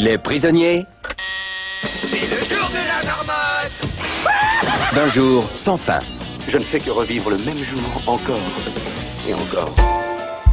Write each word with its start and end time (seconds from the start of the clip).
Il 0.00 0.06
est 0.06 0.16
prisonnier 0.16 0.86
C'est 1.82 2.20
le 2.20 2.44
jour 2.44 2.68
de 2.68 2.76
la 2.86 3.04
marmotte 3.04 4.94
d'un 4.94 5.08
jour 5.08 5.42
sans 5.56 5.76
fin. 5.76 5.98
Je 6.48 6.56
ne 6.56 6.62
fais 6.62 6.78
que 6.78 6.90
revivre 6.90 7.30
le 7.30 7.38
même 7.38 7.56
jour 7.56 7.80
encore 8.06 8.38
et 9.28 9.34
encore. 9.34 9.74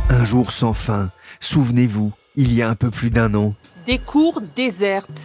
Un 0.10 0.26
jour 0.26 0.52
sans 0.52 0.74
fin. 0.74 1.12
Souvenez-vous, 1.42 2.12
il 2.36 2.56
y 2.56 2.64
a 2.64 2.70
un 2.70 2.74
peu 2.74 2.90
plus 2.90 3.12
d'un 3.12 3.36
an. 3.36 3.54
Des 3.86 4.00
cours 4.00 4.42
désertes, 4.56 5.22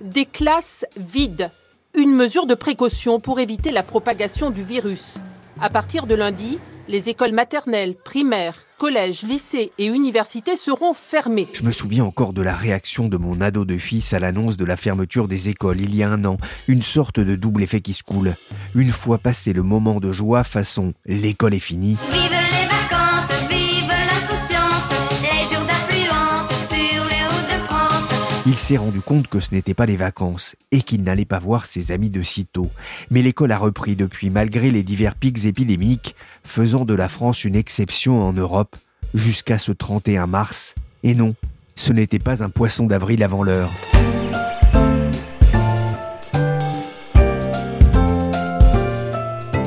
des 0.00 0.24
classes 0.24 0.86
vides, 0.96 1.50
une 1.94 2.14
mesure 2.16 2.46
de 2.46 2.54
précaution 2.54 3.20
pour 3.20 3.38
éviter 3.38 3.70
la 3.70 3.82
propagation 3.82 4.48
du 4.48 4.62
virus. 4.62 5.18
À 5.60 5.68
partir 5.68 6.06
de 6.06 6.14
lundi, 6.14 6.58
les 6.88 7.08
écoles 7.08 7.32
maternelles, 7.32 7.94
primaires, 7.94 8.56
collèges, 8.78 9.22
lycées 9.22 9.72
et 9.78 9.86
universités 9.86 10.56
seront 10.56 10.92
fermées. 10.92 11.48
Je 11.52 11.62
me 11.62 11.70
souviens 11.70 12.04
encore 12.04 12.32
de 12.32 12.42
la 12.42 12.54
réaction 12.54 13.08
de 13.08 13.16
mon 13.16 13.40
ado 13.40 13.64
de 13.64 13.78
fils 13.78 14.12
à 14.12 14.18
l'annonce 14.18 14.56
de 14.56 14.64
la 14.64 14.76
fermeture 14.76 15.28
des 15.28 15.48
écoles 15.48 15.80
il 15.80 15.94
y 15.94 16.02
a 16.02 16.10
un 16.10 16.24
an, 16.24 16.38
une 16.68 16.82
sorte 16.82 17.20
de 17.20 17.36
double 17.36 17.62
effet 17.62 17.80
qui 17.80 17.92
se 17.92 18.02
coule. 18.02 18.34
Une 18.74 18.92
fois 18.92 19.18
passé 19.18 19.52
le 19.52 19.62
moment 19.62 20.00
de 20.00 20.12
joie 20.12 20.44
façon 20.44 20.94
l'école 21.06 21.54
est 21.54 21.60
finie, 21.60 21.96
Vive 22.10 22.41
il 28.52 28.58
s'est 28.58 28.76
rendu 28.76 29.00
compte 29.00 29.28
que 29.28 29.40
ce 29.40 29.54
n'était 29.54 29.72
pas 29.72 29.86
les 29.86 29.96
vacances 29.96 30.56
et 30.72 30.82
qu'il 30.82 31.04
n'allait 31.04 31.24
pas 31.24 31.38
voir 31.38 31.64
ses 31.64 31.90
amis 31.90 32.10
de 32.10 32.22
sitôt. 32.22 32.68
Mais 33.10 33.22
l'école 33.22 33.50
a 33.50 33.56
repris 33.56 33.96
depuis 33.96 34.28
malgré 34.28 34.70
les 34.70 34.82
divers 34.82 35.14
pics 35.14 35.46
épidémiques, 35.46 36.14
faisant 36.44 36.84
de 36.84 36.92
la 36.92 37.08
France 37.08 37.46
une 37.46 37.56
exception 37.56 38.22
en 38.22 38.34
Europe 38.34 38.76
jusqu'à 39.14 39.58
ce 39.58 39.72
31 39.72 40.26
mars. 40.26 40.74
Et 41.02 41.14
non, 41.14 41.34
ce 41.76 41.94
n'était 41.94 42.18
pas 42.18 42.44
un 42.44 42.50
poisson 42.50 42.86
d'avril 42.86 43.22
avant 43.22 43.42
l'heure. 43.42 43.70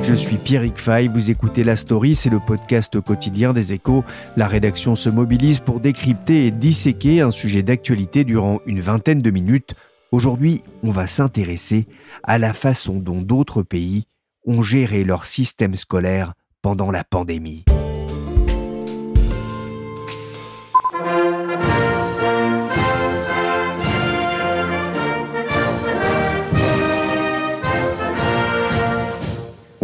Je 0.07 0.13
suis 0.13 0.37
Pierrick 0.37 0.77
Fay, 0.77 1.07
vous 1.07 1.31
écoutez 1.31 1.63
La 1.63 1.75
Story, 1.75 2.13
c'est 2.13 2.29
le 2.29 2.39
podcast 2.39 3.01
quotidien 3.01 3.53
des 3.53 3.73
échos. 3.73 4.03
La 4.37 4.47
rédaction 4.47 4.93
se 4.93 5.09
mobilise 5.09 5.59
pour 5.59 5.79
décrypter 5.79 6.45
et 6.45 6.51
disséquer 6.51 7.21
un 7.21 7.31
sujet 7.31 7.63
d'actualité 7.63 8.23
durant 8.23 8.59
une 8.67 8.81
vingtaine 8.81 9.23
de 9.23 9.31
minutes. 9.31 9.73
Aujourd'hui, 10.11 10.61
on 10.83 10.91
va 10.91 11.07
s'intéresser 11.07 11.87
à 12.21 12.37
la 12.37 12.53
façon 12.53 12.99
dont 12.99 13.23
d'autres 13.23 13.63
pays 13.63 14.05
ont 14.45 14.61
géré 14.61 15.03
leur 15.03 15.25
système 15.25 15.73
scolaire 15.73 16.33
pendant 16.61 16.91
la 16.91 17.03
pandémie. 17.03 17.65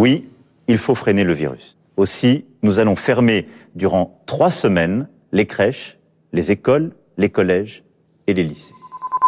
Oui, 0.01 0.31
il 0.67 0.79
faut 0.79 0.95
freiner 0.95 1.23
le 1.23 1.34
virus. 1.34 1.78
Aussi, 1.95 2.45
nous 2.63 2.79
allons 2.79 2.95
fermer 2.95 3.45
durant 3.75 4.19
trois 4.25 4.50
semaines 4.50 5.07
les 5.31 5.45
crèches, 5.45 6.00
les 6.34 6.50
écoles, 6.50 6.95
les 7.17 7.29
collèges 7.29 7.84
et 8.25 8.34
les 8.34 8.41
lycées. 8.41 8.73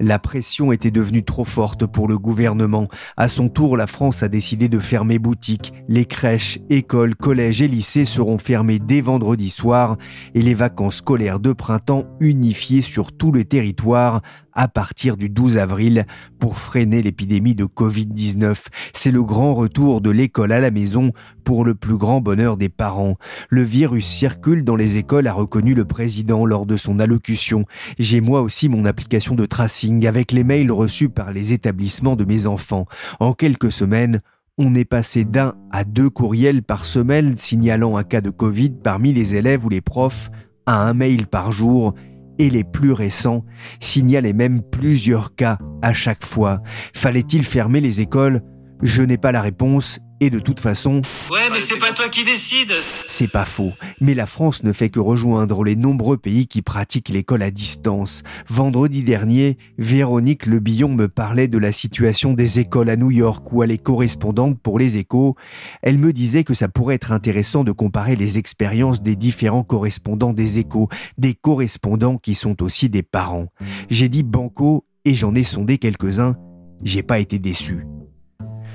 La 0.01 0.17
pression 0.17 0.72
était 0.72 0.89
devenue 0.89 1.23
trop 1.23 1.45
forte 1.45 1.85
pour 1.85 2.07
le 2.07 2.17
gouvernement. 2.17 2.88
À 3.17 3.29
son 3.29 3.50
tour, 3.50 3.78
la 3.78 3.85
France 3.85 4.23
a 4.23 4.28
décidé 4.28 4.67
de 4.67 4.79
fermer 4.79 5.19
boutiques. 5.19 5.73
Les 5.88 6.06
crèches, 6.06 6.57
écoles, 6.72 7.16
collèges 7.16 7.62
et 7.62 7.67
lycées 7.67 8.03
seront 8.03 8.39
fermés 8.39 8.79
dès 8.79 9.01
vendredi 9.01 9.51
soir 9.51 9.97
et 10.33 10.41
les 10.41 10.56
vacances 10.56 10.95
scolaires 10.95 11.39
de 11.39 11.53
printemps 11.53 12.06
unifiées 12.19 12.81
sur 12.81 13.16
tout 13.16 13.31
le 13.31 13.45
territoire 13.45 14.23
à 14.55 14.67
partir 14.67 15.17
du 15.17 15.29
12 15.29 15.57
avril 15.57 16.05
pour 16.39 16.57
freiner 16.57 17.01
l'épidémie 17.01 17.55
de 17.55 17.65
Covid-19. 17.65 18.55
C'est 18.93 19.11
le 19.11 19.23
grand 19.23 19.53
retour 19.53 20.01
de 20.01 20.09
l'école 20.09 20.51
à 20.51 20.59
la 20.59 20.71
maison 20.71 21.11
pour 21.43 21.65
le 21.65 21.75
plus 21.75 21.97
grand 21.97 22.21
bonheur 22.21 22.57
des 22.57 22.69
parents. 22.69 23.17
Le 23.49 23.63
virus 23.63 24.05
circule 24.05 24.63
dans 24.63 24.75
les 24.75 24.97
écoles, 24.97 25.27
a 25.27 25.33
reconnu 25.33 25.73
le 25.73 25.85
président 25.85 26.45
lors 26.45 26.65
de 26.65 26.77
son 26.77 26.99
allocution. 26.99 27.65
J'ai 27.99 28.21
moi 28.21 28.41
aussi 28.41 28.69
mon 28.69 28.85
application 28.85 29.35
de 29.35 29.45
tracing 29.45 30.05
avec 30.07 30.31
les 30.31 30.43
mails 30.43 30.71
reçus 30.71 31.09
par 31.09 31.31
les 31.31 31.53
établissements 31.53 32.15
de 32.15 32.25
mes 32.25 32.45
enfants. 32.45 32.85
En 33.19 33.33
quelques 33.33 33.71
semaines, 33.71 34.21
on 34.57 34.75
est 34.75 34.85
passé 34.85 35.25
d'un 35.25 35.55
à 35.71 35.83
deux 35.83 36.09
courriels 36.09 36.61
par 36.61 36.85
semaine 36.85 37.35
signalant 37.37 37.97
un 37.97 38.03
cas 38.03 38.21
de 38.21 38.29
Covid 38.29 38.69
parmi 38.83 39.11
les 39.11 39.35
élèves 39.35 39.65
ou 39.65 39.69
les 39.69 39.81
profs 39.81 40.29
à 40.65 40.81
un 40.83 40.93
mail 40.93 41.27
par 41.27 41.51
jour 41.51 41.95
et 42.39 42.49
les 42.49 42.63
plus 42.63 42.91
récents 42.91 43.44
signalaient 43.79 44.33
même 44.33 44.61
plusieurs 44.61 45.35
cas 45.35 45.57
à 45.81 45.94
chaque 45.94 46.25
fois. 46.25 46.61
Fallait-il 46.94 47.44
fermer 47.44 47.81
les 47.81 48.01
écoles? 48.01 48.41
Je 48.81 49.01
n'ai 49.01 49.17
pas 49.17 49.31
la 49.31 49.41
réponse 49.41 49.99
et 50.25 50.29
de 50.29 50.39
toute 50.39 50.59
façon, 50.59 51.01
Ouais, 51.31 51.50
mais 51.51 51.59
c'est 51.59 51.78
pas 51.78 51.91
toi 51.91 52.07
qui 52.07 52.23
décide. 52.23 52.72
c'est 53.07 53.28
pas 53.28 53.45
faux. 53.45 53.73
Mais 54.00 54.13
la 54.16 54.25
France 54.25 54.63
ne 54.63 54.72
fait 54.72 54.89
que 54.89 55.00
rejoindre 55.00 55.63
les 55.63 55.75
nombreux 55.75 56.17
pays 56.17 56.47
qui 56.47 56.61
pratiquent 56.61 57.09
l'école 57.09 57.44
à 57.44 57.51
distance. 57.51 58.23
Vendredi 58.50 59.03
dernier, 59.03 59.57
Véronique 59.78 60.45
Le 60.45 60.59
Billon 60.59 60.89
me 60.89 61.07
parlait 61.07 61.47
de 61.47 61.57
la 61.57 61.72
situation 61.72 62.33
des 62.33 62.59
écoles 62.59 62.89
à 62.89 62.95
New 62.95 63.12
York 63.12 63.45
où 63.51 63.63
elle 63.63 63.72
est 63.72 63.78
correspondante 63.83 64.59
pour 64.62 64.79
les 64.79 64.97
échos. 64.97 65.35
Elle 65.81 65.97
me 65.97 66.13
disait 66.13 66.44
que 66.44 66.53
ça 66.53 66.67
pourrait 66.69 66.95
être 66.95 67.12
intéressant 67.12 67.63
de 67.63 67.72
comparer 67.72 68.16
les 68.16 68.38
expériences 68.38 69.01
des 69.01 69.16
différents 69.16 69.63
correspondants 69.63 70.33
des 70.33 70.59
échos, 70.59 70.88
des 71.17 71.33
correspondants 71.33 72.17
qui 72.17 72.35
sont 72.35 72.62
aussi 72.63 72.89
des 72.89 73.03
parents. 73.03 73.47
J'ai 73.89 74.07
dit 74.09 74.23
banco 74.23 74.85
et 75.06 75.16
j'en 75.16 75.35
ai 75.35 75.44
sondé 75.44 75.78
quelques-uns. 75.78 76.35
J'ai 76.83 77.03
pas 77.03 77.19
été 77.19 77.39
déçu. 77.39 77.85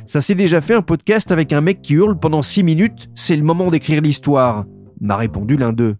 Ça 0.08 0.22
s'est 0.22 0.34
déjà 0.34 0.62
fait 0.62 0.72
un 0.72 0.80
podcast 0.80 1.30
avec 1.32 1.52
un 1.52 1.60
mec 1.60 1.82
qui 1.82 1.92
hurle 1.92 2.18
pendant 2.18 2.40
6 2.40 2.62
minutes, 2.62 3.10
c'est 3.14 3.36
le 3.36 3.42
moment 3.42 3.70
d'écrire 3.70 4.00
l'histoire, 4.00 4.64
m'a 5.02 5.18
répondu 5.18 5.58
l'un 5.58 5.74
d'eux. 5.74 5.96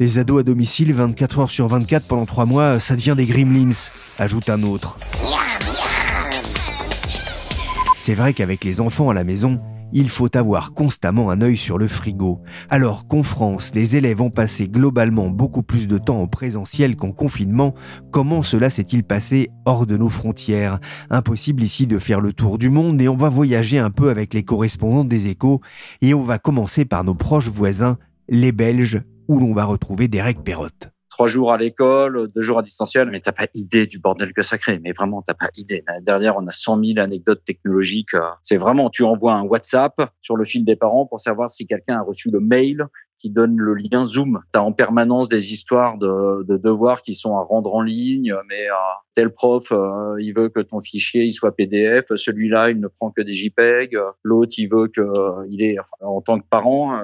Les 0.00 0.18
ados 0.18 0.40
à 0.40 0.42
domicile 0.42 0.92
24 0.92 1.38
heures 1.38 1.50
sur 1.50 1.68
24 1.68 2.08
pendant 2.08 2.26
3 2.26 2.44
mois, 2.44 2.80
ça 2.80 2.96
devient 2.96 3.14
des 3.16 3.24
gremlins, 3.24 3.70
ajoute 4.18 4.50
un 4.50 4.64
autre. 4.64 4.98
C'est 7.96 8.14
vrai 8.14 8.34
qu'avec 8.34 8.64
les 8.64 8.80
enfants 8.80 9.10
à 9.10 9.14
la 9.14 9.22
maison, 9.22 9.60
il 9.92 10.08
faut 10.08 10.34
avoir 10.36 10.74
constamment 10.74 11.30
un 11.30 11.40
œil 11.40 11.56
sur 11.56 11.78
le 11.78 11.88
frigo. 11.88 12.40
Alors 12.70 13.06
qu'en 13.06 13.22
France, 13.22 13.72
les 13.74 13.96
élèves 13.96 14.20
ont 14.20 14.30
passé 14.30 14.68
globalement 14.68 15.28
beaucoup 15.28 15.62
plus 15.62 15.86
de 15.86 15.98
temps 15.98 16.20
en 16.20 16.26
présentiel 16.26 16.96
qu'en 16.96 17.12
confinement, 17.12 17.74
comment 18.10 18.42
cela 18.42 18.70
s'est-il 18.70 19.04
passé 19.04 19.50
hors 19.64 19.86
de 19.86 19.96
nos 19.96 20.08
frontières? 20.08 20.80
Impossible 21.10 21.62
ici 21.62 21.86
de 21.86 21.98
faire 21.98 22.20
le 22.20 22.32
tour 22.32 22.58
du 22.58 22.70
monde 22.70 23.00
et 23.00 23.08
on 23.08 23.16
va 23.16 23.28
voyager 23.28 23.78
un 23.78 23.90
peu 23.90 24.10
avec 24.10 24.34
les 24.34 24.44
correspondants 24.44 25.04
des 25.04 25.28
échos 25.28 25.60
et 26.02 26.14
on 26.14 26.24
va 26.24 26.38
commencer 26.38 26.84
par 26.84 27.04
nos 27.04 27.14
proches 27.14 27.48
voisins, 27.48 27.98
les 28.28 28.52
Belges, 28.52 29.02
où 29.28 29.38
l'on 29.40 29.54
va 29.54 29.64
retrouver 29.64 30.08
Derek 30.08 30.42
Perrotte. 30.42 30.95
Trois 31.16 31.28
jours 31.28 31.50
à 31.50 31.56
l'école, 31.56 32.28
deux 32.34 32.42
jours 32.42 32.58
à 32.58 32.62
distanciel, 32.62 33.08
mais 33.10 33.20
t'as 33.20 33.32
pas 33.32 33.46
idée 33.54 33.86
du 33.86 33.98
bordel 33.98 34.34
que 34.34 34.42
ça 34.42 34.58
crée. 34.58 34.78
Mais 34.80 34.92
vraiment, 34.92 35.22
t'as 35.22 35.32
pas 35.32 35.48
idée. 35.56 35.82
L'année 35.88 36.04
dernière, 36.04 36.36
on 36.36 36.46
a 36.46 36.52
100 36.52 36.84
000 36.84 36.98
anecdotes 36.98 37.42
technologiques. 37.42 38.12
euh, 38.12 38.20
C'est 38.42 38.58
vraiment, 38.58 38.90
tu 38.90 39.02
envoies 39.02 39.32
un 39.32 39.44
WhatsApp 39.44 39.94
sur 40.20 40.36
le 40.36 40.44
fil 40.44 40.66
des 40.66 40.76
parents 40.76 41.06
pour 41.06 41.18
savoir 41.18 41.48
si 41.48 41.66
quelqu'un 41.66 41.96
a 41.96 42.02
reçu 42.02 42.30
le 42.30 42.40
mail 42.40 42.84
qui 43.18 43.30
donne 43.30 43.56
le 43.56 43.72
lien 43.72 44.04
Zoom. 44.04 44.40
T'as 44.52 44.60
en 44.60 44.72
permanence 44.72 45.30
des 45.30 45.54
histoires 45.54 45.96
de, 45.96 46.44
de 46.46 46.58
devoirs 46.58 47.00
qui 47.00 47.14
sont 47.14 47.34
à 47.38 47.40
rendre 47.40 47.74
en 47.74 47.80
ligne, 47.80 48.34
mais 48.50 48.68
euh, 48.68 48.74
tel 49.14 49.30
prof, 49.30 49.72
euh, 49.72 50.16
il 50.18 50.34
veut 50.36 50.50
que 50.50 50.60
ton 50.60 50.80
fichier 50.80 51.24
il 51.24 51.32
soit 51.32 51.56
PDF, 51.56 52.14
celui-là, 52.14 52.68
il 52.68 52.78
ne 52.78 52.88
prend 52.88 53.10
que 53.10 53.22
des 53.22 53.32
JPEG, 53.32 53.96
l'autre, 54.22 54.52
il 54.58 54.68
veut 54.68 54.88
que 54.88 55.00
il 55.50 55.62
est, 55.62 55.78
en 56.02 56.20
tant 56.20 56.38
que 56.38 56.44
parent, 56.50 57.00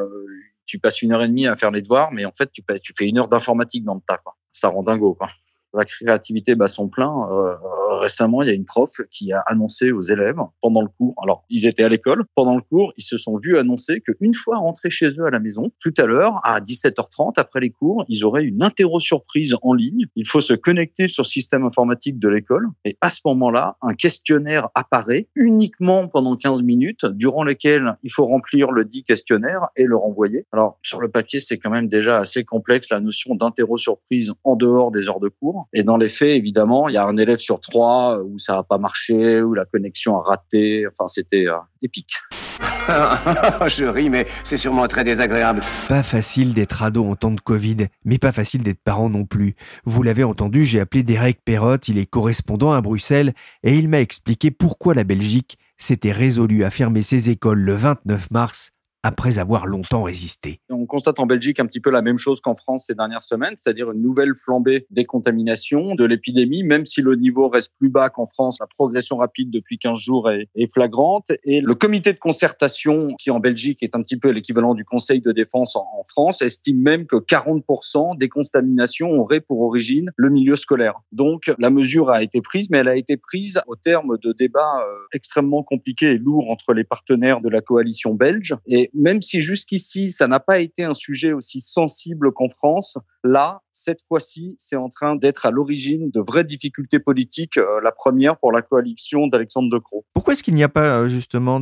tu 0.66 0.78
passes 0.78 1.02
une 1.02 1.12
heure 1.12 1.22
et 1.22 1.28
demie 1.28 1.46
à 1.46 1.56
faire 1.56 1.70
les 1.70 1.82
devoirs, 1.82 2.12
mais 2.12 2.24
en 2.24 2.32
fait, 2.32 2.50
tu, 2.52 2.62
fais 2.96 3.08
une 3.08 3.18
heure 3.18 3.28
d'informatique 3.28 3.84
dans 3.84 3.94
le 3.94 4.00
tas. 4.00 4.18
Quoi. 4.18 4.36
Ça 4.52 4.68
rend 4.68 4.82
dingo. 4.82 5.14
Quoi. 5.14 5.28
La 5.74 5.84
créativité 5.84 6.54
bat 6.54 6.68
son 6.68 6.88
plein. 6.88 7.12
Euh, 7.30 7.54
récemment, 8.00 8.42
il 8.42 8.48
y 8.48 8.50
a 8.50 8.54
une 8.54 8.64
prof 8.64 8.90
qui 9.10 9.32
a 9.32 9.40
annoncé 9.46 9.92
aux 9.92 10.02
élèves 10.02 10.38
pendant 10.60 10.82
le 10.82 10.88
cours, 10.88 11.14
alors 11.22 11.44
ils 11.50 11.66
étaient 11.66 11.84
à 11.84 11.88
l'école, 11.88 12.24
pendant 12.34 12.56
le 12.56 12.62
cours, 12.62 12.92
ils 12.96 13.02
se 13.02 13.18
sont 13.18 13.38
vus 13.38 13.56
annoncer 13.56 14.00
qu'une 14.00 14.34
fois 14.34 14.58
rentrés 14.58 14.90
chez 14.90 15.08
eux 15.08 15.26
à 15.26 15.30
la 15.30 15.38
maison, 15.38 15.70
tout 15.80 15.94
à 15.98 16.06
l'heure, 16.06 16.40
à 16.44 16.60
17h30, 16.60 17.34
après 17.36 17.60
les 17.60 17.70
cours, 17.70 18.04
ils 18.08 18.24
auraient 18.24 18.44
une 18.44 18.62
interro 18.62 18.98
surprise 19.00 19.56
en 19.62 19.74
ligne. 19.74 20.06
Il 20.16 20.26
faut 20.26 20.40
se 20.40 20.54
connecter 20.54 21.08
sur 21.08 21.22
le 21.22 21.28
système 21.28 21.64
informatique 21.64 22.18
de 22.18 22.28
l'école 22.28 22.68
et 22.84 22.96
à 23.00 23.10
ce 23.10 23.20
moment-là, 23.26 23.76
un 23.82 23.94
questionnaire 23.94 24.68
apparaît 24.74 25.28
uniquement 25.34 26.08
pendant 26.08 26.36
15 26.36 26.62
minutes, 26.62 27.06
durant 27.06 27.44
lesquelles 27.44 27.96
il 28.02 28.10
faut 28.10 28.26
remplir 28.26 28.70
le 28.70 28.84
dit 28.84 29.04
questionnaire 29.04 29.68
et 29.76 29.84
le 29.84 29.96
renvoyer. 29.96 30.46
Alors, 30.52 30.78
sur 30.82 31.00
le 31.00 31.08
papier, 31.08 31.40
c'est 31.40 31.58
quand 31.58 31.70
même 31.70 31.88
déjà 31.88 32.18
assez 32.18 32.44
complexe 32.44 32.88
la 32.90 33.00
notion 33.00 33.34
d'interro 33.34 33.76
surprise 33.76 34.32
en 34.44 34.56
dehors 34.56 34.90
des 34.90 35.08
heures 35.08 35.20
de 35.20 35.28
cours. 35.28 35.61
Et 35.72 35.82
dans 35.82 35.96
les 35.96 36.08
faits, 36.08 36.34
évidemment, 36.34 36.88
il 36.88 36.94
y 36.94 36.98
a 36.98 37.04
un 37.04 37.16
élève 37.16 37.38
sur 37.38 37.60
trois 37.60 38.18
où 38.22 38.38
ça 38.38 38.56
n'a 38.56 38.62
pas 38.62 38.78
marché, 38.78 39.42
où 39.42 39.54
la 39.54 39.64
connexion 39.64 40.18
a 40.18 40.22
raté. 40.22 40.86
Enfin, 40.86 41.06
c'était 41.08 41.46
euh, 41.46 41.56
épique. 41.82 42.14
Je 42.60 43.84
ris, 43.84 44.10
mais 44.10 44.26
c'est 44.44 44.56
sûrement 44.56 44.86
très 44.88 45.04
désagréable. 45.04 45.60
Pas 45.88 46.02
facile 46.02 46.54
d'être 46.54 46.82
ado 46.82 47.04
en 47.04 47.16
temps 47.16 47.30
de 47.30 47.40
Covid, 47.40 47.88
mais 48.04 48.18
pas 48.18 48.32
facile 48.32 48.62
d'être 48.62 48.82
parent 48.82 49.08
non 49.08 49.24
plus. 49.24 49.54
Vous 49.84 50.02
l'avez 50.02 50.24
entendu, 50.24 50.64
j'ai 50.64 50.80
appelé 50.80 51.02
Derek 51.02 51.40
Perrotte, 51.44 51.88
il 51.88 51.98
est 51.98 52.06
correspondant 52.06 52.72
à 52.72 52.80
Bruxelles, 52.80 53.32
et 53.62 53.74
il 53.74 53.88
m'a 53.88 54.00
expliqué 54.00 54.50
pourquoi 54.50 54.94
la 54.94 55.04
Belgique 55.04 55.58
s'était 55.78 56.12
résolue 56.12 56.64
à 56.64 56.70
fermer 56.70 57.02
ses 57.02 57.30
écoles 57.30 57.60
le 57.60 57.74
29 57.74 58.30
mars 58.30 58.72
après 59.02 59.38
avoir 59.38 59.66
longtemps 59.66 60.02
résisté. 60.02 60.60
On 60.70 60.86
constate 60.86 61.18
en 61.18 61.26
Belgique 61.26 61.60
un 61.60 61.66
petit 61.66 61.80
peu 61.80 61.90
la 61.90 62.02
même 62.02 62.18
chose 62.18 62.40
qu'en 62.40 62.54
France 62.54 62.86
ces 62.86 62.94
dernières 62.94 63.22
semaines, 63.22 63.54
c'est-à-dire 63.56 63.90
une 63.90 64.02
nouvelle 64.02 64.34
flambée 64.36 64.86
des 64.90 65.04
contaminations, 65.04 65.94
de 65.94 66.04
l'épidémie, 66.04 66.62
même 66.62 66.84
si 66.84 67.02
le 67.02 67.16
niveau 67.16 67.48
reste 67.48 67.74
plus 67.78 67.88
bas 67.88 68.10
qu'en 68.10 68.26
France, 68.26 68.58
la 68.60 68.66
progression 68.66 69.16
rapide 69.16 69.50
depuis 69.50 69.78
15 69.78 69.98
jours 69.98 70.30
est, 70.30 70.48
flagrante. 70.72 71.32
Et 71.44 71.60
le 71.60 71.74
comité 71.74 72.12
de 72.12 72.18
concertation, 72.18 73.14
qui 73.18 73.30
en 73.30 73.40
Belgique 73.40 73.82
est 73.82 73.94
un 73.94 74.02
petit 74.02 74.16
peu 74.16 74.30
l'équivalent 74.30 74.74
du 74.74 74.84
Conseil 74.84 75.20
de 75.20 75.32
défense 75.32 75.76
en, 75.76 75.80
en 75.80 76.04
France, 76.04 76.40
estime 76.40 76.80
même 76.80 77.06
que 77.06 77.16
40% 77.16 78.16
des 78.16 78.28
contaminations 78.28 79.10
auraient 79.10 79.40
pour 79.40 79.60
origine 79.62 80.10
le 80.16 80.30
milieu 80.30 80.54
scolaire. 80.54 81.00
Donc 81.10 81.52
la 81.58 81.70
mesure 81.70 82.10
a 82.10 82.22
été 82.22 82.40
prise, 82.40 82.70
mais 82.70 82.78
elle 82.78 82.88
a 82.88 82.96
été 82.96 83.16
prise 83.16 83.60
au 83.66 83.76
terme 83.76 84.16
de 84.22 84.32
débats 84.32 84.80
euh, 84.80 84.94
extrêmement 85.12 85.62
compliqués 85.62 86.12
et 86.12 86.18
lourds 86.18 86.50
entre 86.50 86.72
les 86.72 86.84
partenaires 86.84 87.40
de 87.40 87.48
la 87.48 87.60
coalition 87.60 88.14
belge. 88.14 88.54
Et 88.66 88.90
même 88.94 89.22
si 89.22 89.42
jusqu'ici, 89.42 90.10
ça 90.10 90.28
n'a 90.28 90.40
pas 90.40 90.58
été 90.58 90.84
un 90.84 90.94
sujet 90.94 91.32
aussi 91.32 91.60
sensible 91.60 92.32
qu'en 92.32 92.48
France, 92.48 92.98
là, 93.24 93.62
cette 93.72 94.00
fois-ci, 94.08 94.54
c'est 94.58 94.76
en 94.76 94.88
train 94.88 95.16
d'être 95.16 95.46
à 95.46 95.50
l'origine 95.50 96.10
de 96.10 96.20
vraies 96.20 96.44
difficultés 96.44 96.98
politiques. 96.98 97.56
Euh, 97.56 97.80
la 97.82 97.92
première 97.92 98.36
pour 98.38 98.52
la 98.52 98.62
coalition 98.62 99.26
d'Alexandre 99.26 99.70
De 99.70 99.78
Croo. 99.78 100.04
Pourquoi 100.14 100.34
est-ce 100.34 100.42
qu'il 100.42 100.54
n'y 100.54 100.62
a 100.62 100.68
pas 100.68 101.00
euh, 101.00 101.08
justement 101.08 101.60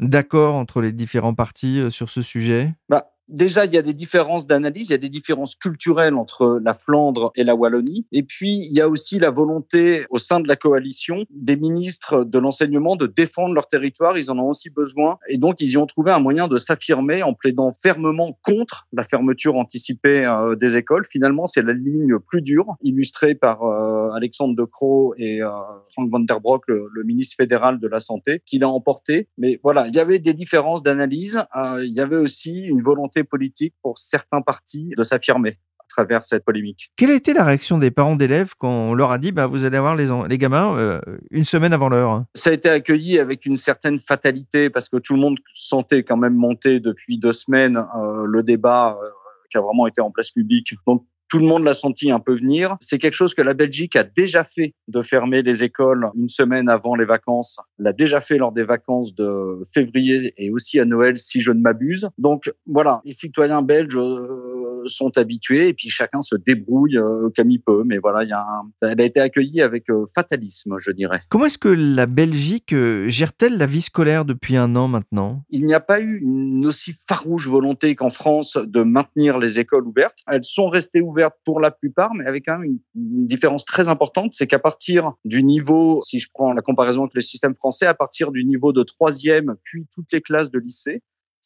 d'accord 0.00 0.54
entre 0.54 0.80
les 0.80 0.92
différents 0.92 1.34
partis 1.34 1.80
euh, 1.80 1.90
sur 1.90 2.08
ce 2.08 2.22
sujet? 2.22 2.74
Bah, 2.88 3.11
déjà, 3.28 3.64
il 3.64 3.74
y 3.74 3.78
a 3.78 3.82
des 3.82 3.94
différences 3.94 4.46
d'analyse, 4.46 4.88
il 4.88 4.92
y 4.92 4.94
a 4.94 4.98
des 4.98 5.08
différences 5.08 5.54
culturelles 5.56 6.14
entre 6.14 6.60
la 6.62 6.74
Flandre 6.74 7.32
et 7.34 7.44
la 7.44 7.54
Wallonie. 7.54 8.06
Et 8.12 8.22
puis, 8.22 8.66
il 8.66 8.72
y 8.72 8.80
a 8.80 8.88
aussi 8.88 9.18
la 9.18 9.30
volonté 9.30 10.04
au 10.10 10.18
sein 10.18 10.40
de 10.40 10.48
la 10.48 10.56
coalition 10.56 11.24
des 11.30 11.56
ministres 11.56 12.24
de 12.24 12.38
l'enseignement 12.38 12.96
de 12.96 13.06
défendre 13.06 13.54
leur 13.54 13.66
territoire. 13.66 14.18
Ils 14.18 14.30
en 14.30 14.38
ont 14.38 14.48
aussi 14.48 14.70
besoin. 14.70 15.18
Et 15.28 15.38
donc, 15.38 15.60
ils 15.60 15.70
y 15.70 15.76
ont 15.76 15.86
trouvé 15.86 16.12
un 16.12 16.20
moyen 16.20 16.48
de 16.48 16.56
s'affirmer 16.56 17.22
en 17.22 17.34
plaidant 17.34 17.72
fermement 17.82 18.38
contre 18.42 18.86
la 18.92 19.04
fermeture 19.04 19.56
anticipée 19.56 20.24
euh, 20.24 20.56
des 20.56 20.76
écoles. 20.76 21.04
Finalement, 21.08 21.46
c'est 21.46 21.62
la 21.62 21.72
ligne 21.72 22.18
plus 22.18 22.42
dure, 22.42 22.76
illustrée 22.82 23.34
par 23.34 23.62
euh, 23.62 24.10
Alexandre 24.14 24.54
De 24.54 24.64
Croo 24.64 25.14
et 25.16 25.42
euh, 25.42 25.48
Frank 25.92 26.10
Van 26.10 26.20
der 26.20 26.40
Broek, 26.40 26.62
le, 26.68 26.84
le, 26.92 27.02
ministre 27.04 27.36
fédéral 27.36 27.80
de 27.80 27.88
la 27.88 28.00
Santé, 28.00 28.42
qui 28.46 28.58
l'a 28.58 28.68
emporté. 28.68 29.28
Mais 29.38 29.58
voilà, 29.62 29.86
il 29.88 29.94
y 29.94 29.98
avait 29.98 30.18
des 30.18 30.34
différences 30.34 30.82
d'analyse. 30.82 31.42
il 31.82 31.92
y 31.92 32.00
avait 32.00 32.16
aussi 32.16 32.60
une 32.60 32.82
volonté 32.82 33.11
politique 33.20 33.74
pour 33.82 33.98
certains 33.98 34.42
partis 34.42 34.90
de 34.96 35.02
s'affirmer 35.02 35.58
à 35.78 35.84
travers 35.88 36.22
cette 36.22 36.44
polémique. 36.44 36.90
Quelle 36.96 37.10
a 37.10 37.14
été 37.14 37.34
la 37.34 37.44
réaction 37.44 37.78
des 37.78 37.90
parents 37.90 38.16
d'élèves 38.16 38.54
quand 38.58 38.70
on 38.70 38.94
leur 38.94 39.10
a 39.10 39.18
dit 39.18 39.32
bah, 39.32 39.46
vous 39.46 39.64
allez 39.64 39.76
avoir 39.76 39.94
les, 39.94 40.08
les 40.28 40.38
gamins 40.38 40.76
euh, 40.76 41.00
une 41.30 41.44
semaine 41.44 41.72
avant 41.72 41.88
l'heure 41.88 42.24
Ça 42.34 42.50
a 42.50 42.52
été 42.52 42.68
accueilli 42.68 43.18
avec 43.18 43.46
une 43.46 43.56
certaine 43.56 43.98
fatalité 43.98 44.70
parce 44.70 44.88
que 44.88 44.96
tout 44.96 45.14
le 45.14 45.20
monde 45.20 45.38
sentait 45.52 46.02
quand 46.02 46.16
même 46.16 46.34
monter 46.34 46.80
depuis 46.80 47.18
deux 47.18 47.32
semaines 47.32 47.76
euh, 47.76 48.24
le 48.26 48.42
débat 48.42 48.98
euh, 49.02 49.08
qui 49.50 49.58
a 49.58 49.60
vraiment 49.60 49.86
été 49.86 50.00
en 50.00 50.10
place 50.10 50.30
publique. 50.30 50.74
Donc 50.86 51.04
tout 51.32 51.38
le 51.38 51.46
monde 51.46 51.64
l'a 51.64 51.72
senti 51.72 52.10
un 52.10 52.20
peu 52.20 52.34
venir. 52.34 52.76
C'est 52.80 52.98
quelque 52.98 53.14
chose 53.14 53.32
que 53.32 53.40
la 53.40 53.54
Belgique 53.54 53.96
a 53.96 54.04
déjà 54.04 54.44
fait 54.44 54.74
de 54.88 55.00
fermer 55.00 55.40
les 55.40 55.64
écoles 55.64 56.10
une 56.14 56.28
semaine 56.28 56.68
avant 56.68 56.94
les 56.94 57.06
vacances. 57.06 57.58
L'a 57.78 57.94
déjà 57.94 58.20
fait 58.20 58.36
lors 58.36 58.52
des 58.52 58.64
vacances 58.64 59.14
de 59.14 59.62
février 59.72 60.34
et 60.36 60.50
aussi 60.50 60.78
à 60.78 60.84
Noël, 60.84 61.16
si 61.16 61.40
je 61.40 61.50
ne 61.50 61.60
m'abuse. 61.60 62.10
Donc 62.18 62.52
voilà, 62.66 63.00
les 63.06 63.12
citoyens 63.12 63.62
belges 63.62 63.96
euh, 63.96 64.82
sont 64.84 65.16
habitués 65.16 65.68
et 65.68 65.72
puis 65.72 65.88
chacun 65.88 66.20
se 66.20 66.36
débrouille 66.36 66.98
euh, 66.98 67.30
comme 67.34 67.50
il 67.50 67.62
peut. 67.62 67.82
Mais 67.86 67.96
voilà, 67.96 68.24
il 68.24 68.28
y 68.28 68.34
a 68.34 68.42
un... 68.42 68.70
elle 68.82 69.00
a 69.00 69.04
été 69.04 69.18
accueillie 69.18 69.62
avec 69.62 69.88
euh, 69.88 70.04
fatalisme, 70.14 70.76
je 70.80 70.92
dirais. 70.92 71.22
Comment 71.30 71.46
est-ce 71.46 71.56
que 71.56 71.68
la 71.68 72.04
Belgique 72.04 72.74
gère-t-elle 73.06 73.56
la 73.56 73.64
vie 73.64 73.80
scolaire 73.80 74.26
depuis 74.26 74.58
un 74.58 74.76
an 74.76 74.86
maintenant? 74.86 75.44
Il 75.48 75.64
n'y 75.64 75.72
a 75.72 75.80
pas 75.80 76.02
eu 76.02 76.18
une 76.18 76.66
aussi 76.66 76.94
farouche 77.08 77.48
volonté 77.48 77.94
qu'en 77.94 78.10
France 78.10 78.58
de 78.62 78.82
maintenir 78.82 79.38
les 79.38 79.58
écoles 79.58 79.86
ouvertes. 79.86 80.18
Elles 80.26 80.44
sont 80.44 80.68
restées 80.68 81.00
ouvertes 81.00 81.21
pour 81.30 81.60
la 81.60 81.70
plupart, 81.70 82.14
mais 82.14 82.26
avec 82.26 82.44
quand 82.46 82.58
même 82.58 82.78
une, 82.94 83.26
différence 83.26 83.64
très 83.64 83.88
importante, 83.88 84.34
c'est 84.34 84.46
qu'à 84.46 84.58
partir 84.58 85.12
du 85.24 85.42
niveau, 85.42 86.00
si 86.02 86.18
je 86.18 86.28
prends 86.32 86.52
la 86.52 86.62
comparaison 86.62 87.02
avec 87.02 87.14
le 87.14 87.20
système 87.20 87.54
français, 87.54 87.86
à 87.86 87.94
partir 87.94 88.32
du 88.32 88.44
niveau 88.44 88.72
de 88.72 88.82
troisième, 88.82 89.54
puis 89.62 89.86
toutes 89.94 90.12
les 90.12 90.20
classes 90.20 90.50
de 90.50 90.58
lycée, 90.58 91.02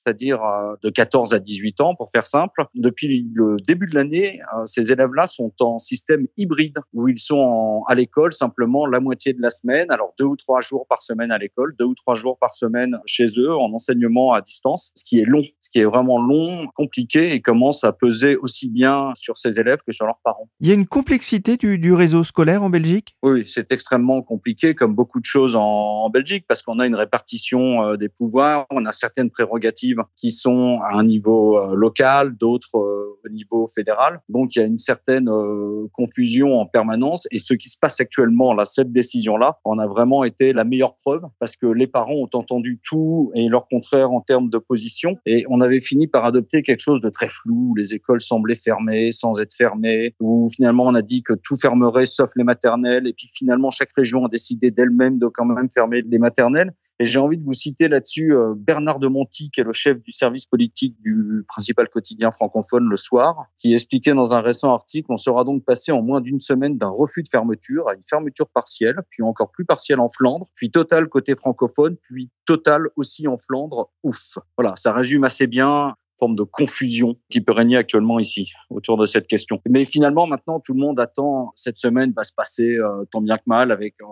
c'est-à-dire 0.07 0.43
euh, 0.45 0.75
de 0.83 0.91
14 0.91 1.35
à 1.35 1.39
18 1.39 1.81
ans, 1.81 1.95
pour 1.95 2.11
faire 2.11 2.27
simple. 2.27 2.65
Depuis 2.75 3.29
le 3.35 3.57
début 3.67 3.87
de 3.87 3.95
l'année, 3.95 4.41
euh, 4.57 4.65
ces 4.65 4.93
élèves-là 4.93 5.27
sont 5.27 5.53
en 5.61 5.79
système 5.79 6.27
hybride, 6.37 6.79
où 6.93 7.09
ils 7.09 7.19
sont 7.19 7.83
à 7.89 7.95
l'école 7.95 8.33
simplement 8.33 8.87
la 8.87 9.01
moitié 9.01 9.33
de 9.33 9.43
la 9.43 9.51
semaine, 9.51 9.91
alors 9.91 10.15
deux 10.19 10.25
ou 10.25 10.37
trois 10.37 10.61
jours 10.61 10.87
par 10.89 11.01
semaine 11.01 11.33
à 11.33 11.39
l'école, 11.39 11.75
deux 11.79 11.87
ou 11.87 11.95
trois 11.95 12.15
jours 12.15 12.39
par 12.39 12.55
semaine 12.55 12.99
chez 13.07 13.27
eux, 13.39 13.55
en 13.55 13.73
enseignement 13.73 14.33
à 14.33 14.41
distance, 14.43 14.93
ce 14.95 15.05
qui 15.05 15.19
est 15.19 15.25
long, 15.25 15.43
ce 15.61 15.71
qui 15.71 15.81
est 15.81 15.85
vraiment 15.85 16.21
long, 16.21 16.69
compliqué, 16.77 17.33
et 17.33 17.41
commence 17.41 17.83
à 17.83 17.93
peser 17.93 18.37
aussi 18.37 18.69
bien 18.69 19.13
sur 19.17 19.39
ces 19.39 19.59
élèves 19.59 19.81
que 19.85 19.93
sur 19.93 20.07
leurs 20.07 20.21
parents. 20.23 20.49
Il 20.61 20.69
y 20.69 20.71
a 20.71 20.75
une 20.75 20.87
complexité 20.87 21.57
du, 21.57 21.79
du 21.79 21.93
réseau 21.93 22.23
scolaire 22.23 22.63
en 22.63 22.71
Belgique? 22.71 23.17
Oui, 23.23 23.45
c'est 23.47 23.73
extrêmement 23.73 24.23
compliqué, 24.23 24.75
comme 24.75 24.95
beaucoup 24.95 25.19
de 25.19 25.25
choses 25.25 25.57
en, 25.57 25.63
en 25.63 26.11
Belgique, 26.11 26.45
parce 26.47 26.63
qu'on 26.63 26.79
a 26.79 26.87
une 26.87 26.95
répartition 26.95 27.83
euh, 27.83 27.97
des 27.97 28.09
pouvoirs, 28.09 28.67
on 28.71 28.85
a 28.87 28.93
certaines 28.93 29.31
prérogatives 29.31 29.96
qui 30.17 30.31
sont 30.31 30.79
à 30.83 30.97
un 30.97 31.05
niveau 31.05 31.59
euh, 31.59 31.75
local, 31.75 32.37
d'autres 32.37 32.77
euh, 32.77 33.19
au 33.25 33.29
niveau 33.29 33.69
fédéral. 33.69 34.21
Donc 34.29 34.55
il 34.55 34.61
y 34.61 34.63
a 34.63 34.67
une 34.67 34.79
certaine 34.79 35.29
euh, 35.29 35.87
confusion 35.93 36.59
en 36.59 36.67
permanence 36.67 37.27
et 37.31 37.39
ce 37.39 37.55
qui 37.55 37.69
se 37.69 37.79
passe 37.79 38.01
actuellement 38.01 38.53
là, 38.53 38.65
cette 38.65 38.93
décision-là, 38.93 39.59
en 39.65 39.79
a 39.79 39.87
vraiment 39.87 40.25
été 40.25 40.53
la 40.53 40.65
meilleure 40.65 40.97
preuve 40.97 41.23
parce 41.39 41.57
que 41.57 41.67
les 41.67 41.87
parents 41.87 42.15
ont 42.15 42.31
entendu 42.33 42.81
tout 42.83 43.31
et 43.35 43.49
leur 43.49 43.69
contraire 43.69 44.11
en 44.13 44.21
termes 44.21 44.51
de 44.51 44.59
position 44.59 45.17
et 45.27 45.45
on 45.49 45.61
avait 45.61 45.81
fini 45.81 46.07
par 46.07 46.25
adopter 46.25 46.63
quelque 46.63 46.81
chose 46.81 47.01
de 47.01 47.11
très 47.11 47.29
flou. 47.29 47.75
Les 47.77 47.95
écoles 47.95 48.21
semblaient 48.21 48.55
fermées 48.55 49.13
sans 49.13 49.41
être 49.41 49.55
fermées 49.55 50.15
ou 50.21 50.49
finalement 50.51 50.85
on 50.85 50.95
a 50.95 51.03
dit 51.03 51.23
que 51.23 51.33
tout 51.33 51.57
fermerait 51.57 52.07
sauf 52.07 52.31
les 52.37 52.45
maternelles 52.45 53.07
et 53.07 53.13
puis 53.13 53.29
finalement 53.33 53.71
chaque 53.71 53.93
région 53.97 54.25
a 54.25 54.29
décidé 54.29 54.71
d'elle-même 54.71 55.19
de 55.19 55.27
quand 55.27 55.45
même 55.45 55.69
fermer 55.71 56.03
les 56.03 56.19
maternelles. 56.19 56.73
Et 56.99 57.05
j'ai 57.05 57.19
envie 57.19 57.37
de 57.37 57.45
vous 57.45 57.53
citer 57.53 57.89
là-dessus 57.89 58.35
euh, 58.35 58.55
Bernard 58.57 58.99
de 58.99 59.09
Monti, 59.09 59.51
qui 59.51 59.61
est 59.61 59.65
le 59.65 59.73
chef 59.73 60.03
du 60.03 60.13
service 60.13 60.47
politique 60.47 60.97
du 61.03 61.45
principal 61.49 61.89
quotidien 61.89 62.31
francophone 62.31 62.89
Le 62.89 62.97
Soir, 62.97 63.47
qui 63.59 63.75
expliquait 63.75 64.15
dans 64.15 64.35
un 64.35 64.41
récent 64.41 64.73
article, 64.73 65.07
on 65.11 65.17
sera 65.17 65.45
donc 65.45 65.65
passé 65.65 65.93
en 65.93 66.03
moins 66.03 66.21
d'une 66.21 66.41
semaine 66.41 66.79
d'un 66.79 66.89
refus 66.89 67.23
de 67.23 67.29
fermeture 67.29 67.89
à 67.89 67.95
une 67.95 68.03
fermeture 68.03 68.49
partielle, 68.49 68.97
puis 69.11 69.23
encore 69.23 69.51
plus 69.51 69.65
partielle 69.65 70.01
en 70.01 70.09
Flandre, 70.09 70.47
puis 70.55 70.71
totale 70.71 71.09
côté 71.09 71.37
francophone, 71.37 71.97
puis 72.09 72.31
totale 72.47 72.89
aussi 72.97 73.29
en 73.29 73.37
Flandre. 73.37 73.91
Ouf. 74.03 74.39
Voilà, 74.57 74.75
ça 74.77 74.93
résume 74.93 75.25
assez 75.25 75.47
bien 75.47 75.95
forme 76.19 76.37
de 76.37 76.45
confusion 76.45 77.17
qui 77.31 77.41
peut 77.41 77.53
régner 77.53 77.77
actuellement 77.77 78.19
ici 78.19 78.51
autour 78.71 78.97
de 78.97 79.07
cette 79.07 79.27
question. 79.27 79.61
Mais 79.69 79.85
finalement, 79.85 80.27
maintenant, 80.27 80.61
tout 80.61 80.73
le 80.73 80.81
monde 80.81 80.99
attend 80.99 81.53
cette 81.57 81.79
semaine 81.79 82.13
va 82.17 82.25
se 82.25 82.33
passer 82.33 82.77
euh, 82.77 83.05
tant 83.11 83.21
bien 83.21 83.37
que 83.37 83.43
mal 83.47 83.71
avec 83.71 83.95
euh, 84.01 84.07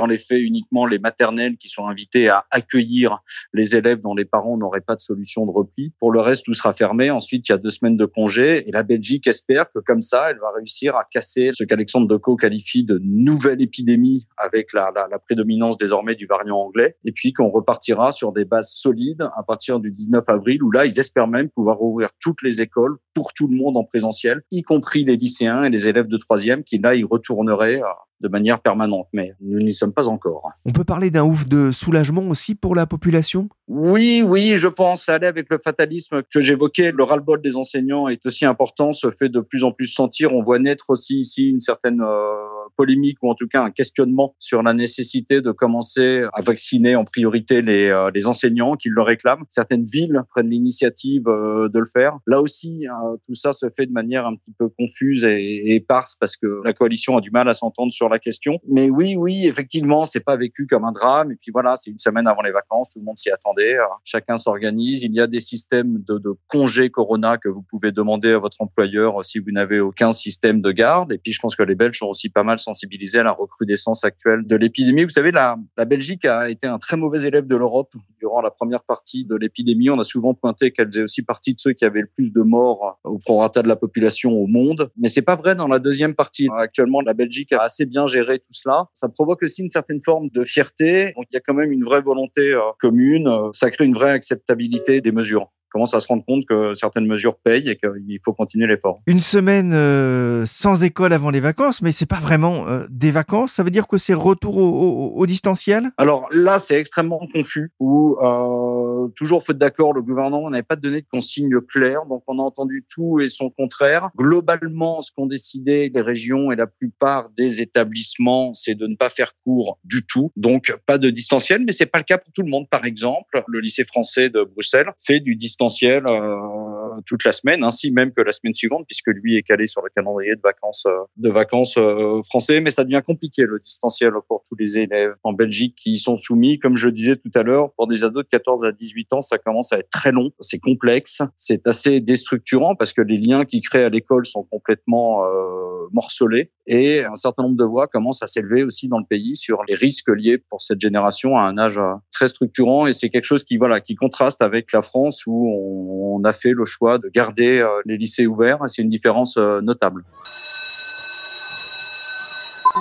dans 0.00 0.06
les 0.06 0.16
faits 0.16 0.40
uniquement 0.40 0.86
les 0.86 0.98
maternelles 0.98 1.58
qui 1.58 1.68
sont 1.68 1.86
invitées 1.86 2.30
à 2.30 2.46
accueillir 2.50 3.18
les 3.52 3.76
élèves 3.76 4.00
dont 4.00 4.14
les 4.14 4.24
parents 4.24 4.56
n'auraient 4.56 4.80
pas 4.80 4.96
de 4.96 5.00
solution 5.00 5.44
de 5.44 5.50
repli. 5.50 5.92
Pour 5.98 6.10
le 6.10 6.20
reste, 6.20 6.46
tout 6.46 6.54
sera 6.54 6.72
fermé. 6.72 7.10
Ensuite, 7.10 7.48
il 7.48 7.52
y 7.52 7.54
a 7.54 7.58
deux 7.58 7.68
semaines 7.68 7.98
de 7.98 8.06
congé 8.06 8.66
et 8.66 8.72
la 8.72 8.82
Belgique 8.82 9.26
espère 9.26 9.70
que 9.70 9.78
comme 9.78 10.00
ça, 10.00 10.30
elle 10.30 10.38
va 10.38 10.52
réussir 10.56 10.96
à 10.96 11.04
casser 11.04 11.50
ce 11.52 11.64
qu'Alexandre 11.64 12.08
Decaux 12.08 12.36
qualifie 12.36 12.82
de 12.82 12.98
nouvelle 13.04 13.60
épidémie 13.60 14.26
avec 14.38 14.72
la, 14.72 14.90
la, 14.94 15.18
prédominance 15.18 15.76
désormais 15.76 16.14
du 16.14 16.24
variant 16.24 16.56
anglais 16.56 16.96
et 17.04 17.12
puis 17.12 17.34
qu'on 17.34 17.50
repartira 17.50 18.10
sur 18.10 18.32
des 18.32 18.46
bases 18.46 18.70
solides 18.70 19.28
à 19.36 19.42
partir 19.42 19.80
du 19.80 19.90
19 19.90 20.24
avril 20.28 20.62
où 20.62 20.70
là, 20.70 20.86
ils 20.86 20.98
espèrent 20.98 21.28
même 21.28 21.50
pouvoir 21.50 21.82
ouvrir 21.82 22.08
toutes 22.20 22.40
les 22.42 22.62
écoles 22.62 22.96
pour 23.14 23.34
tout 23.34 23.48
le 23.48 23.56
monde 23.56 23.76
en 23.76 23.84
présentiel, 23.84 24.40
y 24.50 24.62
compris 24.62 25.04
les 25.04 25.18
lycéens 25.18 25.64
et 25.64 25.68
les 25.68 25.88
élèves 25.88 26.08
de 26.08 26.16
troisième 26.16 26.64
qui 26.64 26.78
là, 26.78 26.94
ils 26.94 27.04
retourneraient 27.04 27.82
de 28.20 28.28
manière 28.28 28.60
permanente. 28.60 29.08
Mais 29.12 29.34
nous 29.40 29.58
n'y 29.58 29.74
sommes 29.74 29.92
pas 29.92 30.08
encore. 30.08 30.50
On 30.66 30.72
peut 30.72 30.84
parler 30.84 31.10
d'un 31.10 31.24
ouf 31.24 31.46
de 31.46 31.70
soulagement 31.70 32.28
aussi 32.28 32.54
pour 32.54 32.74
la 32.74 32.86
population? 32.86 33.48
Oui, 33.68 34.22
oui, 34.26 34.56
je 34.56 34.68
pense. 34.68 35.08
Aller 35.08 35.26
avec 35.26 35.46
le 35.50 35.58
fatalisme 35.58 36.22
que 36.32 36.40
j'évoquais, 36.40 36.92
le 36.92 37.04
ras-le-bol 37.04 37.40
des 37.40 37.56
enseignants 37.56 38.08
est 38.08 38.24
aussi 38.26 38.44
important, 38.44 38.92
se 38.92 39.10
fait 39.10 39.28
de 39.28 39.40
plus 39.40 39.64
en 39.64 39.72
plus 39.72 39.86
sentir. 39.86 40.32
On 40.32 40.42
voit 40.42 40.58
naître 40.58 40.90
aussi 40.90 41.20
ici 41.20 41.48
une 41.48 41.60
certaine 41.60 42.00
euh, 42.00 42.34
polémique 42.76 43.18
ou 43.22 43.30
en 43.30 43.34
tout 43.34 43.46
cas 43.46 43.62
un 43.62 43.70
questionnement 43.70 44.34
sur 44.38 44.62
la 44.62 44.72
nécessité 44.74 45.40
de 45.40 45.52
commencer 45.52 46.24
à 46.32 46.42
vacciner 46.42 46.96
en 46.96 47.04
priorité 47.04 47.62
les, 47.62 47.88
euh, 47.88 48.10
les 48.14 48.26
enseignants 48.26 48.76
qui 48.76 48.88
le 48.88 49.02
réclament. 49.02 49.44
Certaines 49.48 49.84
villes 49.84 50.22
prennent 50.30 50.50
l'initiative 50.50 51.28
euh, 51.28 51.68
de 51.68 51.78
le 51.78 51.86
faire. 51.86 52.18
Là 52.26 52.40
aussi, 52.40 52.86
euh, 52.86 53.16
tout 53.26 53.34
ça 53.34 53.52
se 53.52 53.66
fait 53.76 53.86
de 53.86 53.92
manière 53.92 54.26
un 54.26 54.36
petit 54.36 54.52
peu 54.58 54.68
confuse 54.68 55.24
et, 55.24 55.74
éparse 55.74 56.16
parce 56.16 56.36
que 56.36 56.60
la 56.64 56.72
coalition 56.72 57.16
a 57.16 57.20
du 57.20 57.30
mal 57.30 57.48
à 57.48 57.54
s'entendre 57.54 57.92
sur 57.92 58.08
la 58.08 58.18
question. 58.18 58.58
Mais 58.68 58.90
oui, 58.90 59.14
oui, 59.16 59.46
effectivement, 59.46 60.04
c'est 60.04 60.24
pas 60.24 60.36
vécu 60.36 60.66
comme 60.66 60.84
un 60.84 60.92
drame. 60.92 61.32
Et 61.32 61.36
puis 61.36 61.50
voilà, 61.52 61.76
c'est 61.76 61.90
une 61.90 61.98
semaine 61.98 62.26
avant 62.26 62.42
les 62.42 62.52
vacances, 62.52 62.90
tout 62.90 62.98
le 62.98 63.04
monde 63.04 63.18
s'y 63.18 63.30
attendait. 63.30 63.76
Chacun 64.04 64.38
s'organise. 64.38 65.02
Il 65.02 65.14
y 65.14 65.20
a 65.20 65.26
des 65.26 65.40
systèmes 65.40 66.02
de, 66.06 66.18
de 66.18 66.30
congés 66.48 66.90
Corona 66.90 67.38
que 67.38 67.48
vous 67.48 67.62
pouvez 67.62 67.92
demander 67.92 68.32
à 68.32 68.38
votre 68.38 68.60
employeur 68.60 69.24
si 69.24 69.38
vous 69.38 69.50
n'avez 69.50 69.80
aucun 69.80 70.12
système 70.12 70.60
de 70.60 70.72
garde. 70.72 71.12
Et 71.12 71.18
puis 71.18 71.32
je 71.32 71.40
pense 71.40 71.56
que 71.56 71.62
les 71.62 71.74
Belges 71.74 71.98
sont 71.98 72.06
aussi 72.06 72.28
pas 72.28 72.42
mal 72.42 72.58
sensibilisés 72.70 73.18
à 73.18 73.22
la 73.24 73.32
recrudescence 73.32 74.04
actuelle 74.04 74.46
de 74.46 74.56
l'épidémie. 74.56 75.02
Vous 75.02 75.10
savez, 75.10 75.32
la, 75.32 75.56
Belgique 75.86 76.24
a 76.24 76.48
été 76.48 76.66
un 76.66 76.78
très 76.78 76.96
mauvais 76.96 77.26
élève 77.26 77.46
de 77.46 77.56
l'Europe 77.56 77.92
durant 78.20 78.40
la 78.40 78.50
première 78.50 78.84
partie 78.84 79.24
de 79.24 79.34
l'épidémie. 79.34 79.90
On 79.90 79.98
a 79.98 80.04
souvent 80.04 80.34
pointé 80.34 80.70
qu'elle 80.70 80.86
faisait 80.86 81.02
aussi 81.02 81.22
partie 81.22 81.54
de 81.54 81.60
ceux 81.60 81.72
qui 81.72 81.84
avaient 81.84 82.02
le 82.02 82.10
plus 82.14 82.32
de 82.32 82.42
morts 82.42 82.98
au 83.04 83.18
prorata 83.18 83.62
de 83.62 83.68
la 83.68 83.76
population 83.76 84.30
au 84.32 84.46
monde. 84.46 84.90
Mais 84.96 85.08
c'est 85.08 85.22
pas 85.22 85.36
vrai 85.36 85.54
dans 85.54 85.66
la 85.66 85.78
deuxième 85.80 86.14
partie. 86.14 86.48
Actuellement, 86.56 87.00
la 87.00 87.14
Belgique 87.14 87.52
a 87.52 87.62
assez 87.62 87.86
bien 87.86 88.06
gérer 88.06 88.38
tout 88.38 88.52
cela. 88.52 88.88
Ça 88.92 89.08
provoque 89.08 89.42
aussi 89.42 89.62
une 89.62 89.70
certaine 89.70 90.00
forme 90.02 90.28
de 90.28 90.44
fierté. 90.44 91.12
Donc 91.16 91.26
il 91.30 91.34
y 91.34 91.36
a 91.36 91.40
quand 91.40 91.54
même 91.54 91.72
une 91.72 91.84
vraie 91.84 92.02
volonté 92.02 92.52
euh, 92.52 92.60
commune. 92.78 93.28
Ça 93.52 93.70
crée 93.70 93.84
une 93.84 93.94
vraie 93.94 94.12
acceptabilité 94.12 95.00
des 95.00 95.12
mesures 95.12 95.48
commence 95.70 95.94
à 95.94 96.00
se 96.00 96.08
rendre 96.08 96.24
compte 96.24 96.44
que 96.46 96.74
certaines 96.74 97.06
mesures 97.06 97.36
payent 97.36 97.68
et 97.68 97.76
qu'il 97.76 98.18
faut 98.24 98.32
continuer 98.32 98.66
l'effort. 98.66 99.00
Une 99.06 99.20
semaine 99.20 99.72
euh, 99.72 100.44
sans 100.46 100.84
école 100.84 101.12
avant 101.12 101.30
les 101.30 101.40
vacances, 101.40 101.82
mais 101.82 101.92
c'est 101.92 102.06
pas 102.06 102.20
vraiment 102.20 102.68
euh, 102.68 102.86
des 102.90 103.10
vacances. 103.10 103.52
Ça 103.52 103.62
veut 103.62 103.70
dire 103.70 103.86
que 103.86 103.98
c'est 103.98 104.14
retour 104.14 104.56
au, 104.56 104.68
au, 104.68 105.12
au, 105.16 105.26
distanciel? 105.26 105.90
Alors 105.96 106.28
là, 106.32 106.58
c'est 106.58 106.78
extrêmement 106.78 107.20
confus. 107.32 107.72
Ou 107.78 108.16
euh, 108.20 109.08
toujours 109.16 109.42
faute 109.42 109.58
d'accord, 109.58 109.92
le 109.92 110.02
gouvernement 110.02 110.50
n'avait 110.50 110.62
pas 110.62 110.76
donné 110.76 111.00
de 111.00 111.06
consignes 111.10 111.60
claires, 111.60 112.04
donc 112.08 112.22
on 112.26 112.38
a 112.38 112.42
entendu 112.42 112.84
tout 112.92 113.20
et 113.20 113.28
son 113.28 113.50
contraire. 113.50 114.10
Globalement, 114.16 115.00
ce 115.00 115.12
qu'ont 115.12 115.26
décidé 115.26 115.90
les 115.94 116.00
régions 116.00 116.50
et 116.52 116.56
la 116.56 116.66
plupart 116.66 117.30
des 117.30 117.60
établissements, 117.60 118.52
c'est 118.54 118.74
de 118.74 118.86
ne 118.86 118.96
pas 118.96 119.10
faire 119.10 119.32
cours 119.44 119.78
du 119.84 120.04
tout, 120.04 120.32
donc 120.36 120.74
pas 120.86 120.98
de 120.98 121.10
distanciel, 121.10 121.62
mais 121.64 121.72
c'est 121.72 121.86
pas 121.86 121.98
le 121.98 122.04
cas 122.04 122.18
pour 122.18 122.32
tout 122.32 122.42
le 122.42 122.50
monde. 122.50 122.68
Par 122.68 122.84
exemple, 122.84 123.42
le 123.46 123.60
lycée 123.60 123.84
français 123.84 124.30
de 124.30 124.42
Bruxelles 124.42 124.90
fait 124.98 125.20
du 125.20 125.36
distanciel 125.36 125.59
distanciel 125.60 126.06
euh, 126.06 126.59
toute 127.06 127.24
la 127.24 127.32
semaine, 127.32 127.64
ainsi 127.64 127.90
même 127.90 128.12
que 128.12 128.22
la 128.22 128.32
semaine 128.32 128.54
suivante, 128.54 128.84
puisque 128.86 129.08
lui 129.08 129.36
est 129.36 129.42
calé 129.42 129.66
sur 129.66 129.82
le 129.82 129.90
calendrier 129.94 130.34
de 130.34 130.40
vacances 130.42 130.84
euh, 130.86 131.04
de 131.16 131.30
vacances 131.30 131.76
euh, 131.78 132.20
français. 132.28 132.60
Mais 132.60 132.70
ça 132.70 132.84
devient 132.84 133.02
compliqué 133.04 133.44
le 133.44 133.58
distanciel 133.58 134.12
pour 134.28 134.42
tous 134.48 134.56
les 134.56 134.78
élèves 134.78 135.14
en 135.22 135.32
Belgique 135.32 135.74
qui 135.76 135.92
y 135.92 135.98
sont 135.98 136.18
soumis. 136.18 136.58
Comme 136.58 136.76
je 136.76 136.88
disais 136.88 137.16
tout 137.16 137.30
à 137.34 137.42
l'heure, 137.42 137.72
pour 137.74 137.86
des 137.86 138.04
ados 138.04 138.24
de 138.24 138.28
14 138.28 138.64
à 138.64 138.72
18 138.72 139.12
ans, 139.12 139.22
ça 139.22 139.38
commence 139.38 139.72
à 139.72 139.78
être 139.78 139.90
très 139.90 140.12
long, 140.12 140.30
c'est 140.40 140.58
complexe, 140.58 141.22
c'est 141.36 141.66
assez 141.66 142.00
déstructurant 142.00 142.74
parce 142.74 142.92
que 142.92 143.02
les 143.02 143.18
liens 143.18 143.44
qui 143.44 143.60
créent 143.60 143.84
à 143.84 143.88
l'école 143.88 144.26
sont 144.26 144.44
complètement 144.44 145.24
euh, 145.24 145.88
morcelés 145.92 146.50
et 146.66 147.04
un 147.04 147.16
certain 147.16 147.44
nombre 147.44 147.56
de 147.56 147.64
voix 147.64 147.86
commencent 147.86 148.22
à 148.22 148.26
s'élever 148.26 148.62
aussi 148.62 148.88
dans 148.88 148.98
le 148.98 149.04
pays 149.04 149.36
sur 149.36 149.62
les 149.68 149.74
risques 149.74 150.08
liés 150.08 150.38
pour 150.38 150.60
cette 150.60 150.80
génération 150.80 151.36
à 151.36 151.42
un 151.42 151.58
âge 151.58 151.80
très 152.12 152.28
structurant 152.28 152.86
et 152.86 152.92
c'est 152.92 153.08
quelque 153.08 153.24
chose 153.24 153.44
qui 153.44 153.56
voilà 153.56 153.80
qui 153.80 153.94
contraste 153.94 154.42
avec 154.42 154.72
la 154.72 154.82
France 154.82 155.24
où 155.26 156.16
on, 156.16 156.22
a 156.24 156.32
fait 156.32 156.52
le 156.52 156.64
choix 156.64 156.79
de 156.80 157.08
garder 157.08 157.66
les 157.84 157.96
lycées 157.96 158.26
ouverts. 158.26 158.58
C'est 158.66 158.82
une 158.82 158.88
différence 158.88 159.36
notable. 159.36 160.04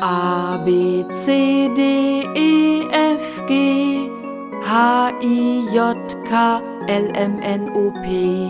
A, 0.02 0.58
B, 0.66 1.04
C, 1.26 1.70
D, 1.76 2.24
E, 2.38 2.84
F, 3.18 3.48
G, 3.48 4.10
H, 4.64 5.14
I, 5.22 5.66
J, 5.72 5.78
K, 6.24 6.62
L, 6.88 7.12
M, 7.16 7.40
N, 7.44 7.70
O, 7.76 7.92
P. 8.04 8.50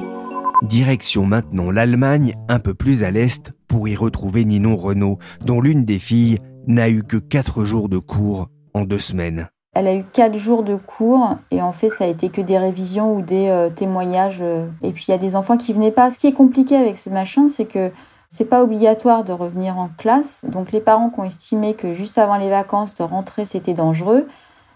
Direction 0.68 1.26
maintenant 1.26 1.72
l'Allemagne, 1.72 2.36
un 2.50 2.60
peu 2.60 2.74
plus 2.74 3.04
à 3.04 3.10
l'est, 3.10 3.52
pour 3.68 3.88
y 3.88 3.96
retrouver 3.96 4.46
Ninon 4.46 4.76
Renault, 4.76 5.18
dont 5.46 5.62
l'une 5.62 5.86
des 5.86 6.00
filles 6.00 6.40
n'a 6.68 6.90
eu 6.90 7.02
que 7.04 7.18
4 7.18 7.66
jours 7.66 7.90
de 7.90 7.98
cours 7.98 8.50
en 8.74 8.84
deux 8.84 9.00
semaines. 9.00 9.50
Elle 9.80 9.88
a 9.88 9.96
eu 9.96 10.04
quatre 10.04 10.36
jours 10.36 10.64
de 10.64 10.76
cours 10.76 11.38
et 11.52 11.62
en 11.62 11.72
fait 11.72 11.88
ça 11.88 12.04
a 12.04 12.08
été 12.08 12.28
que 12.28 12.42
des 12.42 12.58
révisions 12.58 13.16
ou 13.16 13.22
des 13.22 13.48
euh, 13.48 13.70
témoignages. 13.70 14.44
Et 14.82 14.92
puis 14.92 15.06
il 15.08 15.12
y 15.12 15.14
a 15.14 15.18
des 15.18 15.38
enfants 15.38 15.56
qui 15.56 15.72
venaient 15.72 15.90
pas. 15.90 16.12
Ce 16.12 16.20
qui 16.20 16.28
est 16.28 16.34
compliqué 16.34 16.76
avec 16.76 16.98
ce 16.98 17.10
machin, 17.10 17.48
c'est 17.48 17.64
que 17.64 17.90
c'est 18.28 18.44
pas 18.44 18.62
obligatoire 18.62 19.24
de 19.24 19.32
revenir 19.32 19.78
en 19.78 19.90
classe. 19.98 20.44
Donc 20.44 20.74
les 20.74 20.82
parents 20.82 21.10
qui 21.10 21.22
ont 21.22 21.24
estimé 21.24 21.76
que 21.76 21.94
juste 21.94 22.18
avant 22.18 22.36
les 22.36 22.50
vacances 22.50 22.94
de 22.94 23.04
rentrer 23.04 23.46
c'était 23.46 23.74
dangereux, 23.74 24.28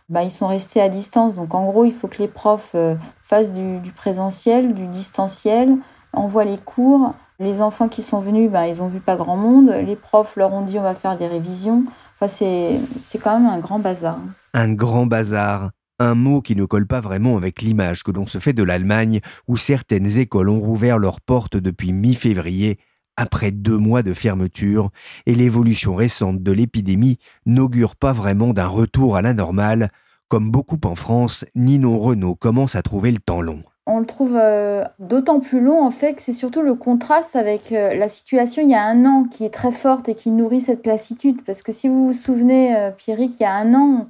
bah, 0.07 0.23
ils 0.23 0.31
sont 0.31 0.47
restés 0.47 0.79
à 0.79 0.87
distance. 0.87 1.33
Donc 1.33 1.53
en 1.53 1.65
gros 1.65 1.83
il 1.83 1.91
faut 1.91 2.07
que 2.07 2.19
les 2.19 2.29
profs 2.29 2.71
euh, 2.75 2.95
fassent 3.23 3.51
du, 3.51 3.91
présentiel, 3.91 4.73
du 4.73 4.87
distanciel, 4.87 5.75
envoient 6.13 6.45
les 6.45 6.57
cours. 6.57 7.13
Les 7.39 7.61
enfants 7.61 7.89
qui 7.89 8.03
sont 8.03 8.19
venus, 8.19 8.49
bah, 8.49 8.69
ils 8.69 8.81
ont 8.81 8.87
vu 8.87 9.01
pas 9.01 9.17
grand 9.17 9.35
monde. 9.35 9.69
Les 9.85 9.97
profs 9.97 10.37
leur 10.37 10.53
ont 10.53 10.61
dit 10.61 10.79
on 10.79 10.83
va 10.83 10.95
faire 10.95 11.17
des 11.17 11.27
révisions. 11.27 11.83
Enfin 12.15 12.27
c'est 12.27 13.17
quand 13.19 13.37
même 13.37 13.49
un 13.49 13.59
grand 13.59 13.79
bazar. 13.79 14.17
Un 14.55 14.71
grand 14.73 15.07
bazar. 15.07 15.71
Un 15.97 16.13
mot 16.13 16.41
qui 16.41 16.55
ne 16.55 16.65
colle 16.65 16.85
pas 16.85 17.01
vraiment 17.01 17.37
avec 17.37 17.61
l'image 17.61 18.03
que 18.03 18.11
l'on 18.11 18.27
se 18.27 18.37
fait 18.37 18.53
de 18.53 18.61
l'Allemagne, 18.61 19.19
où 19.47 19.57
certaines 19.57 20.19
écoles 20.19 20.49
ont 20.49 20.59
rouvert 20.59 20.99
leurs 20.99 21.21
portes 21.21 21.57
depuis 21.57 21.91
mi-février, 21.91 22.77
après 23.17 23.51
deux 23.51 23.77
mois 23.77 24.03
de 24.03 24.13
fermeture, 24.13 24.91
et 25.25 25.33
l'évolution 25.33 25.95
récente 25.95 26.43
de 26.43 26.51
l'épidémie 26.51 27.17
n'augure 27.47 27.95
pas 27.95 28.13
vraiment 28.13 28.53
d'un 28.53 28.67
retour 28.67 29.15
à 29.15 29.23
la 29.23 29.33
normale. 29.33 29.89
Comme 30.27 30.51
beaucoup 30.51 30.79
en 30.83 30.95
France, 30.95 31.45
Ninon 31.55 31.99
Renault 31.99 32.35
commence 32.35 32.75
à 32.75 32.83
trouver 32.83 33.11
le 33.11 33.19
temps 33.19 33.41
long. 33.41 33.63
On 33.85 33.99
le 33.99 34.05
trouve 34.05 34.37
euh, 34.39 34.83
d'autant 34.99 35.39
plus 35.39 35.59
long 35.59 35.83
en 35.83 35.91
fait 35.91 36.13
que 36.13 36.21
c'est 36.21 36.31
surtout 36.31 36.61
le 36.61 36.73
contraste 36.73 37.35
avec 37.35 37.73
euh, 37.73 37.93
la 37.95 38.07
situation 38.07 38.61
il 38.61 38.69
y 38.69 38.75
a 38.75 38.83
un 38.83 39.05
an 39.05 39.25
qui 39.29 39.43
est 39.43 39.53
très 39.53 39.73
forte 39.73 40.07
et 40.07 40.15
qui 40.15 40.31
nourrit 40.31 40.61
cette 40.61 40.87
lassitude. 40.87 41.43
Parce 41.45 41.63
que 41.63 41.73
si 41.73 41.89
vous 41.89 42.07
vous 42.07 42.13
souvenez, 42.13 42.75
euh, 42.75 42.91
il 43.07 43.35
y 43.39 43.43
a 43.43 43.53
un 43.53 43.73
an, 43.73 44.07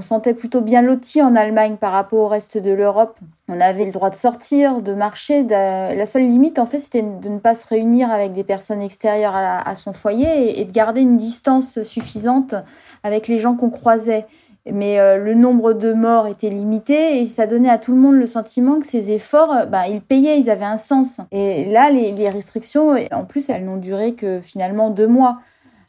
sentait 0.00 0.34
plutôt 0.34 0.60
bien 0.60 0.82
loti 0.82 1.22
en 1.22 1.36
Allemagne 1.36 1.76
par 1.76 1.92
rapport 1.92 2.18
au 2.20 2.28
reste 2.28 2.58
de 2.58 2.70
l'Europe. 2.70 3.18
On 3.48 3.60
avait 3.60 3.84
le 3.84 3.92
droit 3.92 4.10
de 4.10 4.16
sortir, 4.16 4.82
de 4.82 4.92
marcher. 4.92 5.42
La 5.44 6.06
seule 6.06 6.28
limite, 6.28 6.58
en 6.58 6.66
fait, 6.66 6.78
c'était 6.78 7.02
de 7.02 7.28
ne 7.28 7.38
pas 7.38 7.54
se 7.54 7.66
réunir 7.66 8.10
avec 8.10 8.32
des 8.32 8.44
personnes 8.44 8.82
extérieures 8.82 9.34
à, 9.34 9.74
son 9.74 9.92
foyer 9.92 10.60
et, 10.60 10.64
de 10.64 10.72
garder 10.72 11.00
une 11.00 11.16
distance 11.16 11.82
suffisante 11.82 12.54
avec 13.04 13.28
les 13.28 13.38
gens 13.38 13.54
qu'on 13.54 13.70
croisait. 13.70 14.26
Mais 14.70 14.98
euh, 14.98 15.16
le 15.16 15.34
nombre 15.34 15.74
de 15.74 15.92
morts 15.92 16.26
était 16.26 16.50
limité 16.50 17.20
et 17.20 17.26
ça 17.26 17.46
donnait 17.46 17.70
à 17.70 17.78
tout 17.78 17.92
le 17.92 17.98
monde 17.98 18.16
le 18.16 18.26
sentiment 18.26 18.80
que 18.80 18.86
ces 18.86 19.12
efforts, 19.12 19.66
bah, 19.68 19.86
ils 19.88 20.02
payaient, 20.02 20.40
ils 20.40 20.50
avaient 20.50 20.64
un 20.64 20.76
sens. 20.76 21.18
Et 21.30 21.66
là, 21.66 21.88
les, 21.88 22.10
les 22.10 22.28
restrictions, 22.28 22.96
en 23.12 23.24
plus, 23.24 23.48
elles 23.48 23.64
n'ont 23.64 23.76
duré 23.76 24.14
que 24.14 24.40
finalement 24.42 24.90
deux 24.90 25.06
mois. 25.06 25.38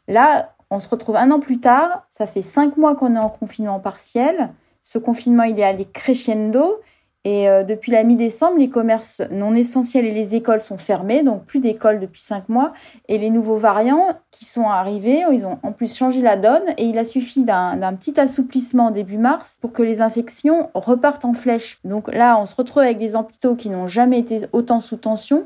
Là, 0.06 0.54
on 0.70 0.80
se 0.80 0.88
retrouve 0.88 1.16
un 1.16 1.30
an 1.30 1.40
plus 1.40 1.60
tard, 1.60 2.06
ça 2.10 2.26
fait 2.26 2.42
cinq 2.42 2.76
mois 2.76 2.94
qu'on 2.94 3.14
est 3.14 3.18
en 3.18 3.30
confinement 3.30 3.80
partiel. 3.80 4.50
Ce 4.82 4.98
confinement, 4.98 5.44
il 5.44 5.58
est 5.58 5.64
allé 5.64 5.84
crescendo. 5.84 6.80
Et 7.24 7.48
euh, 7.48 7.62
depuis 7.62 7.92
la 7.92 8.04
mi-décembre, 8.04 8.58
les 8.58 8.70
commerces 8.70 9.22
non 9.30 9.54
essentiels 9.54 10.06
et 10.06 10.12
les 10.12 10.34
écoles 10.34 10.62
sont 10.62 10.78
fermés, 10.78 11.22
donc 11.22 11.44
plus 11.44 11.58
d'écoles 11.58 12.00
depuis 12.00 12.22
cinq 12.22 12.48
mois. 12.48 12.72
Et 13.08 13.18
les 13.18 13.28
nouveaux 13.28 13.56
variants 13.56 14.08
qui 14.30 14.44
sont 14.44 14.68
arrivés, 14.68 15.24
ils 15.32 15.46
ont 15.46 15.58
en 15.62 15.72
plus 15.72 15.94
changé 15.94 16.22
la 16.22 16.36
donne. 16.36 16.62
Et 16.78 16.84
il 16.84 16.96
a 16.96 17.04
suffi 17.04 17.44
d'un 17.44 17.92
petit 17.94 18.18
assouplissement 18.18 18.90
début 18.90 19.18
mars 19.18 19.58
pour 19.60 19.72
que 19.72 19.82
les 19.82 20.00
infections 20.00 20.70
repartent 20.74 21.24
en 21.24 21.34
flèche. 21.34 21.80
Donc 21.84 22.12
là, 22.14 22.38
on 22.40 22.46
se 22.46 22.54
retrouve 22.54 22.82
avec 22.82 22.98
des 22.98 23.14
hôpitaux 23.14 23.56
qui 23.56 23.68
n'ont 23.68 23.88
jamais 23.88 24.20
été 24.20 24.42
autant 24.52 24.80
sous 24.80 24.96
tension 24.96 25.44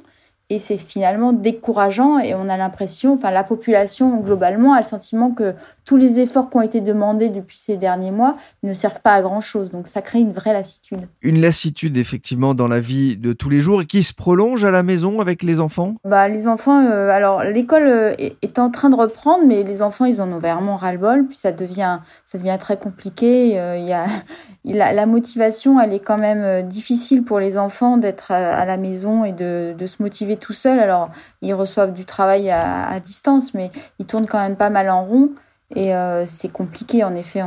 Et 0.51 0.59
c'est 0.59 0.77
finalement 0.77 1.33
décourageant 1.33 2.19
et 2.19 2.35
on 2.35 2.49
a 2.49 2.57
l'impression, 2.59 3.15
enfin 3.15 3.31
la 3.31 3.45
population 3.45 4.21
globalement 4.21 4.75
a 4.75 4.81
le 4.81 4.87
sentiment 4.87 5.31
que 5.31 5.55
tous 5.85 5.97
les 5.97 6.21
efforts 6.21 6.49
qui 6.49 6.57
ont 6.57 6.63
été 6.63 6.81
demandés 6.81 7.29
depuis 7.29 7.57
ces 7.57 7.77
derniers 7.77 8.11
mois 8.11 8.37
ne 8.63 8.73
servent 8.75 9.01
pas 9.01 9.15
à 9.15 9.23
grand 9.23 9.41
chose. 9.41 9.71
Donc 9.71 9.89
ça 9.89 10.03
crée 10.03 10.21
une 10.21 10.33
vraie 10.33 10.53
lassitude. 10.53 11.09
Une 11.23 11.41
lassitude 11.41 11.97
effectivement 11.97 12.55
dans 12.55 12.69
la 12.69 12.81
vie 12.81 13.17
de 13.17 13.33
tous 13.33 13.51
les 13.51 13.61
jours 13.61 13.83
et 13.83 13.87
qui 13.87 14.03
se 14.03 14.13
prolonge 14.13 14.65
à 14.65 14.71
la 14.71 14.83
maison 14.83 15.21
avec 15.21 15.43
les 15.43 15.59
enfants? 15.59 15.95
Bah 16.05 16.29
les 16.29 16.47
enfants, 16.47 16.85
euh, 16.85 17.11
alors 17.11 17.43
l'école 17.43 17.87
euh, 17.87 18.13
est, 18.19 18.59
en 18.59 18.71
train 18.71 18.91
de 18.91 18.97
reprendre, 18.97 19.45
mais 19.47 19.63
les 19.65 19.83
enfants 19.83 20.05
ils 20.05 20.23
en 20.23 20.31
ont 20.31 20.39
vraiment 20.39 20.77
ras-le-bol, 20.77 21.27
puis 21.27 21.37
ça 21.37 21.53
devient 21.53 21.99
ça 22.25 22.39
devient 22.39 22.59
très 22.61 22.77
compliqué. 22.77 23.59
Euh, 23.59 23.77
y 23.79 23.93
a 23.93 24.07
la, 24.65 24.93
la 24.93 25.07
motivation, 25.07 25.81
elle 25.81 25.93
est 25.93 26.01
quand 26.01 26.19
même 26.19 26.69
difficile 26.69 27.25
pour 27.25 27.41
les 27.41 27.59
enfants 27.59 27.97
d'être 27.97 28.31
à, 28.31 28.55
à 28.55 28.65
la 28.65 28.77
maison 28.77 29.25
et 29.25 29.33
de, 29.33 29.75
de 29.77 29.87
se 29.87 30.03
motiver 30.03 30.32
tout 30.37 30.53
seul. 30.53 30.79
Alors 30.79 31.11
ils 31.41 31.55
reçoivent 31.55 31.93
du 31.93 32.05
travail 32.05 32.51
à, 32.51 32.99
distance, 33.01 33.55
mais 33.55 33.71
ils 33.99 34.07
tournent 34.07 34.27
quand 34.27 34.41
même 34.41 34.57
pas 34.57 34.71
mal 34.71 34.91
en 34.91 35.05
rond. 35.05 35.31
Et 35.75 35.95
euh, 35.95 36.27
c'est 36.27 36.53
compliqué, 36.53 37.03
en 37.03 37.15
effet. 37.15 37.43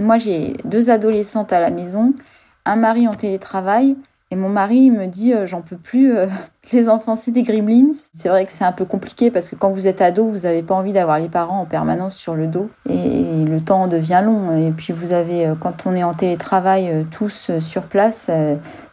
Moi, 0.00 0.16
j'ai 0.18 0.54
deux 0.64 0.88
adolescentes 0.90 1.52
à 1.52 1.60
la 1.60 1.70
maison, 1.70 2.14
un 2.64 2.76
mari 2.76 3.06
en 3.06 3.14
télétravail, 3.14 3.96
et 4.30 4.36
mon 4.36 4.48
mari 4.48 4.90
me 4.90 5.06
dit 5.06 5.34
euh, 5.34 5.46
j'en 5.46 5.62
peux 5.62 5.76
plus, 5.76 6.16
euh, 6.16 6.26
les 6.72 6.88
enfants 6.88 7.16
c'est 7.16 7.30
des 7.30 7.42
gremlins. 7.42 7.92
C'est 8.12 8.28
vrai 8.28 8.46
que 8.46 8.52
c'est 8.52 8.64
un 8.64 8.72
peu 8.72 8.84
compliqué 8.84 9.30
parce 9.30 9.48
que 9.48 9.56
quand 9.56 9.70
vous 9.70 9.86
êtes 9.86 10.00
ado, 10.00 10.26
vous 10.26 10.40
n'avez 10.40 10.62
pas 10.62 10.74
envie 10.74 10.92
d'avoir 10.92 11.18
les 11.18 11.28
parents 11.28 11.60
en 11.60 11.66
permanence 11.66 12.16
sur 12.16 12.34
le 12.34 12.46
dos 12.46 12.68
et 12.88 13.44
le 13.44 13.60
temps 13.60 13.86
devient 13.86 14.22
long. 14.24 14.56
Et 14.56 14.70
puis 14.70 14.92
vous 14.92 15.12
avez, 15.12 15.46
euh, 15.46 15.54
quand 15.58 15.86
on 15.86 15.94
est 15.94 16.04
en 16.04 16.14
télétravail 16.14 16.88
euh, 16.90 17.02
tous 17.10 17.50
euh, 17.50 17.60
sur 17.60 17.82
place, 17.84 18.30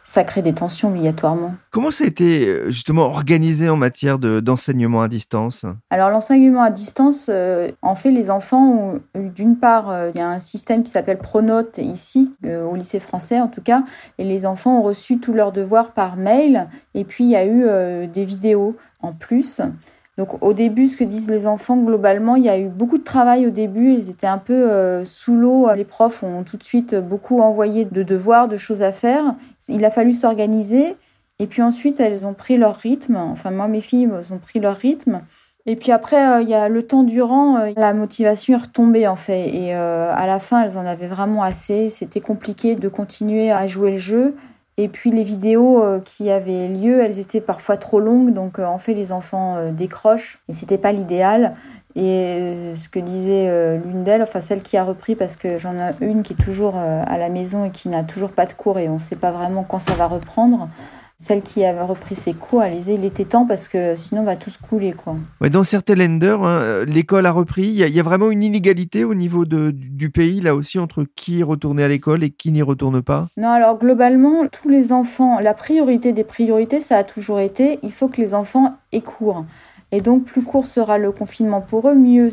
ça 0.06 0.22
crée 0.22 0.42
des 0.42 0.52
tensions 0.52 0.88
obligatoirement. 0.88 1.52
Comment 1.70 1.90
ça 1.90 2.04
a 2.04 2.06
été 2.06 2.60
justement 2.66 3.04
organisé 3.04 3.70
en 3.70 3.76
matière 3.76 4.18
de- 4.18 4.40
d'enseignement 4.40 5.00
à 5.00 5.08
distance? 5.08 5.64
Alors 5.88 6.10
l'enseignement 6.10 6.62
à 6.62 6.70
distance, 6.70 7.26
euh, 7.30 7.70
en 7.80 7.94
fait, 7.94 8.10
les 8.10 8.30
enfants 8.30 8.68
ont 8.68 9.00
eu 9.18 9.30
d'une 9.30 9.56
part, 9.56 9.88
euh, 9.90 10.10
il 10.14 10.18
y 10.18 10.22
a 10.22 10.28
un 10.28 10.40
système 10.40 10.82
qui 10.82 10.90
s'appelle 10.90 11.16
Pronote 11.16 11.78
ici, 11.78 12.30
euh, 12.44 12.66
au 12.66 12.76
lycée 12.76 13.00
français 13.00 13.40
en 13.40 13.48
tout 13.48 13.62
cas, 13.62 13.82
et 14.18 14.24
les 14.24 14.44
enfants 14.44 14.78
ont 14.78 14.82
reçu 14.82 15.18
tous 15.18 15.32
leurs 15.32 15.52
devoirs 15.52 15.92
par 15.92 16.16
mail, 16.16 16.68
et 16.94 17.04
puis 17.04 17.24
il 17.24 17.30
y 17.30 17.36
a 17.36 17.46
eu 17.46 17.63
euh, 17.64 18.06
des 18.06 18.24
vidéos 18.24 18.76
en 19.00 19.12
plus. 19.12 19.60
Donc 20.16 20.42
au 20.42 20.52
début, 20.52 20.86
ce 20.86 20.96
que 20.96 21.04
disent 21.04 21.28
les 21.28 21.46
enfants, 21.46 21.76
globalement, 21.76 22.36
il 22.36 22.44
y 22.44 22.48
a 22.48 22.58
eu 22.58 22.68
beaucoup 22.68 22.98
de 22.98 23.04
travail 23.04 23.46
au 23.46 23.50
début, 23.50 23.92
ils 23.92 24.10
étaient 24.10 24.28
un 24.28 24.38
peu 24.38 24.70
euh, 24.70 25.04
sous 25.04 25.34
l'eau, 25.34 25.68
les 25.74 25.84
profs 25.84 26.22
ont 26.22 26.44
tout 26.44 26.56
de 26.56 26.62
suite 26.62 26.94
beaucoup 26.94 27.40
envoyé 27.40 27.84
de 27.84 28.02
devoirs, 28.02 28.46
de 28.46 28.56
choses 28.56 28.82
à 28.82 28.92
faire. 28.92 29.34
Il 29.68 29.84
a 29.84 29.90
fallu 29.90 30.12
s'organiser. 30.12 30.96
Et 31.40 31.48
puis 31.48 31.62
ensuite, 31.62 31.98
elles 31.98 32.28
ont 32.28 32.34
pris 32.34 32.56
leur 32.56 32.76
rythme. 32.76 33.16
Enfin, 33.16 33.50
moi, 33.50 33.66
mes 33.66 33.80
filles 33.80 34.08
elles 34.16 34.32
ont 34.32 34.38
pris 34.38 34.60
leur 34.60 34.76
rythme. 34.76 35.20
Et 35.66 35.74
puis 35.74 35.90
après, 35.90 36.24
euh, 36.24 36.42
il 36.42 36.48
y 36.48 36.54
a 36.54 36.68
le 36.68 36.86
temps 36.86 37.02
durant, 37.02 37.72
la 37.76 37.92
motivation 37.92 38.54
est 38.54 38.62
retombée 38.62 39.08
en 39.08 39.16
fait. 39.16 39.48
Et 39.52 39.72
à 39.72 40.26
la 40.26 40.38
fin, 40.38 40.62
elles 40.62 40.78
en 40.78 40.86
avaient 40.86 41.08
vraiment 41.08 41.42
assez. 41.42 41.90
C'était 41.90 42.20
compliqué 42.20 42.76
de 42.76 42.88
continuer 42.88 43.50
à 43.50 43.66
jouer 43.66 43.90
le 43.90 43.98
jeu. 43.98 44.36
Et 44.76 44.88
puis 44.88 45.10
les 45.10 45.22
vidéos 45.22 45.82
euh, 45.82 46.00
qui 46.00 46.30
avaient 46.30 46.66
lieu, 46.68 47.00
elles 47.00 47.20
étaient 47.20 47.40
parfois 47.40 47.76
trop 47.76 48.00
longues, 48.00 48.32
donc 48.32 48.58
euh, 48.58 48.64
en 48.64 48.78
fait 48.78 48.94
les 48.94 49.12
enfants 49.12 49.56
euh, 49.56 49.70
décrochent. 49.70 50.40
Et 50.48 50.52
c'était 50.52 50.78
pas 50.78 50.92
l'idéal. 50.92 51.54
Et 51.96 52.72
ce 52.74 52.88
que 52.88 52.98
disait 52.98 53.78
l'une 53.78 54.02
d'elles, 54.02 54.22
enfin 54.22 54.40
celle 54.40 54.62
qui 54.62 54.76
a 54.76 54.82
repris, 54.82 55.14
parce 55.14 55.36
que 55.36 55.58
j'en 55.58 55.74
ai 55.74 55.92
une 56.00 56.24
qui 56.24 56.32
est 56.32 56.44
toujours 56.44 56.74
à 56.74 57.18
la 57.18 57.28
maison 57.28 57.66
et 57.66 57.70
qui 57.70 57.88
n'a 57.88 58.02
toujours 58.02 58.32
pas 58.32 58.46
de 58.46 58.52
cours 58.52 58.80
et 58.80 58.88
on 58.88 58.94
ne 58.94 58.98
sait 58.98 59.14
pas 59.14 59.30
vraiment 59.30 59.62
quand 59.62 59.78
ça 59.78 59.94
va 59.94 60.08
reprendre. 60.08 60.68
Celle 61.16 61.42
qui 61.42 61.64
avait 61.64 61.80
repris 61.80 62.16
ses 62.16 62.34
cours, 62.34 62.62
elle 62.64 62.74
disait 62.74 62.94
il 62.94 63.04
était 63.04 63.24
temps 63.24 63.46
parce 63.46 63.68
que 63.68 63.94
sinon 63.94 64.22
on 64.22 64.24
va 64.24 64.34
tous 64.36 64.56
couler 64.56 64.92
quoi. 64.92 65.14
Ouais, 65.40 65.48
Dans 65.48 65.62
certains 65.62 65.94
lenders, 65.94 66.42
hein, 66.42 66.84
l'école 66.86 67.24
a 67.26 67.30
repris. 67.32 67.62
Il 67.62 67.74
y, 67.74 67.84
a- 67.84 67.86
il 67.86 67.94
y 67.94 68.00
a 68.00 68.02
vraiment 68.02 68.30
une 68.30 68.42
inégalité 68.42 69.04
au 69.04 69.14
niveau 69.14 69.44
de- 69.44 69.70
du 69.70 70.10
pays, 70.10 70.40
là 70.40 70.54
aussi, 70.56 70.78
entre 70.78 71.04
qui 71.14 71.40
est 71.40 71.44
retourné 71.44 71.84
à 71.84 71.88
l'école 71.88 72.24
et 72.24 72.30
qui 72.30 72.50
n'y 72.50 72.62
retourne 72.62 73.00
pas? 73.00 73.28
Non, 73.36 73.48
alors 73.50 73.78
globalement, 73.78 74.46
tous 74.48 74.68
les 74.68 74.90
enfants, 74.92 75.38
la 75.40 75.54
priorité 75.54 76.12
des 76.12 76.24
priorités, 76.24 76.80
ça 76.80 76.98
a 76.98 77.04
toujours 77.04 77.38
été, 77.38 77.78
il 77.82 77.92
faut 77.92 78.08
que 78.08 78.20
les 78.20 78.34
enfants 78.34 78.74
aient 78.92 79.00
cours. 79.00 79.44
Et 79.92 80.00
donc, 80.00 80.24
plus 80.24 80.42
court 80.42 80.66
sera 80.66 80.98
le 80.98 81.12
confinement 81.12 81.60
pour 81.60 81.88
eux, 81.88 81.94
mieux. 81.94 82.28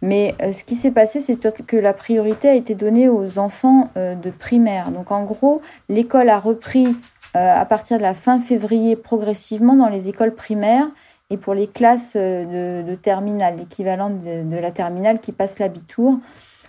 Mais 0.00 0.34
euh, 0.42 0.52
ce 0.52 0.64
qui 0.64 0.74
s'est 0.76 0.90
passé, 0.90 1.20
c'est 1.20 1.38
que 1.66 1.76
la 1.76 1.92
priorité 1.92 2.48
a 2.48 2.54
été 2.54 2.74
donnée 2.74 3.08
aux 3.08 3.38
enfants 3.38 3.90
euh, 3.96 4.14
de 4.14 4.30
primaire. 4.30 4.90
Donc, 4.90 5.10
en 5.12 5.24
gros, 5.24 5.60
l'école 5.88 6.28
a 6.28 6.38
repris 6.40 6.96
à 7.34 7.64
partir 7.64 7.98
de 7.98 8.02
la 8.02 8.14
fin 8.14 8.38
février 8.40 8.96
progressivement 8.96 9.74
dans 9.74 9.88
les 9.88 10.08
écoles 10.08 10.34
primaires 10.34 10.88
et 11.32 11.38
pour 11.38 11.54
les 11.54 11.66
classes 11.66 12.12
euh, 12.16 12.82
de, 12.82 12.94
terminale, 12.94 13.56
l'équivalent 13.56 14.10
de, 14.10 14.42
de 14.44 14.56
la 14.58 14.70
terminale 14.70 15.18
qui 15.18 15.32
passe 15.32 15.58
l'abitur, 15.58 16.18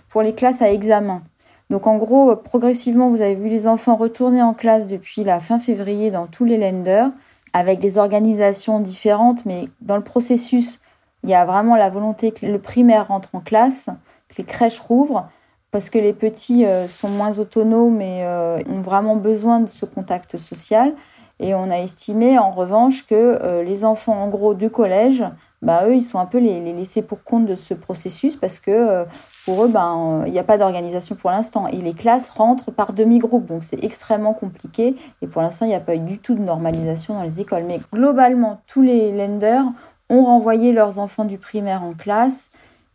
pour 0.08 0.22
les 0.22 0.34
classes 0.34 0.62
à 0.62 0.70
examen. 0.70 1.22
Donc 1.68 1.86
en 1.86 1.98
gros, 1.98 2.30
euh, 2.30 2.36
progressivement, 2.36 3.10
vous 3.10 3.20
avez 3.20 3.34
vu 3.34 3.48
les 3.48 3.66
enfants 3.66 3.96
retourner 3.96 4.40
en 4.40 4.54
classe 4.54 4.86
depuis 4.86 5.22
la 5.22 5.38
fin 5.38 5.58
février 5.58 6.10
dans 6.10 6.26
tous 6.26 6.46
les 6.46 6.56
lenders, 6.56 7.10
avec 7.52 7.78
des 7.78 7.98
organisations 7.98 8.80
différentes, 8.80 9.44
mais 9.44 9.68
dans 9.82 9.96
le 9.96 10.02
processus, 10.02 10.80
il 11.24 11.30
y 11.30 11.34
a 11.34 11.44
vraiment 11.44 11.76
la 11.76 11.90
volonté 11.90 12.32
que 12.32 12.46
le 12.46 12.58
primaire 12.58 13.08
rentre 13.08 13.28
en 13.34 13.40
classe, 13.40 13.90
que 14.28 14.36
les 14.38 14.44
crèches 14.44 14.80
rouvrent, 14.80 15.28
parce 15.74 15.90
que 15.90 15.98
les 15.98 16.12
petits 16.12 16.64
euh, 16.66 16.86
sont 16.86 17.08
moins 17.08 17.40
autonomes 17.40 18.00
et 18.00 18.24
euh, 18.24 18.60
ont 18.70 18.78
vraiment 18.78 19.16
besoin 19.16 19.58
de 19.58 19.68
ce 19.68 19.84
contact 19.84 20.36
social. 20.36 20.94
Et 21.40 21.52
on 21.52 21.68
a 21.68 21.78
estimé 21.78 22.38
en 22.38 22.52
revanche 22.52 23.04
que 23.08 23.16
euh, 23.42 23.64
les 23.64 23.84
enfants 23.84 24.22
en 24.22 24.28
gros 24.28 24.54
de 24.54 24.68
collège, 24.68 25.24
bah, 25.62 25.88
eux, 25.88 25.96
ils 25.96 26.04
sont 26.04 26.20
un 26.20 26.26
peu 26.26 26.38
les, 26.38 26.60
laissés 26.60 27.02
pour 27.02 27.24
compte 27.24 27.46
de 27.46 27.56
ce 27.56 27.74
processus 27.74 28.36
parce 28.36 28.60
que 28.60 29.04
pour 29.46 29.64
eux, 29.64 29.68
ben, 29.68 30.22
il 30.26 30.32
n'y 30.32 30.38
a 30.38 30.44
pas 30.44 30.58
d'organisation 30.58 31.16
pour 31.16 31.32
l'instant. 31.32 31.66
Et 31.66 31.78
les 31.78 31.94
classes 31.94 32.28
rentrent 32.28 32.70
par 32.70 32.92
demi-groupe, 32.92 33.46
donc 33.46 33.64
c'est 33.64 33.82
extrêmement 33.82 34.32
compliqué. 34.32 34.94
Et 35.22 35.26
pour 35.26 35.42
l'instant, 35.42 35.66
il 35.66 35.70
n'y 35.70 35.74
a 35.74 35.80
pas 35.80 35.96
eu 35.96 35.98
du 35.98 36.20
tout 36.20 36.36
de 36.36 36.42
normalisation 36.42 37.14
dans 37.14 37.22
les 37.22 37.40
écoles. 37.40 37.64
Mais 37.66 37.80
globalement, 37.92 38.60
tous 38.68 38.82
les 38.82 39.10
lenders 39.10 39.64
ont 40.08 40.24
renvoyé 40.24 40.70
leurs 40.70 41.00
enfants 41.00 41.24
du 41.24 41.36
primaire 41.36 41.82
en 41.82 41.94
classe 41.94 42.52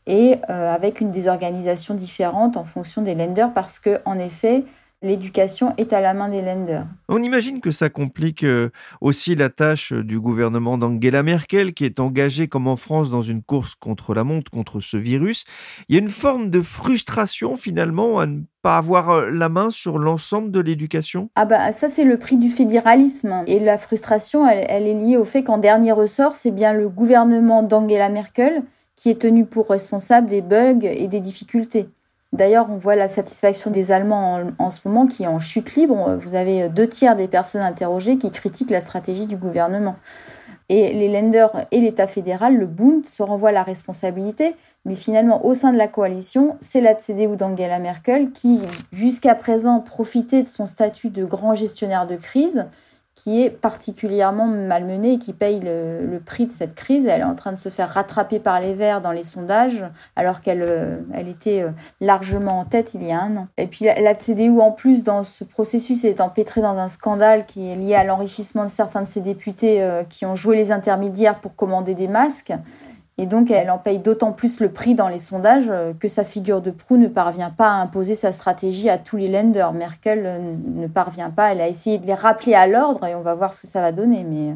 et 0.10 0.36
euh, 0.50 0.74
avec 0.74 1.00
une 1.00 1.12
désorganisation 1.12 1.94
différente 1.94 2.58
en 2.58 2.66
fonction 2.66 3.02
des 3.02 3.16
lenders 3.16 3.54
parce 3.54 3.80
que, 3.80 4.00
en 4.06 4.18
effet, 4.20 4.66
l'éducation 5.02 5.74
est 5.78 5.94
à 5.94 6.02
la 6.02 6.14
main 6.14 6.28
des 6.28 6.42
lenders. 6.42 6.86
On 7.08 7.24
imagine 7.24 7.62
que 7.62 7.72
ça 7.72 7.90
complique 7.90 8.44
euh, 8.44 8.70
aussi 9.00 9.36
la 9.36 9.50
tâche 9.50 9.94
du 9.94 10.20
gouvernement 10.20 10.78
d'Angela 10.78 11.24
Merkel, 11.24 11.74
qui 11.74 11.86
est 11.86 12.00
engagée 12.00 12.48
comme 12.48 12.68
en 12.68 12.76
France 12.76 13.10
dans 13.10 13.22
une 13.22 13.42
course 13.42 13.76
contre 13.76 14.14
la 14.14 14.24
montre, 14.24 14.52
contre 14.52 14.82
ce 14.82 14.98
virus. 14.98 15.46
Il 15.88 15.96
y 15.96 16.00
a 16.00 16.02
une 16.02 16.10
forme 16.10 16.50
de 16.50 16.62
frustration 16.62 17.56
finalement 17.56 18.20
à 18.20 18.26
ne 18.26 18.42
pas 18.62 18.78
avoir 18.78 19.12
euh, 19.12 19.30
la 19.30 19.48
main 19.48 19.72
sur 19.72 20.00
l'ensemble 20.00 20.52
de 20.52 20.60
l'éducation? 20.60 21.30
Ah 21.36 21.46
bah 21.46 21.72
ça 21.72 21.88
c'est 21.88 22.04
le 22.04 22.18
prix 22.18 22.36
du 22.36 22.50
fédéralisme 22.50 23.44
et 23.48 23.60
la 23.60 23.78
frustration 23.78 24.46
elle, 24.46 24.66
elle 24.68 24.86
est 24.86 24.96
liée 24.96 25.18
au 25.18 25.24
fait 25.24 25.44
qu'en 25.44 25.60
dernier 25.60 25.94
ressort 25.94 26.36
c'est 26.36 26.52
bien 26.52 26.74
le 26.74 26.90
gouvernement 26.90 27.64
d'Angela 27.64 28.10
Merkel 28.10 28.64
qui 29.00 29.10
est 29.10 29.22
tenu 29.22 29.46
pour 29.46 29.70
responsable 29.70 30.28
des 30.28 30.42
bugs 30.42 30.84
et 30.84 31.08
des 31.08 31.22
difficultés. 31.22 31.88
D'ailleurs, 32.34 32.68
on 32.70 32.76
voit 32.76 32.98
la 32.98 33.08
satisfaction 33.08 33.72
des 33.72 33.94
Allemands 33.94 34.42
en, 34.58 34.70
ce 34.70 34.82
moment 34.86 35.08
qui 35.08 35.24
est 35.24 35.28
en 35.28 35.40
chute 35.40 35.74
libre. 35.76 36.18
Vous 36.20 36.36
avez 36.36 36.68
deux 36.68 36.88
tiers 36.88 37.16
des 37.16 37.30
personnes 37.30 37.62
interrogées 37.62 38.18
qui 38.18 38.30
critiquent 38.30 38.72
la 38.72 38.82
stratégie 38.82 39.26
du 39.26 39.38
gouvernement. 39.38 39.96
Et 40.68 40.92
les 40.92 41.08
lenders 41.08 41.66
et 41.72 41.80
l'État 41.80 42.08
fédéral, 42.08 42.58
le 42.58 42.66
Bund, 42.66 43.06
se 43.06 43.24
renvoient 43.24 43.54
la 43.54 43.64
responsabilité. 43.64 44.58
Mais 44.84 44.96
finalement, 44.96 45.46
au 45.46 45.54
sein 45.54 45.72
de 45.72 45.78
la 45.78 45.88
coalition, 45.88 46.58
c'est 46.60 46.82
la 46.82 46.94
CDU 46.94 47.38
d'Angela 47.38 47.80
Merkel 47.80 48.32
qui, 48.32 48.60
jusqu'à 48.92 49.34
présent, 49.34 49.80
profitait 49.80 50.44
de 50.44 50.50
son 50.50 50.66
statut 50.66 51.10
de 51.10 51.24
grand 51.24 51.56
gestionnaire 51.56 52.06
de 52.06 52.18
crise 52.18 52.66
qui 53.24 53.44
est 53.44 53.50
particulièrement 53.50 54.48
malmenée 54.48 55.14
et 55.14 55.20
qui 55.20 55.34
paye 55.34 55.60
le, 55.60 56.20
prix 56.26 56.46
de 56.46 56.52
cette 56.52 56.76
crise. 56.76 57.06
Elle 57.06 57.22
est 57.22 57.26
en 57.26 57.36
train 57.36 57.52
de 57.52 57.58
se 57.58 57.70
faire 57.70 57.90
rattraper 57.90 58.40
par 58.40 58.60
les 58.60 58.74
Verts 58.74 59.02
dans 59.02 59.12
les 59.12 59.24
sondages, 59.24 59.84
alors 60.16 60.42
qu'elle 60.42 61.04
elle 61.14 61.28
était 61.28 61.66
largement 62.02 62.60
en 62.60 62.66
tête 62.66 62.94
il 62.94 63.04
y 63.04 63.12
a 63.12 63.22
un 63.22 63.36
an. 63.38 63.48
Et 63.58 63.68
puis 63.68 63.86
la, 63.86 64.00
la 64.00 64.16
CDU, 64.16 64.60
en 64.60 64.72
plus, 64.72 65.04
dans 65.04 65.24
ce 65.24 65.44
processus, 65.44 66.04
est 66.06 66.22
empêtrée 66.22 66.62
dans 66.62 66.78
un 66.78 66.88
scandale 66.88 67.46
qui 67.46 67.72
est 67.72 67.76
lié 67.76 67.96
à 67.96 68.04
l'enrichissement 68.04 68.66
de 68.66 68.70
certains 68.70 69.02
de 69.02 69.08
ses 69.08 69.22
députés 69.22 69.82
euh, 69.82 70.04
qui 70.04 70.26
ont 70.26 70.36
joué 70.36 70.56
les 70.56 70.72
intermédiaires 70.72 71.40
pour 71.40 71.56
commander 71.56 71.94
des 71.94 72.08
masques. 72.08 72.54
Et 73.20 73.26
donc, 73.26 73.52
elle 73.52 73.70
en 73.70 73.78
paye 73.78 74.00
d'autant 74.00 74.32
plus 74.32 74.62
le 74.62 74.72
prix 74.72 74.96
dans 74.96 75.10
les 75.10 75.18
sondages 75.18 75.68
euh, 75.70 75.92
que 75.94 76.08
sa 76.08 76.24
figure 76.24 76.62
de 76.62 76.72
proue 76.72 76.96
ne 76.96 77.08
parvient 77.08 77.50
pas 77.50 77.68
à 77.70 77.82
imposer 77.82 78.16
sa 78.16 78.32
stratégie 78.32 78.90
à 78.90 78.98
tous 78.98 79.18
les 79.18 79.28
lenders. 79.28 79.74
Merkel 79.74 80.42
ne 80.64 80.88
parvient 80.88 81.30
pas. 81.30 81.52
Elle 81.52 81.60
a 81.60 81.68
essayé 81.68 81.98
de 81.98 82.08
les 82.08 82.14
rappeler 82.14 82.54
à 82.54 82.66
l'ordre 82.66 83.06
et 83.06 83.16
on 83.16 83.22
va 83.22 83.36
voir 83.36 83.52
ce 83.54 83.60
que 83.60 83.68
ça 83.68 83.82
va 83.82 83.92
donner. 83.92 84.24
Mais 84.24 84.56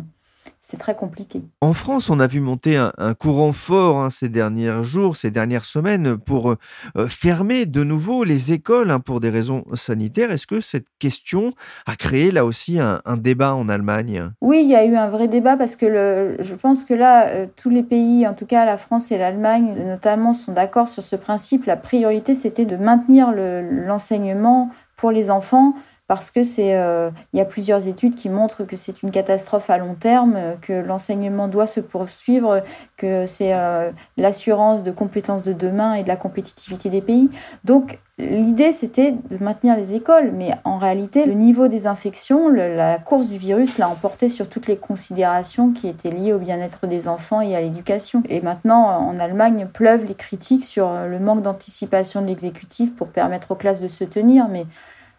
c'est 0.61 0.77
très 0.77 0.95
compliqué. 0.95 1.41
En 1.61 1.73
France, 1.73 2.09
on 2.09 2.19
a 2.19 2.27
vu 2.27 2.39
monter 2.39 2.77
un, 2.77 3.13
courant 3.13 3.53
fort 3.53 3.97
hein, 3.97 4.09
ces 4.09 4.29
derniers 4.29 4.83
jours, 4.83 5.17
ces 5.17 5.29
dernières 5.29 5.65
semaines, 5.65 6.17
pour 6.17 6.51
euh, 6.51 7.07
fermer 7.07 7.65
de 7.65 7.83
nouveau 7.83 8.23
les 8.23 8.53
écoles 8.53 8.91
hein, 8.91 8.99
pour 8.99 9.19
des 9.19 9.29
raisons 9.29 9.65
sanitaires. 9.73 10.31
Est-ce 10.31 10.47
que 10.47 10.61
cette 10.61 10.87
question 10.99 11.51
a 11.85 11.95
créé 11.95 12.31
là 12.31 12.45
aussi 12.45 12.79
un, 12.79 13.01
débat 13.17 13.55
en 13.55 13.69
Allemagne? 13.69 14.31
Oui, 14.41 14.61
il 14.63 14.69
y 14.69 14.75
a 14.75 14.85
eu 14.85 14.95
un 14.95 15.09
vrai 15.09 15.27
débat 15.27 15.57
parce 15.57 15.75
que 15.75 15.85
le, 15.85 16.37
je 16.39 16.55
pense 16.55 16.83
que 16.83 16.93
là, 16.93 17.27
euh, 17.27 17.45
tous 17.55 17.69
les 17.69 17.83
pays, 17.83 18.25
en 18.27 18.33
tout 18.33 18.45
cas 18.45 18.65
la 18.65 18.77
France 18.77 19.11
et 19.11 19.17
l'Allemagne 19.17 19.75
notamment, 19.85 20.33
sont 20.33 20.53
d'accord 20.53 20.87
sur 20.87 21.03
ce 21.03 21.15
principe. 21.15 21.65
La 21.65 21.77
priorité, 21.77 22.33
c'était 22.33 22.65
de 22.65 22.77
maintenir 22.77 23.33
l'enseignement 23.33 24.69
pour 24.95 25.11
les 25.11 25.29
enfants 25.29 25.73
parce 26.07 26.31
que 26.31 26.43
c'est, 26.43 26.75
euh, 26.75 27.11
il 27.31 27.37
y 27.37 27.41
a 27.41 27.45
plusieurs 27.45 27.87
études 27.87 28.15
qui 28.15 28.29
montrent 28.29 28.65
que 28.65 28.75
c'est 28.75 29.03
une 29.03 29.11
catastrophe 29.11 29.69
à 29.69 29.77
long 29.77 29.95
terme, 29.95 30.37
que 30.61 30.73
l'enseignement 30.73 31.47
doit 31.47 31.65
se 31.65 31.79
poursuivre, 31.79 32.61
que 32.97 33.25
c'est 33.25 33.53
euh, 33.53 33.89
l'assurance 34.17 34.83
de 34.83 34.91
compétences 34.91 35.43
de 35.43 35.53
demain 35.53 35.93
et 35.93 36.03
de 36.03 36.09
la 36.09 36.17
compétitivité 36.17 36.89
des 36.89 37.01
pays. 37.01 37.29
Donc 37.63 37.99
l'idée 38.17 38.73
c'était 38.73 39.11
de 39.13 39.41
maintenir 39.41 39.77
les 39.77 39.93
écoles, 39.93 40.31
mais 40.33 40.51
en 40.65 40.77
réalité 40.77 41.25
le 41.25 41.33
niveau 41.33 41.69
des 41.69 41.87
infections, 41.87 42.49
la 42.49 42.99
course 42.99 43.29
du 43.29 43.37
virus 43.37 43.77
l'a 43.77 43.87
emporté 43.87 44.27
sur 44.27 44.49
toutes 44.49 44.67
les 44.67 44.77
considérations 44.77 45.71
qui 45.71 45.87
étaient 45.87 46.11
liées 46.11 46.33
au 46.33 46.37
bien-être 46.37 46.85
des 46.85 47.07
enfants 47.07 47.39
et 47.39 47.55
à 47.55 47.61
l'éducation. 47.61 48.23
Et 48.27 48.41
maintenant 48.41 48.85
en 48.85 49.17
Allemagne 49.19 49.67
pleuvent 49.71 50.03
les 50.05 50.15
critiques 50.15 50.65
sur 50.65 50.91
le 50.91 51.19
manque 51.19 51.43
d'anticipation 51.43 52.21
de 52.21 52.27
l'exécutif 52.27 52.93
pour 52.93 53.07
permettre 53.07 53.51
aux 53.51 53.55
classes 53.55 53.81
de 53.81 53.87
se 53.87 54.03
tenir, 54.03 54.49
mais 54.49 54.65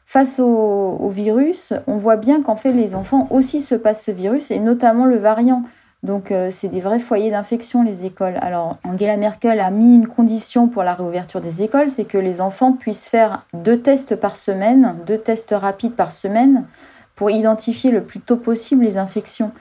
Face 0.07 0.39
au, 0.39 1.09
virus, 1.09 1.73
on 1.87 1.97
voit 1.97 2.17
bien 2.17 2.43
qu'en 2.43 2.57
fait 2.57 2.73
les 2.73 2.95
enfants 2.95 3.27
aussi 3.31 3.63
se 3.63 3.75
passent 3.75 4.05
ce 4.05 4.11
virus 4.11 4.51
et 4.51 4.59
notamment 4.59 5.07
le 5.07 5.17
variant. 5.17 5.65
Donc 6.03 6.31
euh, 6.31 6.51
c'est 6.51 6.69
des 6.69 6.81
vrais 6.81 6.99
foyers 6.99 7.31
d'infection 7.31 7.83
les 7.83 8.05
écoles. 8.05 8.37
Alors 8.41 8.77
Angela 8.85 9.17
Merkel 9.17 9.61
a 9.61 9.71
mis 9.71 9.95
une 9.95 10.07
condition 10.07 10.69
pour 10.69 10.83
la 10.83 10.95
réouverture 10.95 11.41
des 11.41 11.63
écoles, 11.63 11.89
c'est 11.89 12.05
que 12.05 12.19
les 12.19 12.41
enfants 12.43 12.73
puissent 12.73 13.09
faire 13.09 13.47
deux 13.55 13.81
tests 13.81 14.15
par 14.15 14.37
semaine, 14.37 14.97
deux 15.07 15.19
tests 15.19 15.55
rapides 15.59 15.95
par 15.95 16.13
semaine 16.13 16.67
pour 17.15 17.31
identifier 17.31 17.91
le 17.91 18.03
plus 18.03 18.21
tôt 18.21 18.37
possible 18.37 18.85
les 18.85 18.99
infections. 18.99 19.53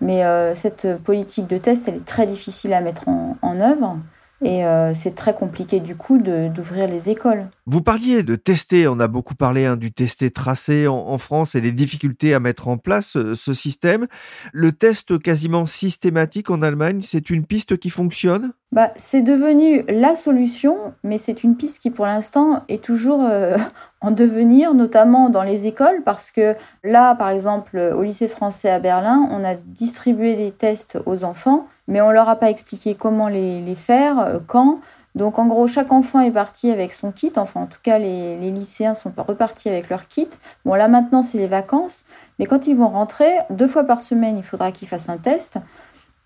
Mais 0.00 0.24
euh, 0.24 0.54
cette 0.54 0.96
politique 1.04 1.46
de 1.46 1.58
test, 1.58 1.86
elle 1.88 1.96
est 1.96 2.06
très 2.06 2.24
difficile 2.24 2.72
à 2.72 2.80
mettre 2.80 3.06
en 3.08 3.60
œuvre. 3.60 3.98
Et 4.42 4.64
euh, 4.64 4.94
c'est 4.94 5.14
très 5.14 5.34
compliqué 5.34 5.80
du 5.80 5.96
coup 5.96 6.18
d'ouvrir 6.18 6.88
les 6.88 7.10
écoles. 7.10 7.46
Vous 7.66 7.82
parliez 7.82 8.22
de 8.22 8.36
tester, 8.36 8.88
on 8.88 8.98
a 8.98 9.06
beaucoup 9.06 9.34
parlé 9.34 9.66
hein, 9.66 9.76
du 9.76 9.92
tester 9.92 10.30
tracé 10.30 10.88
en, 10.88 11.18
France 11.18 11.54
et 11.54 11.60
des 11.60 11.72
difficultés 11.72 12.32
à 12.32 12.40
mettre 12.40 12.68
en 12.68 12.78
place 12.78 13.16
euh, 13.16 13.34
ce 13.34 13.52
système. 13.52 14.06
Le 14.52 14.72
test 14.72 15.20
quasiment 15.20 15.66
systématique 15.66 16.50
en 16.50 16.62
Allemagne, 16.62 17.00
c'est 17.02 17.28
une 17.28 17.44
piste 17.44 17.76
qui 17.76 17.90
fonctionne? 17.90 18.52
Bah, 18.72 18.92
C'est 18.96 19.20
devenu 19.20 19.84
la 19.88 20.16
solution, 20.16 20.94
mais 21.04 21.18
c'est 21.18 21.44
une 21.44 21.56
piste 21.56 21.80
qui 21.80 21.90
pour 21.90 22.06
l'instant 22.06 22.62
est 22.68 22.82
toujours 22.82 23.22
euh, 23.22 23.58
en 24.00 24.10
devenir, 24.10 24.72
notamment 24.72 25.28
dans 25.28 25.42
les 25.42 25.66
écoles, 25.66 26.02
parce 26.04 26.30
que 26.30 26.54
là, 26.82 27.14
par 27.14 27.28
exemple, 27.28 27.78
au 27.94 28.02
lycée 28.02 28.28
français 28.28 28.70
à 28.70 28.78
Berlin, 28.78 29.28
on 29.30 29.44
a 29.44 29.54
distribué 29.54 30.36
des 30.36 30.50
tests 30.50 30.98
aux 31.04 31.24
enfants 31.24 31.68
mais 31.90 32.00
on 32.00 32.10
leur 32.10 32.28
a 32.28 32.36
pas 32.36 32.48
expliqué 32.48 32.94
comment 32.94 33.28
les, 33.28 33.74
faire, 33.74 34.18
euh, 34.20 34.38
quand. 34.46 34.78
Donc 35.16 35.40
en 35.40 35.46
gros, 35.46 35.66
chaque 35.66 35.92
enfant 35.92 36.20
est 36.20 36.30
parti 36.30 36.70
avec 36.70 36.92
son 36.92 37.10
kit. 37.10 37.32
Enfin, 37.36 37.62
en 37.62 37.66
tout 37.66 37.80
cas, 37.82 37.98
les, 37.98 38.38
lycéens 38.38 38.94
sont 38.94 39.12
repartis 39.18 39.68
avec 39.68 39.90
leur 39.90 40.06
kit. 40.06 40.28
Bon, 40.64 40.74
là 40.74 40.86
maintenant, 40.86 41.22
c'est 41.22 41.36
les 41.36 41.48
vacances. 41.48 42.04
Mais 42.38 42.46
quand 42.46 42.68
ils 42.68 42.76
vont 42.76 42.88
rentrer, 42.88 43.28
deux 43.50 43.66
fois 43.66 43.84
par 43.84 44.00
semaine, 44.00 44.38
il 44.38 44.44
faudra 44.44 44.70
qu'ils 44.70 44.86
fassent 44.86 45.08
un 45.08 45.18
test. 45.18 45.58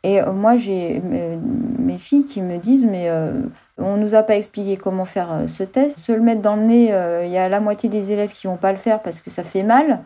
Et 0.02 0.20
euh, 0.20 0.32
moi, 0.32 0.56
j'ai 0.56 1.00
mes 1.78 1.96
filles 1.96 2.26
qui 2.26 2.42
me 2.42 2.58
disent, 2.58 2.84
mais 2.84 3.08
euh, 3.08 3.32
on 3.78 3.96
nous 3.96 4.14
a 4.14 4.22
pas 4.22 4.36
expliqué 4.36 4.76
comment 4.76 5.06
faire 5.06 5.44
ce 5.48 5.62
test. 5.62 5.98
Se 5.98 6.12
le 6.12 6.20
mettre 6.20 6.42
dans 6.42 6.56
le 6.56 6.62
nez, 6.62 6.92
il 7.24 7.30
y 7.30 7.38
a 7.38 7.48
la 7.48 7.60
moitié 7.60 7.88
des 7.88 8.12
élèves 8.12 8.32
qui 8.32 8.46
vont 8.46 8.58
pas 8.58 8.70
le 8.70 8.76
faire 8.76 9.00
parce 9.00 9.22
que 9.22 9.30
ça 9.30 9.42
fait 9.42 9.62
mal. 9.62 10.00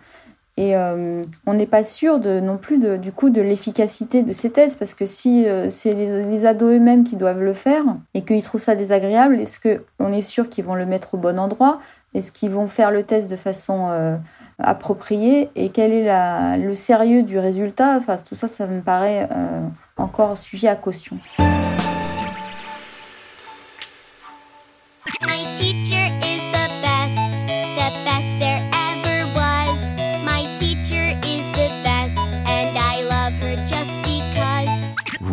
Et 0.58 0.74
euh, 0.74 1.22
on 1.46 1.54
n'est 1.54 1.66
pas 1.66 1.84
sûr 1.84 2.18
de, 2.18 2.40
non 2.40 2.56
plus 2.56 2.78
de, 2.78 2.96
du 2.96 3.12
coup 3.12 3.30
de 3.30 3.40
l'efficacité 3.40 4.24
de 4.24 4.32
ces 4.32 4.50
tests 4.50 4.76
parce 4.76 4.92
que 4.92 5.06
si 5.06 5.46
euh, 5.46 5.70
c'est 5.70 5.94
les, 5.94 6.46
ados 6.46 6.74
eux-mêmes 6.74 7.04
qui 7.04 7.14
doivent 7.14 7.42
le 7.42 7.52
faire 7.52 7.84
et 8.12 8.22
qu'ils 8.22 8.42
trouvent 8.42 8.60
ça 8.60 8.74
désagréable, 8.74 9.38
est-ce 9.38 9.60
qu'on 9.60 10.12
est 10.12 10.20
sûr 10.20 10.48
qu'ils 10.48 10.64
vont 10.64 10.74
le 10.74 10.84
mettre 10.84 11.14
au 11.14 11.16
bon 11.16 11.38
endroit? 11.38 11.78
Est-ce 12.12 12.32
qu'ils 12.32 12.50
vont 12.50 12.66
faire 12.66 12.90
le 12.90 13.04
test 13.04 13.30
de 13.30 13.36
façon 13.36 13.86
euh, 13.90 14.16
appropriée? 14.58 15.48
Et 15.54 15.68
quel 15.68 15.92
est 15.92 16.56
le 16.56 16.74
sérieux 16.74 17.22
du 17.22 17.38
résultat? 17.38 17.96
Enfin, 17.96 18.16
tout 18.16 18.34
ça, 18.34 18.48
ça 18.48 18.66
me 18.66 18.80
paraît 18.80 19.28
encore 19.96 20.36
sujet 20.36 20.66
à 20.66 20.74
caution. 20.74 21.18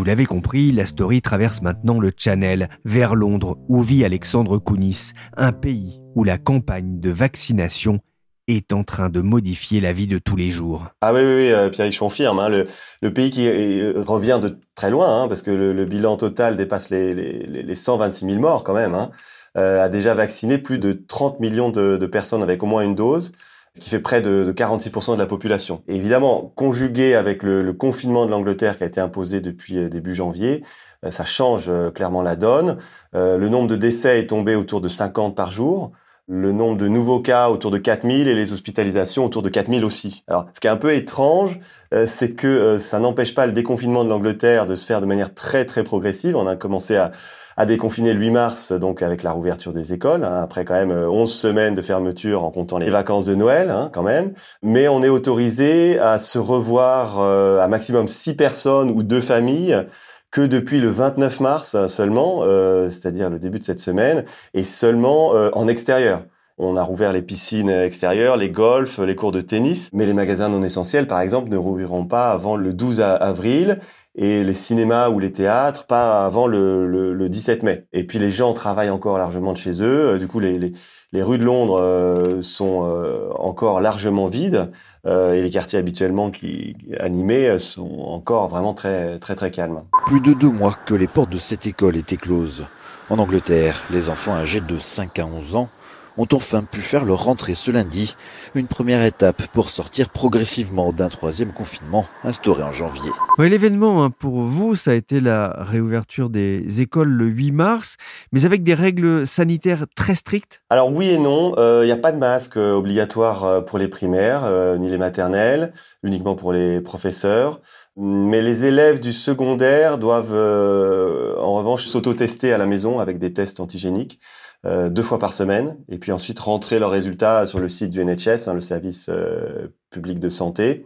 L'avez 0.05 0.25
compris, 0.25 0.71
la 0.71 0.85
story 0.85 1.21
traverse 1.21 1.61
maintenant 1.61 1.99
le 1.99 2.11
Channel 2.15 2.69
vers 2.85 3.15
Londres 3.15 3.57
où 3.67 3.81
vit 3.81 4.05
Alexandre 4.05 4.59
Kounis, 4.59 5.11
un 5.35 5.51
pays 5.51 5.99
où 6.15 6.23
la 6.23 6.37
campagne 6.37 6.99
de 6.99 7.09
vaccination 7.09 7.99
est 8.47 8.71
en 8.73 8.83
train 8.83 9.09
de 9.09 9.21
modifier 9.21 9.81
la 9.81 9.93
vie 9.93 10.05
de 10.05 10.19
tous 10.19 10.35
les 10.35 10.51
jours. 10.51 10.85
Ah 11.01 11.13
oui, 11.13 11.21
oui, 11.21 11.51
euh, 11.51 11.69
Pierre, 11.69 11.91
je 11.91 11.97
confirme. 11.97 12.39
Hein, 12.39 12.49
le, 12.49 13.13
pays 13.13 13.31
qui 13.31 13.47
euh, 13.47 14.03
revient 14.05 14.39
de 14.41 14.59
très 14.75 14.91
loin, 14.91 15.23
hein, 15.23 15.27
parce 15.27 15.41
que 15.41 15.49
le, 15.49 15.85
bilan 15.85 16.17
total 16.17 16.55
dépasse 16.55 16.91
les, 16.91 17.13
les, 17.13 17.75
126 17.75 18.25
000 18.27 18.39
morts 18.39 18.63
quand 18.63 18.75
même, 18.75 18.93
hein, 18.93 19.09
euh, 19.57 19.83
a 19.83 19.89
déjà 19.89 20.13
vacciné 20.13 20.59
plus 20.59 20.77
de 20.77 20.93
30 20.93 21.39
millions 21.39 21.71
de, 21.71 21.97
de 21.97 22.05
personnes 22.05 22.43
avec 22.43 22.61
au 22.61 22.67
moins 22.67 22.83
une 22.83 22.95
dose 22.95 23.31
ce 23.75 23.81
qui 23.81 23.89
fait 23.89 23.99
près 23.99 24.21
de, 24.21 24.53
46% 24.55 25.13
de 25.13 25.19
la 25.19 25.25
population. 25.25 25.83
évidemment, 25.88 26.53
conjugué 26.55 27.13
avec 27.13 27.43
le, 27.43 27.73
confinement 27.73 28.25
de 28.25 28.31
l'Angleterre 28.31 28.77
qui 28.77 28.83
a 28.83 28.88
été 28.88 29.01
imposé 29.01 29.41
depuis 29.41 29.77
euh, 29.77 29.89
début 29.89 30.15
janvier, 30.15 30.63
euh, 31.03 31.11
ça 31.11 31.25
change 31.25 31.65
euh, 31.67 31.91
clairement 31.91 32.21
la 32.21 32.38
donne. 32.38 32.77
le 33.13 33.49
nombre 33.49 33.67
de 33.67 33.75
décès 33.75 34.19
est 34.19 34.27
tombé 34.27 34.55
autour 34.55 34.79
de 34.81 34.88
50 34.88 35.35
par 35.35 35.51
jour 35.51 35.91
le 36.27 36.51
nombre 36.51 36.77
de 36.77 36.88
nouveaux 36.88 37.19
cas 37.19 37.49
autour 37.49 37.69
de 37.69 37.77
4000 37.77 38.27
et 38.27 38.33
les 38.33 38.51
hospitalisations 38.51 39.25
autour 39.25 39.43
de 39.43 39.49
4000 39.49 39.85
aussi. 39.85 40.23
Alors, 40.27 40.47
ce 40.55 40.59
qui 40.59 40.65
est 40.65 40.71
un 40.71 40.75
peu 40.75 40.91
étrange, 40.91 41.59
c'est 42.07 42.31
que 42.31 42.79
ça 42.79 42.97
n'empêche 42.97 43.35
pas 43.35 43.45
le 43.45 43.51
déconfinement 43.51 44.03
de 44.03 44.09
l'Angleterre 44.09 44.65
de 44.65 44.75
se 44.75 44.88
faire 44.88 45.01
de 45.01 45.05
manière 45.05 45.35
très 45.35 45.65
très 45.65 45.83
progressive. 45.83 46.35
On 46.35 46.47
a 46.47 46.55
commencé 46.55 46.95
à, 46.95 47.11
a 47.57 47.65
déconfiné 47.65 48.13
le 48.13 48.19
8 48.19 48.31
mars, 48.31 48.71
donc 48.71 49.01
avec 49.01 49.23
la 49.23 49.31
rouverture 49.31 49.71
des 49.71 49.93
écoles, 49.93 50.23
hein, 50.23 50.41
après 50.41 50.65
quand 50.65 50.73
même 50.73 50.91
11 50.91 51.29
euh, 51.29 51.33
semaines 51.33 51.75
de 51.75 51.81
fermeture 51.81 52.43
en 52.43 52.51
comptant 52.51 52.77
les 52.77 52.89
vacances 52.89 53.25
de 53.25 53.35
Noël, 53.35 53.69
hein, 53.69 53.89
quand 53.93 54.03
même. 54.03 54.33
Mais 54.61 54.87
on 54.87 55.03
est 55.03 55.09
autorisé 55.09 55.97
à 55.99 56.17
se 56.17 56.37
revoir 56.37 57.19
euh, 57.19 57.59
à 57.59 57.67
maximum 57.67 58.07
6 58.07 58.35
personnes 58.35 58.89
ou 58.89 59.03
deux 59.03 59.21
familles 59.21 59.85
que 60.31 60.41
depuis 60.41 60.81
le 60.81 60.89
29 60.89 61.39
mars 61.39 61.87
seulement, 61.87 62.39
euh, 62.41 62.89
c'est-à-dire 62.89 63.29
le 63.29 63.39
début 63.39 63.59
de 63.59 63.63
cette 63.63 63.79
semaine, 63.79 64.25
et 64.53 64.65
seulement 64.65 65.29
en 65.29 65.67
extérieur. 65.67 66.23
On 66.57 66.77
a 66.77 66.83
rouvert 66.83 67.11
les 67.11 67.21
piscines 67.21 67.69
extérieures, 67.69 68.37
les 68.37 68.49
golfs, 68.49 68.99
les 68.99 69.15
cours 69.15 69.33
de 69.33 69.41
tennis, 69.41 69.89
mais 69.93 70.05
les 70.05 70.13
magasins 70.13 70.47
non 70.47 70.63
essentiels, 70.63 71.05
par 71.05 71.19
exemple, 71.19 71.49
ne 71.49 71.57
rouvriront 71.57 72.05
pas 72.05 72.31
avant 72.31 72.55
le 72.55 72.73
12 72.73 73.01
avril 73.01 73.79
et 74.17 74.43
les 74.43 74.54
cinémas 74.54 75.10
ou 75.10 75.19
les 75.19 75.32
théâtres 75.32 75.86
pas 75.86 76.25
avant 76.25 76.47
le, 76.47 77.13
le, 77.13 77.30
17 77.30 77.63
mai. 77.63 77.86
Et 77.91 78.06
puis 78.06 78.19
les 78.19 78.30
gens 78.30 78.54
travaillent 78.54 78.89
encore 78.89 79.17
largement 79.17 79.51
de 79.51 79.58
chez 79.58 79.82
eux. 79.82 80.13
Euh, 80.13 80.17
du 80.17 80.28
coup, 80.28 80.39
les, 80.39 80.58
les, 80.58 80.71
les 81.12 81.23
rues 81.23 81.38
de 81.38 81.43
Londres 81.43 81.80
euh, 81.82 82.41
sont 82.41 82.88
euh, 82.88 83.30
encore 83.38 83.82
largement 83.82 84.28
vides 84.28 84.71
et 85.08 85.39
les 85.39 85.51
quartiers 85.51 85.78
habituellement 85.78 86.32
qui 86.32 86.75
animés 86.99 87.60
sont 87.60 87.99
encore 88.08 88.47
vraiment 88.47 88.73
très 88.73 89.19
très 89.19 89.36
très 89.36 89.51
calmes. 89.51 89.84
Plus 90.08 90.19
de 90.19 90.34
deux 90.34 90.49
mois 90.49 90.75
que 90.88 90.95
les 90.95 91.06
portes 91.06 91.30
de 91.30 91.38
cette 91.38 91.67
école 91.67 91.95
étaient 91.95 92.17
closes. 92.17 92.65
En 93.12 93.19
Angleterre, 93.19 93.84
les 93.91 94.10
enfants 94.10 94.34
âgés 94.34 94.62
de 94.62 94.80
5 94.80 95.19
à 95.19 95.28
11 95.28 95.58
ans 95.58 95.69
ont 96.17 96.28
enfin 96.34 96.63
pu 96.63 96.82
faire 96.82 97.06
leur 97.06 97.23
rentrée 97.23 97.56
ce 97.56 97.71
lundi, 97.71 98.15
une 98.54 98.67
première 98.67 99.04
étape 99.04 99.43
pour 99.54 99.69
sortir 99.69 100.10
progressivement 100.10 100.91
d'un 100.91 101.10
troisième 101.10 101.51
confinement 101.51 102.06
instauré 102.23 102.63
en 102.63 102.71
janvier. 102.71 103.12
L'événement 103.38 104.04
hein, 104.04 104.10
pour 104.10 104.41
vous, 104.41 104.75
ça 104.75 104.91
a 104.91 104.93
été 104.93 105.19
la 105.19 105.56
réouverture 105.58 106.30
des 106.30 106.82
écoles 106.82 107.10
le 107.10 107.25
8 107.25 107.51
mars, 107.51 107.97
mais 108.32 108.45
avec 108.45 108.63
des 108.63 108.73
règles 108.73 109.28
sanitaires 109.28 109.86
très 109.95 110.15
strictes 110.15 110.62
Alors 110.69 110.91
oui 110.91 111.10
et 111.10 111.17
non, 111.17 111.54
il 111.58 111.60
euh, 111.60 111.86
n'y 111.86 111.91
a 111.91 111.97
pas 111.97 112.12
de 112.12 112.17
masque 112.17 112.58
euh, 112.58 112.73
obligatoire 112.73 113.43
euh, 113.45 113.62
pour 113.62 113.80
les 113.80 113.88
primaires, 113.88 114.45
ni 114.78 114.89
les 114.89 114.97
maternelles, 114.97 115.73
uniquement 116.04 116.36
pour 116.36 116.54
les 116.54 116.82
professeurs. 116.82 117.62
Mais 117.97 118.41
les 118.41 118.65
élèves 118.65 118.99
du 118.99 119.13
secondaire 119.13 119.97
doivent 119.97 120.34
en 120.34 121.54
revanche 121.54 121.86
s'auto-tester 121.86 122.51
à 122.51 122.58
la 122.58 122.65
maison 122.65 122.99
avec 122.99 123.19
des 123.19 123.32
tests 123.32 123.60
antigéniques. 123.60 124.19
Euh, 124.65 124.89
deux 124.89 125.04
fois 125.04 125.19
par 125.19 125.34
semaine, 125.34 125.78
et 125.89 125.99
puis 125.99 126.12
ensuite 126.12 126.39
rentrer 126.39 126.80
leurs 126.80 126.89
résultats 126.89 127.45
sur 127.45 127.60
le 127.60 127.69
site 127.69 127.91
du 127.91 128.04
NHS, 128.04 128.47
hein, 128.47 128.56
le 128.56 128.62
service 128.62 129.10
euh, 129.10 129.67
public 129.91 130.19
de 130.19 130.30
santé. 130.30 130.86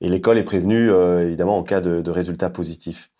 Et 0.00 0.08
l'école 0.08 0.38
est 0.38 0.44
prévenue, 0.44 0.90
euh, 0.90 1.26
évidemment, 1.26 1.58
en 1.58 1.62
cas 1.62 1.82
de, 1.82 2.00
de 2.00 2.10
résultats 2.10 2.50
positifs. 2.50 3.10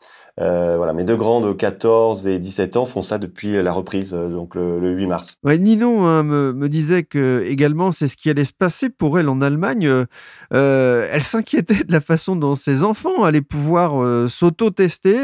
Voilà, 0.40 0.92
mes 0.92 1.02
deux 1.02 1.16
grands 1.16 1.40
de 1.40 1.52
14 1.52 2.28
et 2.28 2.38
17 2.38 2.76
ans 2.76 2.84
font 2.84 3.02
ça 3.02 3.18
depuis 3.18 3.60
la 3.60 3.72
reprise, 3.72 4.12
donc 4.12 4.54
le, 4.54 4.78
le 4.78 4.92
8 4.92 5.06
mars. 5.08 5.34
Ouais, 5.42 5.58
hein, 5.58 6.22
me, 6.22 6.68
disait 6.68 7.02
que 7.02 7.44
également 7.44 7.90
c'est 7.90 8.06
ce 8.06 8.16
qui 8.16 8.30
allait 8.30 8.44
se 8.44 8.52
passer 8.52 8.88
pour 8.88 9.18
elle 9.18 9.28
en 9.28 9.40
Allemagne. 9.40 10.06
Elle 10.52 11.22
s'inquiétait 11.24 11.82
de 11.82 11.90
la 11.90 12.00
façon 12.00 12.36
dont 12.36 12.54
ses 12.54 12.84
enfants 12.84 13.24
allaient 13.24 13.40
pouvoir 13.40 14.00
euh, 14.00 14.28
s'auto-tester. 14.28 15.18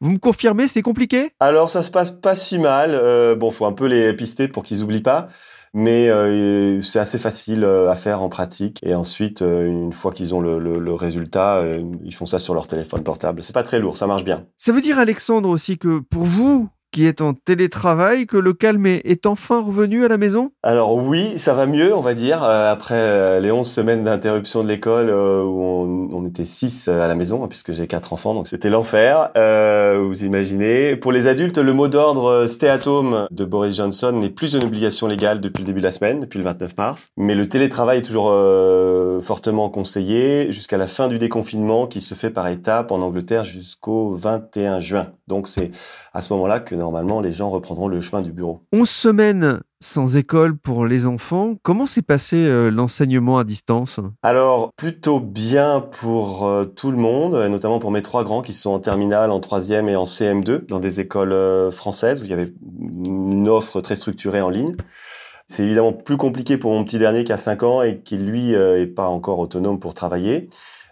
Vous 0.00 0.12
me 0.12 0.18
confirmez, 0.18 0.68
c'est 0.68 0.82
compliqué? 0.82 1.32
Alors 1.40 1.70
ça 1.70 1.82
se 1.82 1.90
passe 1.90 2.12
pas 2.12 2.36
si 2.36 2.58
mal. 2.58 2.92
Euh, 2.94 3.34
bon, 3.34 3.50
faut 3.50 3.66
un 3.66 3.72
peu 3.72 3.86
les 3.86 4.12
pister 4.14 4.46
pour 4.46 4.62
qu'ils 4.62 4.82
oublient 4.82 5.00
pas. 5.02 5.28
Mais 5.74 6.08
euh, 6.08 6.80
c'est 6.80 6.98
assez 6.98 7.18
facile 7.18 7.62
euh, 7.62 7.90
à 7.90 7.96
faire 7.96 8.22
en 8.22 8.28
pratique. 8.28 8.78
Et 8.82 8.94
ensuite, 8.94 9.42
euh, 9.42 9.66
une 9.66 9.92
fois 9.92 10.12
qu'ils 10.12 10.34
ont 10.34 10.40
le, 10.40 10.58
le, 10.58 10.78
le 10.78 10.94
résultat, 10.94 11.62
ils 12.04 12.14
font 12.14 12.26
ça 12.26 12.38
sur 12.38 12.54
leur 12.54 12.66
téléphone 12.66 13.02
portable. 13.02 13.42
C'est 13.42 13.52
pas 13.52 13.62
très 13.62 13.78
lourd, 13.78 13.96
ça 13.96 14.06
marche 14.06 14.24
bien. 14.24 14.46
Ça 14.56 14.72
veut 14.72 14.80
dire, 14.80 14.98
Alexandre, 14.98 15.48
aussi 15.48 15.76
que 15.76 15.98
pour 15.98 16.22
vous, 16.22 16.70
qui 16.90 17.06
êtes 17.06 17.20
en 17.20 17.34
télétravail, 17.34 18.26
que 18.26 18.36
le 18.36 18.52
calme 18.52 18.86
est, 18.86 19.02
est 19.04 19.26
enfin 19.26 19.60
revenu 19.60 20.04
à 20.04 20.08
la 20.08 20.16
maison? 20.16 20.50
Alors 20.62 20.96
oui, 20.96 21.38
ça 21.38 21.54
va 21.54 21.66
mieux, 21.66 21.94
on 21.94 22.00
va 22.00 22.14
dire, 22.14 22.42
euh, 22.42 22.70
après 22.72 22.94
euh, 22.94 23.40
les 23.40 23.50
11 23.50 23.68
semaines 23.68 24.04
d'interruption 24.04 24.62
de 24.62 24.68
l'école 24.68 25.10
euh, 25.10 25.42
où 25.42 25.62
on, 26.12 26.24
était 26.26 26.44
6 26.44 26.88
à 26.88 27.08
la 27.08 27.14
maison, 27.14 27.42
hein, 27.42 27.48
puisque 27.48 27.72
j'ai 27.72 27.86
quatre 27.86 28.12
enfants, 28.12 28.34
donc 28.34 28.48
c'était 28.48 28.68
l'enfer, 28.68 29.30
vous 29.34 30.24
imaginez. 30.24 30.96
Pour 30.96 31.12
les 31.12 31.26
adultes, 31.26 31.58
le 31.58 31.72
mot 31.72 31.88
d'ordre 31.88 32.46
stay 32.46 32.68
de 33.30 33.44
Boris 33.44 33.76
Johnson 33.76 34.12
n'est 34.12 34.28
plus 34.28 34.54
une 34.54 34.64
obligation 34.64 35.06
légale 35.06 35.40
depuis 35.40 35.62
le 35.62 35.66
début 35.66 35.80
de 35.80 35.86
la 35.86 35.92
semaine, 35.92 36.20
depuis 36.20 36.38
le 36.38 36.44
29 36.44 36.76
mars. 36.76 37.08
Mais 37.16 37.34
le 37.34 37.48
télétravail 37.48 37.98
est 37.98 38.02
toujours 38.02 38.32
fortement 39.22 39.70
conseillé 39.70 40.52
jusqu'à 40.52 40.76
la 40.76 40.86
fin 40.86 41.08
du 41.08 41.18
déconfinement 41.18 41.86
qui 41.86 42.00
se 42.00 42.14
fait 42.14 42.30
par 42.30 42.48
étapes 42.48 42.92
en 42.92 43.00
Angleterre 43.00 43.44
jusqu'au 43.44 44.14
21 44.14 44.80
juin. 44.80 45.08
Donc 45.28 45.48
c'est 45.48 45.70
à 46.12 46.22
ce 46.22 46.32
moment-là 46.32 46.60
que 46.60 46.74
normalement 46.74 47.20
les 47.20 47.32
gens 47.32 47.50
reprendront 47.50 47.88
le 47.88 48.00
chemin 48.00 48.22
du 48.22 48.32
bureau. 48.32 48.62
11 48.72 48.88
semaines 48.88 49.60
sans 49.80 50.16
école 50.16 50.56
pour 50.56 50.86
les 50.86 51.06
enfants. 51.06 51.54
Comment 51.62 51.86
s'est 51.86 52.02
passé 52.02 52.36
euh, 52.36 52.70
l'enseignement 52.70 53.38
à 53.38 53.44
distance? 53.44 54.00
Alors, 54.22 54.72
plutôt 54.76 55.20
bien 55.20 55.80
pour 55.80 56.46
euh, 56.46 56.64
tout 56.64 56.90
le 56.90 56.96
monde, 56.96 57.40
et 57.44 57.48
notamment 57.48 57.78
pour 57.78 57.92
mes 57.92 58.02
trois 58.02 58.24
grands 58.24 58.42
qui 58.42 58.54
sont 58.54 58.70
en 58.70 58.80
terminale, 58.80 59.30
en 59.30 59.38
troisième 59.38 59.88
et 59.88 59.94
en 59.94 60.04
CM2, 60.04 60.66
dans 60.66 60.80
des 60.80 60.98
écoles 60.98 61.32
euh, 61.32 61.70
françaises 61.70 62.20
où 62.20 62.24
il 62.24 62.30
y 62.30 62.34
avait 62.34 62.52
une 62.70 63.48
offre 63.48 63.80
très 63.80 63.94
structurée 63.94 64.40
en 64.40 64.50
ligne. 64.50 64.74
C'est 65.50 65.64
évidemment 65.64 65.94
plus 65.94 66.18
compliqué 66.18 66.58
pour 66.58 66.72
mon 66.72 66.84
petit 66.84 66.98
dernier 66.98 67.24
qui 67.24 67.32
a 67.32 67.38
5 67.38 67.62
ans 67.62 67.82
et 67.82 68.00
qui, 68.00 68.18
lui, 68.18 68.54
euh, 68.54 68.82
est 68.82 68.86
pas 68.86 69.08
encore 69.08 69.38
autonome 69.38 69.80
pour 69.80 69.94
travailler. 69.94 70.50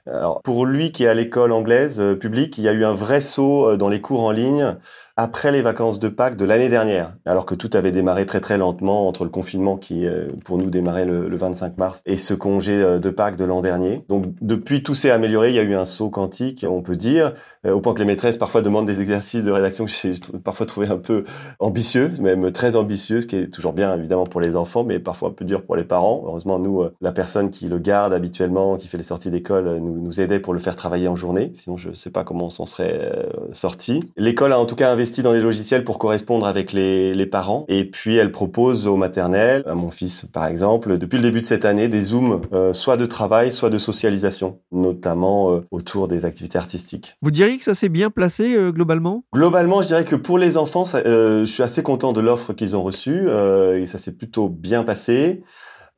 Alors, 0.08 0.40
pour 0.42 0.66
lui 0.66 0.92
qui 0.92 1.02
est 1.02 1.08
à 1.08 1.14
l'école 1.14 1.50
anglaise 1.50 1.98
euh, 1.98 2.14
publique, 2.14 2.58
il 2.58 2.64
y 2.64 2.68
a 2.68 2.72
eu 2.72 2.84
un 2.84 2.92
vrai 2.92 3.20
saut 3.20 3.70
euh, 3.70 3.76
dans 3.76 3.88
les 3.88 4.00
cours 4.00 4.22
en 4.22 4.30
ligne 4.30 4.76
après 5.16 5.50
les 5.50 5.62
vacances 5.62 5.98
de 5.98 6.08
Pâques 6.08 6.36
de 6.36 6.44
l'année 6.44 6.68
dernière, 6.68 7.14
alors 7.24 7.46
que 7.46 7.54
tout 7.54 7.70
avait 7.72 7.90
démarré 7.90 8.26
très 8.26 8.40
très 8.40 8.58
lentement 8.58 9.08
entre 9.08 9.24
le 9.24 9.30
confinement 9.30 9.78
qui, 9.78 10.06
euh, 10.06 10.28
pour 10.44 10.58
nous, 10.58 10.70
démarrait 10.70 11.06
le, 11.06 11.28
le 11.28 11.36
25 11.36 11.78
mars 11.78 12.02
et 12.06 12.18
ce 12.18 12.34
congé 12.34 12.76
de 13.00 13.10
Pâques 13.10 13.36
de 13.36 13.44
l'an 13.44 13.62
dernier. 13.62 14.04
Donc, 14.08 14.26
depuis, 14.42 14.82
tout 14.82 14.94
s'est 14.94 15.10
amélioré. 15.10 15.48
Il 15.48 15.56
y 15.56 15.58
a 15.58 15.62
eu 15.62 15.74
un 15.74 15.86
saut 15.86 16.10
quantique, 16.10 16.66
on 16.68 16.82
peut 16.82 16.96
dire, 16.96 17.32
au 17.64 17.80
point 17.80 17.94
que 17.94 17.98
les 17.98 18.04
maîtresses 18.04 18.36
parfois 18.36 18.60
demandent 18.60 18.86
des 18.86 19.00
exercices 19.00 19.42
de 19.42 19.50
rédaction 19.50 19.86
que 19.86 19.90
j'ai 19.90 20.12
parfois 20.44 20.66
trouvé 20.66 20.88
un 20.88 20.98
peu 20.98 21.24
ambitieux, 21.60 22.12
même 22.20 22.52
très 22.52 22.76
ambitieux, 22.76 23.22
ce 23.22 23.26
qui 23.26 23.36
est 23.36 23.48
toujours 23.48 23.72
bien 23.72 23.94
évidemment 23.96 24.26
pour 24.26 24.42
les 24.42 24.54
enfants, 24.54 24.84
mais 24.84 24.98
parfois 24.98 25.30
un 25.30 25.32
peu 25.32 25.46
dur 25.46 25.64
pour 25.64 25.76
les 25.76 25.84
parents. 25.84 26.22
Heureusement, 26.26 26.58
nous, 26.58 26.84
la 27.00 27.12
personne 27.12 27.50
qui 27.50 27.68
le 27.68 27.78
garde 27.78 28.12
habituellement, 28.12 28.76
qui 28.76 28.86
fait 28.86 28.98
les 28.98 29.02
sorties 29.02 29.30
d'école, 29.30 29.66
euh, 29.66 29.80
nous, 29.96 30.02
nous 30.02 30.20
aidait 30.20 30.40
pour 30.40 30.52
le 30.52 30.58
faire 30.58 30.76
travailler 30.76 31.08
en 31.08 31.16
journée. 31.16 31.50
Sinon, 31.54 31.76
je 31.76 31.90
ne 31.90 31.94
sais 31.94 32.10
pas 32.10 32.24
comment 32.24 32.46
on 32.46 32.50
s'en 32.50 32.66
serait 32.66 33.12
euh, 33.14 33.22
sorti. 33.52 34.04
L'école 34.16 34.52
a 34.52 34.60
en 34.60 34.66
tout 34.66 34.76
cas 34.76 34.92
investi 34.92 35.22
dans 35.22 35.32
des 35.32 35.40
logiciels 35.40 35.84
pour 35.84 35.98
correspondre 35.98 36.46
avec 36.46 36.72
les, 36.72 37.14
les 37.14 37.26
parents. 37.26 37.64
Et 37.68 37.84
puis, 37.84 38.16
elle 38.16 38.32
propose 38.32 38.86
au 38.86 38.96
maternel, 38.96 39.62
à 39.66 39.74
mon 39.74 39.90
fils 39.90 40.26
par 40.32 40.46
exemple, 40.46 40.98
depuis 40.98 41.16
le 41.16 41.22
début 41.22 41.40
de 41.40 41.46
cette 41.46 41.64
année, 41.64 41.88
des 41.88 42.02
zooms, 42.02 42.40
euh, 42.52 42.72
soit 42.72 42.96
de 42.96 43.06
travail, 43.06 43.52
soit 43.52 43.70
de 43.70 43.78
socialisation, 43.78 44.60
notamment 44.72 45.52
euh, 45.52 45.60
autour 45.70 46.08
des 46.08 46.24
activités 46.24 46.58
artistiques. 46.58 47.16
Vous 47.22 47.30
diriez 47.30 47.58
que 47.58 47.64
ça 47.64 47.74
s'est 47.74 47.88
bien 47.88 48.10
placé 48.10 48.54
euh, 48.54 48.72
globalement? 48.72 49.24
Globalement, 49.34 49.82
je 49.82 49.88
dirais 49.88 50.04
que 50.04 50.16
pour 50.16 50.38
les 50.38 50.56
enfants, 50.56 50.84
ça, 50.84 51.02
je 51.04 51.44
suis 51.44 51.62
assez 51.62 51.82
content 51.82 52.12
de 52.12 52.20
l'offre 52.20 52.52
qu'ils 52.52 52.76
ont 52.76 52.82
reçue 52.82 53.28
et 53.28 53.86
ça 53.86 53.98
s'est 53.98 54.12
plutôt 54.12 54.48
bien 54.48 54.82
passé. 54.82 55.42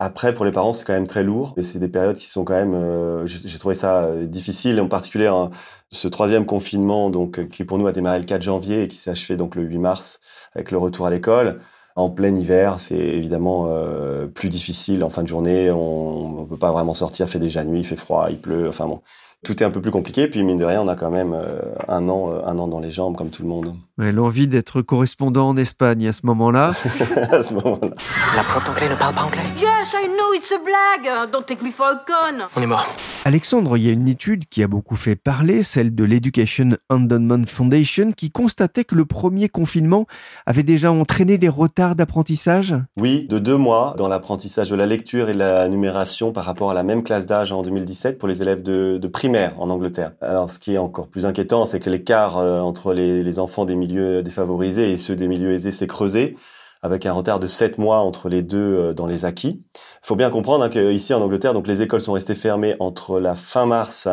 Après, 0.00 0.32
pour 0.32 0.44
les 0.44 0.52
parents, 0.52 0.72
c'est 0.72 0.84
quand 0.84 0.92
même 0.92 1.08
très 1.08 1.24
lourd 1.24 1.54
et 1.56 1.62
c'est 1.62 1.80
des 1.80 1.88
périodes 1.88 2.16
qui 2.16 2.26
sont 2.26 2.44
quand 2.44 2.54
même. 2.54 2.74
euh, 2.74 3.26
J'ai 3.26 3.58
trouvé 3.58 3.74
ça 3.74 4.04
euh, 4.04 4.26
difficile, 4.26 4.80
en 4.80 4.86
particulier 4.88 5.26
hein, 5.26 5.50
ce 5.90 6.06
troisième 6.06 6.46
confinement, 6.46 7.10
donc 7.10 7.40
euh, 7.40 7.44
qui 7.46 7.64
pour 7.64 7.78
nous 7.78 7.86
a 7.88 7.92
démarré 7.92 8.20
le 8.20 8.24
4 8.24 8.42
janvier 8.42 8.84
et 8.84 8.88
qui 8.88 8.96
s'est 8.96 9.10
achevé 9.10 9.36
donc 9.36 9.56
le 9.56 9.62
8 9.64 9.78
mars 9.78 10.20
avec 10.54 10.70
le 10.70 10.78
retour 10.78 11.06
à 11.06 11.10
l'école. 11.10 11.60
En 11.96 12.10
plein 12.10 12.32
hiver, 12.36 12.78
c'est 12.78 12.96
évidemment 12.96 13.66
euh, 13.70 14.28
plus 14.28 14.48
difficile. 14.48 15.02
En 15.02 15.10
fin 15.10 15.22
de 15.24 15.28
journée, 15.28 15.68
on 15.72 16.42
ne 16.42 16.46
peut 16.46 16.56
pas 16.58 16.70
vraiment 16.70 16.94
sortir. 16.94 17.26
Il 17.26 17.30
fait 17.30 17.40
déjà 17.40 17.64
nuit, 17.64 17.80
il 17.80 17.84
fait 17.86 17.96
froid, 17.96 18.28
il 18.30 18.40
pleut. 18.40 18.68
Enfin 18.68 18.86
bon, 18.86 19.02
tout 19.44 19.62
est 19.62 19.66
un 19.66 19.70
peu 19.70 19.80
plus 19.80 19.90
compliqué. 19.90 20.28
Puis 20.28 20.42
mine 20.42 20.58
de 20.58 20.64
rien, 20.64 20.82
on 20.82 20.88
a 20.88 20.96
quand 20.96 21.10
même 21.10 21.32
euh, 21.32 21.60
un 21.86 22.08
an, 22.08 22.32
euh, 22.32 22.40
un 22.44 22.58
an 22.58 22.66
dans 22.68 22.80
les 22.80 22.90
jambes, 22.90 23.16
comme 23.16 23.30
tout 23.30 23.42
le 23.42 23.48
monde. 23.48 23.74
Ouais, 23.96 24.12
L'envie 24.12 24.48
d'être 24.48 24.82
correspondant 24.82 25.48
en 25.48 25.56
Espagne 25.56 26.08
à 26.08 26.12
ce 26.12 26.26
moment-là. 26.26 26.72
à 27.32 27.42
ce 27.42 27.54
moment-là. 27.54 27.90
La 28.36 28.42
prof 28.42 28.64
d'anglais 28.64 28.88
ne 28.88 28.96
parle 28.96 29.14
pas 29.14 29.22
anglais? 29.22 29.42
Yes, 29.60 29.94
I 29.94 30.08
know 30.08 30.34
it's 30.34 30.52
a 30.52 30.58
blague. 30.58 31.30
Don't 31.32 31.44
take 31.46 31.64
me 31.64 31.70
for 31.70 31.86
a 31.86 31.94
con. 31.94 32.44
On 32.56 32.62
est 32.62 32.66
mort. 32.66 32.86
Alexandre, 33.24 33.76
il 33.76 33.84
y 33.84 33.88
a 33.88 33.92
une 33.92 34.08
étude 34.08 34.46
qui 34.48 34.62
a 34.62 34.68
beaucoup 34.68 34.96
fait 34.96 35.16
parler, 35.16 35.62
celle 35.62 35.94
de 35.94 36.04
l'Education 36.04 36.76
Endowment 36.88 37.44
Foundation, 37.46 38.12
qui 38.12 38.30
constatait 38.30 38.84
que 38.84 38.94
le 38.94 39.04
premier 39.04 39.48
confinement 39.48 40.06
avait 40.46 40.62
déjà 40.62 40.90
entraîné 40.92 41.36
des 41.36 41.48
retards 41.48 41.94
d'apprentissage. 41.94 42.74
Oui, 42.96 43.26
de 43.28 43.38
deux 43.38 43.56
mois 43.56 43.94
dans 43.98 44.08
l'apprentissage 44.08 44.70
de 44.70 44.76
la 44.76 44.86
lecture 44.86 45.28
et 45.28 45.34
de 45.34 45.38
la 45.38 45.68
numération 45.68 46.32
par 46.32 46.44
rapport 46.44 46.70
à 46.70 46.74
la 46.74 46.82
même 46.82 47.02
classe 47.02 47.26
d'âge 47.26 47.52
en 47.52 47.62
2017 47.62 48.18
pour 48.18 48.28
les 48.28 48.40
élèves 48.40 48.62
de, 48.62 48.98
de 48.98 49.08
primaire 49.08 49.27
en 49.36 49.70
Angleterre. 49.70 50.12
Alors, 50.20 50.48
ce 50.48 50.58
qui 50.58 50.74
est 50.74 50.78
encore 50.78 51.08
plus 51.08 51.26
inquiétant, 51.26 51.64
c'est 51.64 51.80
que 51.80 51.90
l'écart 51.90 52.38
euh, 52.38 52.60
entre 52.60 52.92
les, 52.94 53.38
enfants 53.38 53.64
des 53.64 53.76
milieux 53.76 54.22
défavorisés 54.22 54.92
et 54.92 54.98
ceux 54.98 55.16
des 55.16 55.28
milieux 55.28 55.52
aisés 55.52 55.72
s'est 55.72 55.86
creusé 55.86 56.36
avec 56.82 57.06
un 57.06 57.12
retard 57.12 57.40
de 57.40 57.46
7 57.46 57.78
mois 57.78 57.98
entre 57.98 58.28
les 58.28 58.42
deux 58.42 58.58
euh, 58.58 58.94
dans 58.94 59.06
les 59.06 59.24
acquis. 59.24 59.64
Il 59.74 60.06
faut 60.06 60.16
bien 60.16 60.30
comprendre 60.30 60.64
hein, 60.64 60.68
qu'ici 60.68 61.12
en 61.14 61.20
Angleterre, 61.20 61.54
donc 61.54 61.66
les 61.66 61.82
écoles 61.82 62.00
sont 62.00 62.12
restées 62.12 62.34
fermées 62.34 62.76
entre 62.80 63.20
la 63.20 63.34
fin 63.34 63.66
mars 63.66 64.08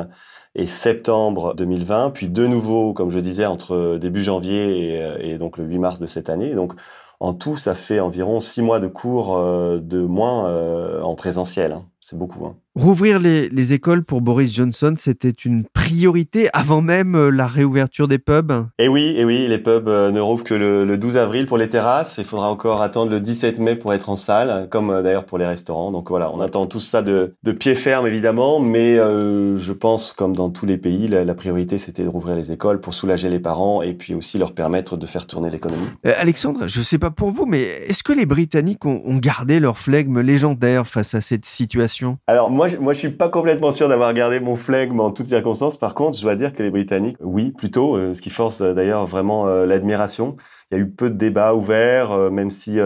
et 0.56 0.68
septembre 0.68 1.54
2020, 1.56 2.12
puis 2.12 2.30
de 2.30 2.48
nouveau, 2.48 2.94
comme 2.94 3.12
je 3.12 3.20
disais, 3.20 3.46
entre 3.46 3.98
début 4.00 4.24
janvier 4.24 4.94
et, 4.96 5.34
euh, 5.34 5.38
donc 5.38 5.58
le 5.58 5.66
8 5.66 5.80
mars 5.80 6.00
de 6.00 6.08
cette 6.08 6.30
année. 6.30 6.56
Donc 6.56 6.74
en 7.20 7.34
tout, 7.34 7.56
ça 7.58 7.76
fait 7.76 8.00
environ 8.00 8.40
6 8.40 8.62
mois 8.62 8.80
de 8.80 8.88
cours 8.88 9.38
euh, 9.38 9.80
de 9.80 10.00
moins 10.02 10.48
euh, 10.50 11.02
en 11.02 11.16
présentiel. 11.16 11.72
hein. 11.74 11.86
C'est 12.00 12.18
beaucoup. 12.18 12.46
hein. 12.46 12.58
Rouvrir 12.76 13.20
les, 13.20 13.48
les 13.48 13.72
écoles 13.72 14.04
pour 14.04 14.20
Boris 14.20 14.54
Johnson, 14.54 14.96
c'était 14.98 15.30
une 15.30 15.64
priorité 15.64 16.50
avant 16.52 16.82
même 16.82 17.16
euh, 17.16 17.30
la 17.30 17.48
réouverture 17.48 18.10
des 18.10 18.20
pubs. 18.20 18.52
Et 18.80 18.90
oui, 18.90 19.14
et 19.16 19.24
oui, 19.24 19.48
les 19.48 19.60
pubs 19.60 19.88
euh, 19.88 20.12
ne 20.12 20.20
rouvrent 20.20 20.44
que 20.44 20.54
le, 20.54 20.84
le 20.84 20.98
12 20.98 21.16
avril 21.16 21.46
pour 21.46 21.58
les 21.58 21.70
terrasses. 21.70 22.16
Il 22.18 22.26
faudra 22.26 22.50
encore 22.50 22.82
attendre 22.82 23.12
le 23.12 23.22
17 23.22 23.60
mai 23.60 23.78
pour 23.78 23.94
être 23.94 24.10
en 24.10 24.18
salle, 24.18 24.68
comme 24.70 24.90
euh, 24.90 25.02
d'ailleurs 25.02 25.26
pour 25.26 25.38
les 25.38 25.46
restaurants. 25.46 25.90
Donc 25.92 26.10
voilà, 26.10 26.30
on 26.34 26.42
attend 26.42 26.66
tout 26.66 26.82
ça 26.82 27.02
de, 27.02 27.36
de 27.44 27.52
pied 27.54 27.76
ferme 27.76 28.08
évidemment, 28.08 28.60
mais 28.60 29.00
euh, 29.00 29.56
je 29.56 29.72
pense, 29.72 30.12
comme 30.12 30.36
dans 30.36 30.50
tous 30.50 30.66
les 30.66 30.76
pays, 30.76 31.08
la, 31.08 31.24
la 31.24 31.34
priorité 31.34 31.78
c'était 31.78 32.04
de 32.04 32.10
rouvrir 32.10 32.36
les 32.36 32.52
écoles 32.52 32.82
pour 32.82 32.94
soulager 32.94 33.30
les 33.30 33.40
parents 33.40 33.84
et 33.84 33.94
puis 33.94 34.14
aussi 34.14 34.38
leur 34.38 34.54
permettre 34.54 34.98
de 34.98 35.06
faire 35.06 35.28
tourner 35.28 35.50
l'économie. 35.50 35.88
Euh, 36.06 36.14
Alexandre, 36.18 36.68
je 36.68 36.82
sais 36.82 37.00
pas 37.00 37.10
pour 37.10 37.32
vous, 37.32 37.46
mais 37.46 37.62
est-ce 37.88 38.04
que 38.04 38.12
les 38.12 38.26
Britanniques 38.26 38.86
ont, 38.86 39.02
ont 39.06 39.16
gardé 39.16 39.62
leur 39.62 39.78
flegme 39.78 40.20
légendaire 40.20 40.86
face 40.88 41.16
à 41.16 41.22
cette 41.22 41.46
situation? 41.46 42.18
Alors 42.28 42.52
moi, 42.52 42.65
moi, 42.80 42.94
je 42.94 43.00
suis 43.00 43.10
pas 43.10 43.30
complètement 43.30 43.72
sûr 43.72 43.90
d'avoir 43.90 44.14
gardé 44.14 44.40
mon 44.40 44.56
flegme 44.56 45.00
en 45.00 45.12
toutes 45.12 45.28
circonstances. 45.28 45.78
Par 45.78 45.94
contre, 45.94 46.18
je 46.18 46.24
dois 46.24 46.36
dire 46.36 46.54
que 46.54 46.64
les 46.64 46.72
Britanniques, 46.72 47.18
oui, 47.22 47.52
plutôt, 47.52 47.96
euh, 47.96 48.14
ce 48.14 48.22
qui 48.22 48.30
force 48.30 48.62
euh, 48.62 48.74
d'ailleurs 48.74 49.06
vraiment 49.06 49.48
euh, 49.48 49.66
l'admiration. 49.66 50.36
Il 50.72 50.78
y 50.78 50.82
a 50.82 50.84
eu 50.84 50.90
peu 50.90 51.10
de 51.10 51.16
débats 51.16 51.54
ouverts, 51.54 52.32
même 52.32 52.50
si 52.50 52.80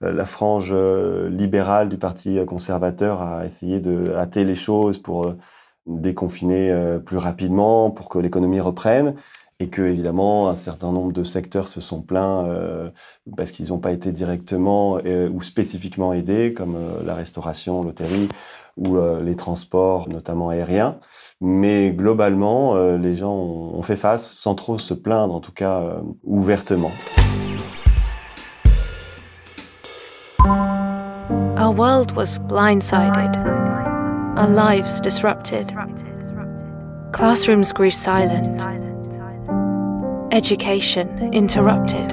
la 0.00 0.24
frange 0.24 0.72
libérale 0.72 1.90
du 1.90 1.98
Parti 1.98 2.38
conservateur 2.46 3.20
a 3.20 3.44
essayé 3.44 3.80
de 3.80 4.14
hâter 4.14 4.44
les 4.44 4.54
choses 4.54 4.96
pour 4.96 5.34
déconfiner 5.86 6.74
plus 7.04 7.18
rapidement, 7.18 7.90
pour 7.90 8.08
que 8.08 8.18
l'économie 8.18 8.60
reprenne. 8.60 9.14
Et 9.60 9.68
que 9.68 9.82
évidemment 9.82 10.48
un 10.48 10.54
certain 10.54 10.90
nombre 10.90 11.12
de 11.12 11.22
secteurs 11.22 11.68
se 11.68 11.82
sont 11.82 12.00
plaints 12.00 12.48
parce 13.36 13.50
qu'ils 13.50 13.68
n'ont 13.68 13.78
pas 13.78 13.92
été 13.92 14.10
directement 14.10 14.94
ou 15.30 15.42
spécifiquement 15.42 16.14
aidés, 16.14 16.54
comme 16.54 16.78
la 17.04 17.14
restauration, 17.14 17.82
l'hôtellerie 17.82 18.28
ou 18.78 18.96
euh, 18.96 19.22
les 19.22 19.36
transports, 19.36 20.08
notamment 20.08 20.48
aériens. 20.48 20.96
Mais 21.40 21.90
globalement, 21.90 22.74
euh, 22.74 22.96
les 22.96 23.14
gens 23.14 23.34
ont, 23.34 23.78
ont 23.78 23.82
fait 23.82 23.96
face 23.96 24.32
sans 24.32 24.54
trop 24.54 24.78
se 24.78 24.94
plaindre, 24.94 25.34
en 25.34 25.40
tout 25.40 25.52
cas 25.52 25.80
euh, 25.82 26.00
ouvertement. 26.24 26.92
Our 31.58 31.74
world 31.76 32.12
was 32.16 32.38
blindsided. 32.48 33.36
our 34.38 34.46
lives 34.46 35.00
disrupted. 35.00 35.76
Classrooms 37.12 37.72
grew 37.72 37.90
silent. 37.90 38.62
Education 40.32 41.08
interrupted. 41.34 42.12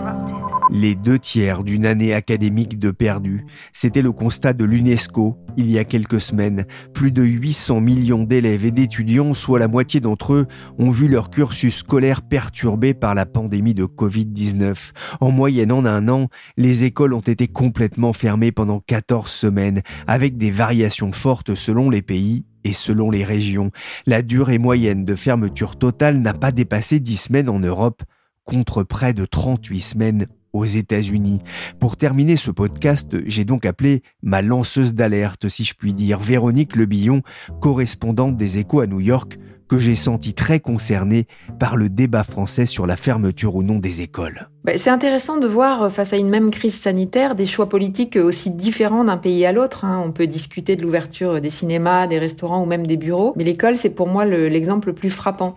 Les 0.72 0.96
deux 0.96 1.20
tiers 1.20 1.64
d'une 1.64 1.86
année 1.86 2.14
académique 2.14 2.80
de 2.80 2.90
perdu, 2.90 3.46
c'était 3.72 4.02
le 4.02 4.12
constat 4.12 4.54
de 4.54 4.66
l'UNESCO 4.66 5.38
il 5.58 5.70
y 5.72 5.78
a 5.78 5.84
quelques 5.84 6.20
semaines. 6.20 6.66
Plus 6.94 7.12
de 7.12 7.24
800 7.24 7.82
millions 7.82 8.24
d'élèves 8.24 8.66
et 8.66 8.72
d'étudiants, 8.72 9.34
soit 9.34 9.60
la 9.60 9.68
moitié 9.68 10.00
d'entre 10.00 10.34
eux, 10.34 10.48
ont 10.80 10.90
vu 10.90 11.08
leur 11.08 11.30
cursus 11.30 11.78
scolaire 11.78 12.24
perturbé 12.24 12.94
par 12.94 13.14
la 13.14 13.26
pandémie 13.26 13.76
de 13.76 13.86
Covid-19. 13.86 14.76
En 15.22 15.32
moyenne, 15.32 15.72
en 15.72 15.86
un 15.86 16.10
an, 16.10 16.30
les 16.58 16.84
écoles 16.84 17.14
ont 17.14 17.22
été 17.22 17.48
complètement 17.48 18.12
fermées 18.12 18.52
pendant 18.52 18.80
14 18.80 19.30
semaines, 19.30 19.82
avec 20.08 20.38
des 20.38 20.52
variations 20.52 21.12
fortes 21.12 21.56
selon 21.56 21.90
les 21.90 22.02
pays 22.02 22.44
et 22.64 22.74
selon 22.74 23.12
les 23.12 23.24
régions. 23.24 23.72
La 24.08 24.24
durée 24.24 24.58
moyenne 24.58 25.06
de 25.06 25.16
fermeture 25.16 25.78
totale 25.78 26.20
n'a 26.20 26.34
pas 26.34 26.52
dépassé 26.52 27.00
10 27.00 27.16
semaines 27.18 27.50
en 27.50 27.60
Europe, 27.60 28.02
contre 28.46 28.84
près 28.84 29.14
de 29.14 29.26
38 29.26 29.82
semaines 29.82 30.28
aux 30.56 30.66
États-Unis. 30.66 31.42
Pour 31.80 31.98
terminer 31.98 32.36
ce 32.36 32.52
podcast, 32.52 33.16
j'ai 33.26 33.46
donc 33.46 33.66
appelé 33.66 34.02
ma 34.24 34.42
lanceuse 34.42 34.94
d'alerte, 34.94 35.50
si 35.50 35.64
je 35.64 35.74
puis 35.74 35.94
dire, 35.94 36.20
Véronique 36.20 36.76
Lebillon, 36.76 37.22
correspondante 37.62 38.38
des 38.38 38.58
Échos 38.58 38.80
à 38.80 38.88
New 38.88 39.00
York, 39.02 39.38
que 39.68 39.80
j'ai 39.80 39.96
senti 39.96 40.34
très 40.34 40.60
concernée 40.60 41.28
par 41.60 41.76
le 41.76 41.90
débat 41.90 42.24
français 42.24 42.66
sur 42.66 42.86
la 42.86 42.96
fermeture 42.96 43.56
ou 43.56 43.64
non 43.64 43.80
des 43.80 44.02
écoles. 44.02 44.50
Bah, 44.64 44.74
c'est 44.78 44.90
intéressant 44.90 45.38
de 45.38 45.48
voir, 45.48 45.84
euh, 45.84 45.90
face 45.90 46.14
à 46.14 46.18
une 46.18 46.30
même 46.30 46.52
crise 46.52 46.80
sanitaire, 46.80 47.36
des 47.36 47.46
choix 47.46 47.68
politiques 47.68 48.16
aussi 48.16 48.52
différents 48.52 49.04
d'un 49.04 49.18
pays 49.18 49.46
à 49.46 49.52
l'autre. 49.52 49.86
Hein. 49.86 50.04
On 50.06 50.12
peut 50.12 50.28
discuter 50.28 50.76
de 50.76 50.84
l'ouverture 50.84 51.42
des 51.42 51.50
cinémas, 51.50 52.08
des 52.08 52.20
restaurants 52.20 52.62
ou 52.62 52.66
même 52.66 52.86
des 52.86 52.98
bureaux, 52.98 53.34
mais 53.36 53.44
l'école, 53.44 53.76
c'est 53.78 53.90
pour 53.90 54.08
moi 54.08 54.26
l'exemple 54.26 54.90
le 54.90 54.96
plus 54.96 55.10
frappant. 55.10 55.56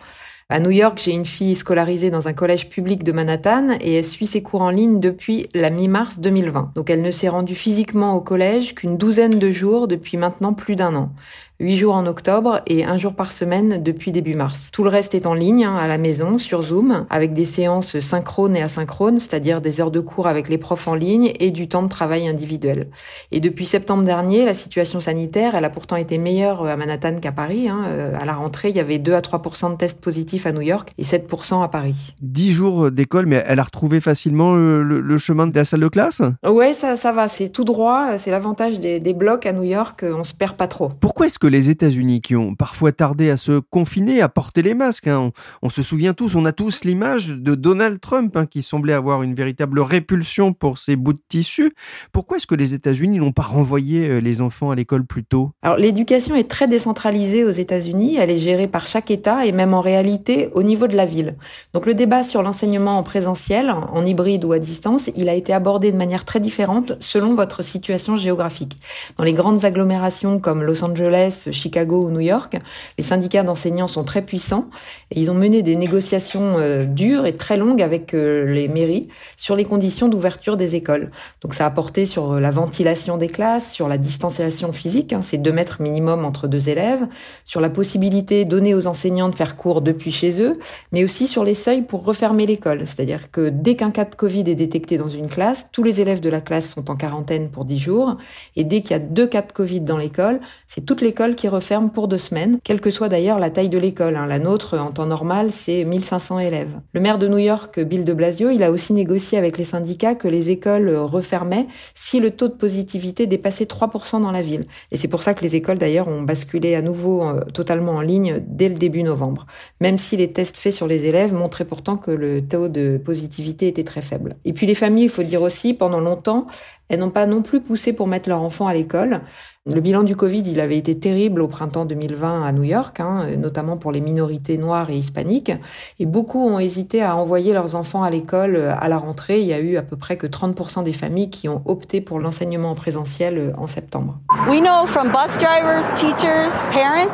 À 0.51 0.61
New 0.61 0.71
York, 0.71 0.99
j'ai 1.05 1.13
une 1.13 1.27
fille 1.27 1.55
scolarisée 1.55 2.09
dans 2.09 2.27
un 2.27 2.33
collège 2.33 2.71
public 2.71 3.05
de 3.05 3.13
Manhattan 3.13 3.77
et 3.83 3.97
elle 3.97 4.05
suit 4.05 4.27
ses 4.27 4.43
cours 4.43 4.63
en 4.63 4.71
ligne 4.71 4.99
depuis 4.99 5.47
la 5.53 5.69
mi-mars 5.69 6.21
2020. 6.21 6.73
Donc 6.75 6.89
elle 6.89 7.03
ne 7.03 7.11
s'est 7.11 7.29
rendue 7.29 7.55
physiquement 7.55 8.15
au 8.15 8.23
collège 8.23 8.75
qu'une 8.75 8.97
douzaine 8.97 9.39
de 9.39 9.51
jours 9.51 9.89
depuis 9.89 10.17
maintenant 10.17 10.55
plus 10.55 10.75
d'un 10.75 10.95
an. 10.95 11.13
8 11.61 11.77
jours 11.77 11.95
en 11.95 12.07
octobre 12.07 12.61
et 12.69 12.85
un 12.85 12.99
jour 12.99 13.15
par 13.15 13.33
semaine 13.33 13.83
depuis 13.83 14.13
début 14.13 14.35
mars. 14.35 14.71
Tout 14.73 14.85
le 14.85 14.91
reste 14.91 15.17
est 15.17 15.27
en 15.27 15.35
ligne, 15.35 15.65
hein, 15.65 15.75
à 15.75 15.89
la 15.89 15.99
maison, 15.99 16.39
sur 16.39 16.63
Zoom, 16.63 17.05
avec 17.11 17.33
des 17.33 17.45
séances 17.45 17.99
synchrones 17.99 18.55
et 18.55 18.63
asynchrones, 18.63 19.19
c'est-à-dire 19.19 19.61
des 19.61 19.81
heures 19.81 19.91
de 19.91 19.99
cours 19.99 20.29
avec 20.29 20.49
les 20.49 20.57
profs 20.57 20.87
en 20.87 20.95
ligne 20.95 21.33
et 21.41 21.51
du 21.51 21.67
temps 21.67 21.83
de 21.83 21.89
travail 21.89 22.29
individuel. 22.29 22.87
Et 23.33 23.41
depuis 23.41 23.67
septembre 23.67 24.05
dernier, 24.05 24.45
la 24.45 24.55
situation 24.55 25.01
sanitaire, 25.01 25.57
elle 25.57 25.65
a 25.65 25.71
pourtant 25.71 25.97
été 25.97 26.17
meilleure 26.19 26.65
à 26.65 26.77
Manhattan 26.77 27.17
qu'à 27.17 27.33
Paris. 27.33 27.69
Hein. 27.69 27.83
Euh, 27.87 28.17
à 28.17 28.25
la 28.25 28.35
rentrée, 28.35 28.69
il 28.69 28.77
y 28.77 28.81
avait 28.81 28.99
2 28.99 29.15
à 29.15 29.21
3 29.21 29.71
de 29.71 29.77
tests 29.77 30.01
positifs 30.01 30.47
à 30.47 30.53
New 30.53 30.61
York 30.61 30.93
et 30.97 31.03
7 31.03 31.29
à 31.61 31.69
Paris. 31.69 32.15
10 32.23 32.53
jours 32.53 32.91
d'école, 32.93 33.27
mais 33.27 33.43
elle 33.45 33.59
a 33.59 33.65
retrouvé 33.65 33.99
facilement 34.01 34.55
le, 34.55 35.19
chemin 35.19 35.49
de 35.49 35.57
la 35.57 35.65
salle 35.65 35.81
de 35.81 35.89
classe? 35.89 36.23
Ouais, 36.47 36.73
ça, 36.73 36.97
ça 36.97 37.11
va, 37.11 37.27
c'est 37.27 37.49
tout 37.49 37.65
droit. 37.65 38.17
C'est 38.17 38.31
l'avantage 38.31 38.79
des, 38.79 39.01
des 39.01 39.13
blocs 39.13 39.45
à 39.45 39.53
New 39.53 39.65
York, 39.65 40.05
on 40.09 40.23
se 40.23 40.35
perd 40.35 40.55
pas 40.55 40.69
trop. 40.69 40.89
Pourquoi 41.01 41.27
est-ce 41.27 41.41
que 41.41 41.48
les 41.49 41.71
États-Unis, 41.71 42.21
qui 42.21 42.37
ont 42.37 42.55
parfois 42.55 42.93
tardé 42.93 43.31
à 43.31 43.37
se 43.37 43.59
confiner, 43.59 44.21
à 44.21 44.29
porter 44.29 44.63
les 44.63 44.75
masques. 44.75 45.09
Hein. 45.09 45.33
On, 45.63 45.69
se 45.69 45.83
souvient 45.83 46.15
tous, 46.15 46.37
on 46.37 46.45
a 46.45 46.53
tous 46.53 46.85
l'image 46.85 47.29
de 47.29 47.55
Donald 47.55 48.01
Trump, 48.01 48.37
hein, 48.37 48.47
qui 48.47 48.63
semblait 48.63 48.93
avoir 48.93 49.23
une 49.23 49.35
véritable 49.35 49.81
répulsion 49.81 50.53
pour 50.53 50.79
ses 50.79 50.97
bouts 50.97 51.13
de 51.13 51.23
tissu. 51.29 51.73
Pourquoi 52.13 52.37
est-ce 52.37 52.47
que 52.47 52.55
les 52.55 52.75
États-Unis 52.75 53.19
n'ont 53.19 53.33
pas 53.33 53.43
renvoyé 53.43 54.09
euh, 54.09 54.21
les 54.21 54.41
enfants 54.41 54.71
à 54.71 54.75
l'école 54.75 55.05
plus 55.05 55.25
tôt? 55.25 55.51
Alors 55.63 55.77
l'éducation 55.77 56.35
est 56.35 56.49
très 56.49 56.67
décentralisée 56.67 57.45
aux 57.45 57.51
États-Unis, 57.51 58.17
elle 58.17 58.31
est 58.31 58.39
gérée 58.39 58.69
par 58.69 58.87
chaque 58.87 59.11
État 59.11 59.47
et 59.47 59.53
même 59.53 59.75
en 59.75 59.81
réalité 59.81 60.51
au 60.55 60.63
niveau 60.63 60.87
de 60.87 60.97
la 60.97 61.07
ville. 61.07 61.37
Donc 61.75 61.87
le 61.87 61.95
débat 61.95 62.23
sur 62.23 62.43
l'enseignement 62.43 62.99
en 62.99 63.03
présentiel, 63.03 63.71
en 63.71 64.05
hybride 64.05 64.45
ou 64.45 64.53
à 64.53 64.59
distance, 64.59 65.11
il 65.17 65.29
a 65.29 65.35
été 65.35 65.53
abordé 65.53 65.93
de 65.93 65.97
manière 65.97 66.25
très 66.25 66.41
différente 66.41 66.93
selon 67.01 67.35
votre 67.35 67.63
situation 67.63 68.17
géographique. 68.17 68.77
Dans 69.17 69.25
les 69.25 69.33
grandes 69.33 69.65
agglomérations 69.65 70.39
comme 70.39 70.63
Los 70.63 70.85
Angeles, 70.85 71.38
Chicago 71.53 72.03
ou 72.03 72.11
New 72.11 72.21
York, 72.21 72.57
les 72.99 73.05
syndicats 73.05 73.43
d'enseignants 73.43 73.89
sont 73.89 74.05
très 74.05 74.23
puissants 74.23 74.67
et 75.11 75.21
ils 75.21 75.31
ont 75.31 75.35
mené 75.35 75.63
des 75.63 75.77
négociations 75.77 76.59
euh, 76.59 76.85
dures 76.85 77.27
et 77.27 77.37
très 77.37 77.57
longues 77.57 77.83
avec 77.83 78.15
euh, 78.15 78.45
les 78.45 78.69
mairies 78.69 79.09
sur 79.37 79.57
les 79.57 79.65
conditions 79.65 80.09
d'ouverture 80.09 80.57
des 80.57 80.75
écoles. 80.75 81.11
Donc 81.41 81.55
ça 81.55 81.67
a 81.67 81.71
porté 81.71 82.07
sur 82.07 82.33
euh, 82.33 82.41
la 82.41 82.51
ventilation 82.51 83.17
des 83.17 83.29
classes, 83.29 83.73
sur 83.73 83.89
la 83.89 83.99
distanciation 83.99 84.73
physique, 84.73 85.13
hein, 85.13 85.23
c'est 85.23 85.39
deux 85.39 85.53
mètres 85.53 85.81
minimum 85.81 86.25
entre 86.25 86.49
deux 86.49 86.69
élèves, 86.69 87.07
sur 87.45 87.61
la 87.61 87.71
possibilité 87.71 88.45
donnée 88.45 88.75
aux 88.75 88.87
enseignants 88.87 89.29
de 89.29 89.35
faire 89.35 89.57
cours 89.57 89.83
depuis 89.83 90.11
chez 90.11 90.43
eux, 90.43 90.55
mais 90.93 91.05
aussi 91.05 91.27
sur 91.27 91.45
les 91.45 91.55
seuils 91.55 91.83
pour 91.83 92.05
refermer 92.05 92.47
l'école. 92.47 92.87
C'est-à-dire 92.87 93.31
que 93.31 93.49
dès 93.49 93.77
qu'un 93.77 93.91
cas 93.91 94.05
de 94.05 94.15
Covid 94.15 94.41
est 94.41 94.55
détecté 94.55 94.99
dans 94.99 95.09
une 95.09 95.29
classe, 95.29 95.67
tous 95.73 95.83
les 95.83 96.01
élèves 96.01 96.21
de 96.21 96.29
la 96.29 96.41
classe 96.41 96.75
sont 96.75 96.91
en 96.91 96.97
quarantaine 96.97 97.51
pour 97.51 97.65
10 97.65 97.79
jours 97.79 98.17
et 98.57 98.65
dès 98.65 98.81
qu'il 98.81 98.93
y 98.93 98.95
a 98.95 98.99
deux 98.99 99.27
cas 99.27 99.43
de 99.43 99.53
Covid 99.53 99.81
dans 99.81 99.97
l'école, 99.97 100.41
c'est 100.67 100.85
toute 100.85 101.01
l'école 101.01 101.28
qui 101.37 101.49
referme 101.49 101.91
pour 101.91 102.09
deux 102.09 102.19
semaines, 102.19 102.59
quelle 102.63 102.81
que 102.81 102.91
soit 102.91 103.09
d'ailleurs 103.09 103.39
la 103.39 103.51
taille 103.51 103.69
de 103.69 103.79
l'école. 103.79 104.17
Hein. 104.17 104.27
La 104.27 104.39
nôtre, 104.39 104.79
en 104.79 104.91
temps 104.91 105.07
normal, 105.07 105.51
c'est 105.51 105.85
1500 105.85 106.39
élèves. 106.41 106.71
Le 106.93 107.01
maire 107.01 107.19
de 107.19 107.29
New 107.29 107.39
York, 107.39 107.81
Bill 107.81 108.05
de 108.05 108.13
Blasio, 108.13 108.51
il 108.51 108.63
a 108.63 108.71
aussi 108.71 108.93
négocié 108.93 109.39
avec 109.39 109.59
les 109.59 109.65
syndicats 109.65 110.15
que 110.15 110.29
les 110.29 110.51
écoles 110.51 110.95
refermaient 110.97 111.67
si 111.95 112.21
le 112.21 112.31
taux 112.31 112.49
de 112.49 112.55
positivité 112.55 113.27
dépassait 113.27 113.65
3% 113.65 114.23
dans 114.23 114.33
la 114.33 114.43
ville. 114.43 114.63
Et 114.91 114.97
c'est 114.97 115.09
pour 115.09 115.23
ça 115.23 115.35
que 115.35 115.43
les 115.43 115.57
écoles 115.57 115.79
d'ailleurs 115.79 116.09
ont 116.09 116.23
basculé 116.23 116.75
à 116.75 116.83
nouveau 116.83 117.25
euh, 117.25 117.45
totalement 117.53 117.93
en 117.93 118.01
ligne 118.01 118.43
dès 118.47 118.69
le 118.69 118.75
début 118.75 119.03
novembre. 119.03 119.47
Même 119.81 119.99
si 119.99 120.17
les 120.17 120.33
tests 120.33 120.57
faits 120.57 120.73
sur 120.73 120.87
les 120.87 121.07
élèves 121.07 121.33
montraient 121.33 121.65
pourtant 121.65 121.97
que 121.97 122.11
le 122.11 122.43
taux 122.43 122.69
de 122.69 123.01
positivité 123.03 123.69
était 123.69 123.85
très 123.85 124.03
faible. 124.03 124.35
Et 124.45 124.53
puis 124.53 124.67
les 124.67 124.75
familles, 124.75 125.05
il 125.05 125.11
faut 125.11 125.23
dire 125.23 125.43
aussi, 125.43 125.75
pendant 125.75 126.01
longtemps, 126.01 126.47
elles 126.89 127.01
n'ont 127.01 127.11
pas 127.11 127.27
non 127.27 127.43
plus 127.43 127.61
poussé 127.61 127.93
pour 127.93 128.07
mettre 128.07 128.29
leur 128.29 128.43
enfant 128.43 128.67
à 128.67 128.75
l'école. 128.75 129.21
Le 129.67 129.83
bilan 129.83 130.03
du 130.03 130.17
Covid, 130.17 130.45
il 130.47 130.61
avait 130.61 130.79
été 130.79 130.99
terrible 130.99 131.43
au 131.43 131.49
printemps 131.49 131.85
2020 131.85 132.43
à 132.43 132.53
New 132.53 132.63
York, 132.63 133.01
hein, 133.01 133.27
notamment 133.37 133.77
pour 133.77 133.93
les 133.93 134.01
minorités 134.01 134.57
noires 134.57 134.89
et 134.89 134.97
hispaniques. 134.97 135.53
Et 135.99 136.07
beaucoup 136.07 136.41
ont 136.49 136.59
hésité 136.59 137.03
à 137.03 137.15
envoyer 137.15 137.53
leurs 137.53 137.75
enfants 137.75 138.03
à 138.03 138.09
l'école 138.09 138.57
euh, 138.57 138.73
à 138.81 138.89
la 138.89 138.97
rentrée. 138.97 139.43
Il 139.43 139.47
y 139.47 139.53
a 139.53 139.59
eu 139.59 139.77
à 139.77 139.83
peu 139.83 139.97
près 139.97 140.17
que 140.17 140.27
30% 140.27 140.85
des 140.85 140.95
familles 140.95 141.29
qui 141.29 141.51
ont 141.51 141.61
opté 141.67 142.01
pour 142.01 142.19
l'enseignement 142.19 142.71
en 142.71 142.75
présentiel 142.75 143.37
euh, 143.37 143.53
en 143.59 143.67
septembre. 143.67 144.19
We 144.49 144.61
know 144.61 144.87
from 144.87 145.09
bus 145.09 145.37
drivers, 145.37 145.85
teachers, 145.95 146.51
parents 146.73 147.13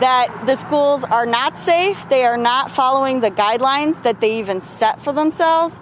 that 0.00 0.26
the 0.46 0.56
schools 0.56 1.04
are 1.12 1.26
not 1.26 1.56
safe. 1.64 2.08
They 2.08 2.24
are 2.24 2.36
not 2.36 2.68
following 2.68 3.20
the 3.20 3.30
guidelines 3.30 3.94
that 4.02 4.14
they 4.14 4.40
even 4.40 4.60
set 4.80 4.98
for 4.98 5.14
themselves. 5.14 5.76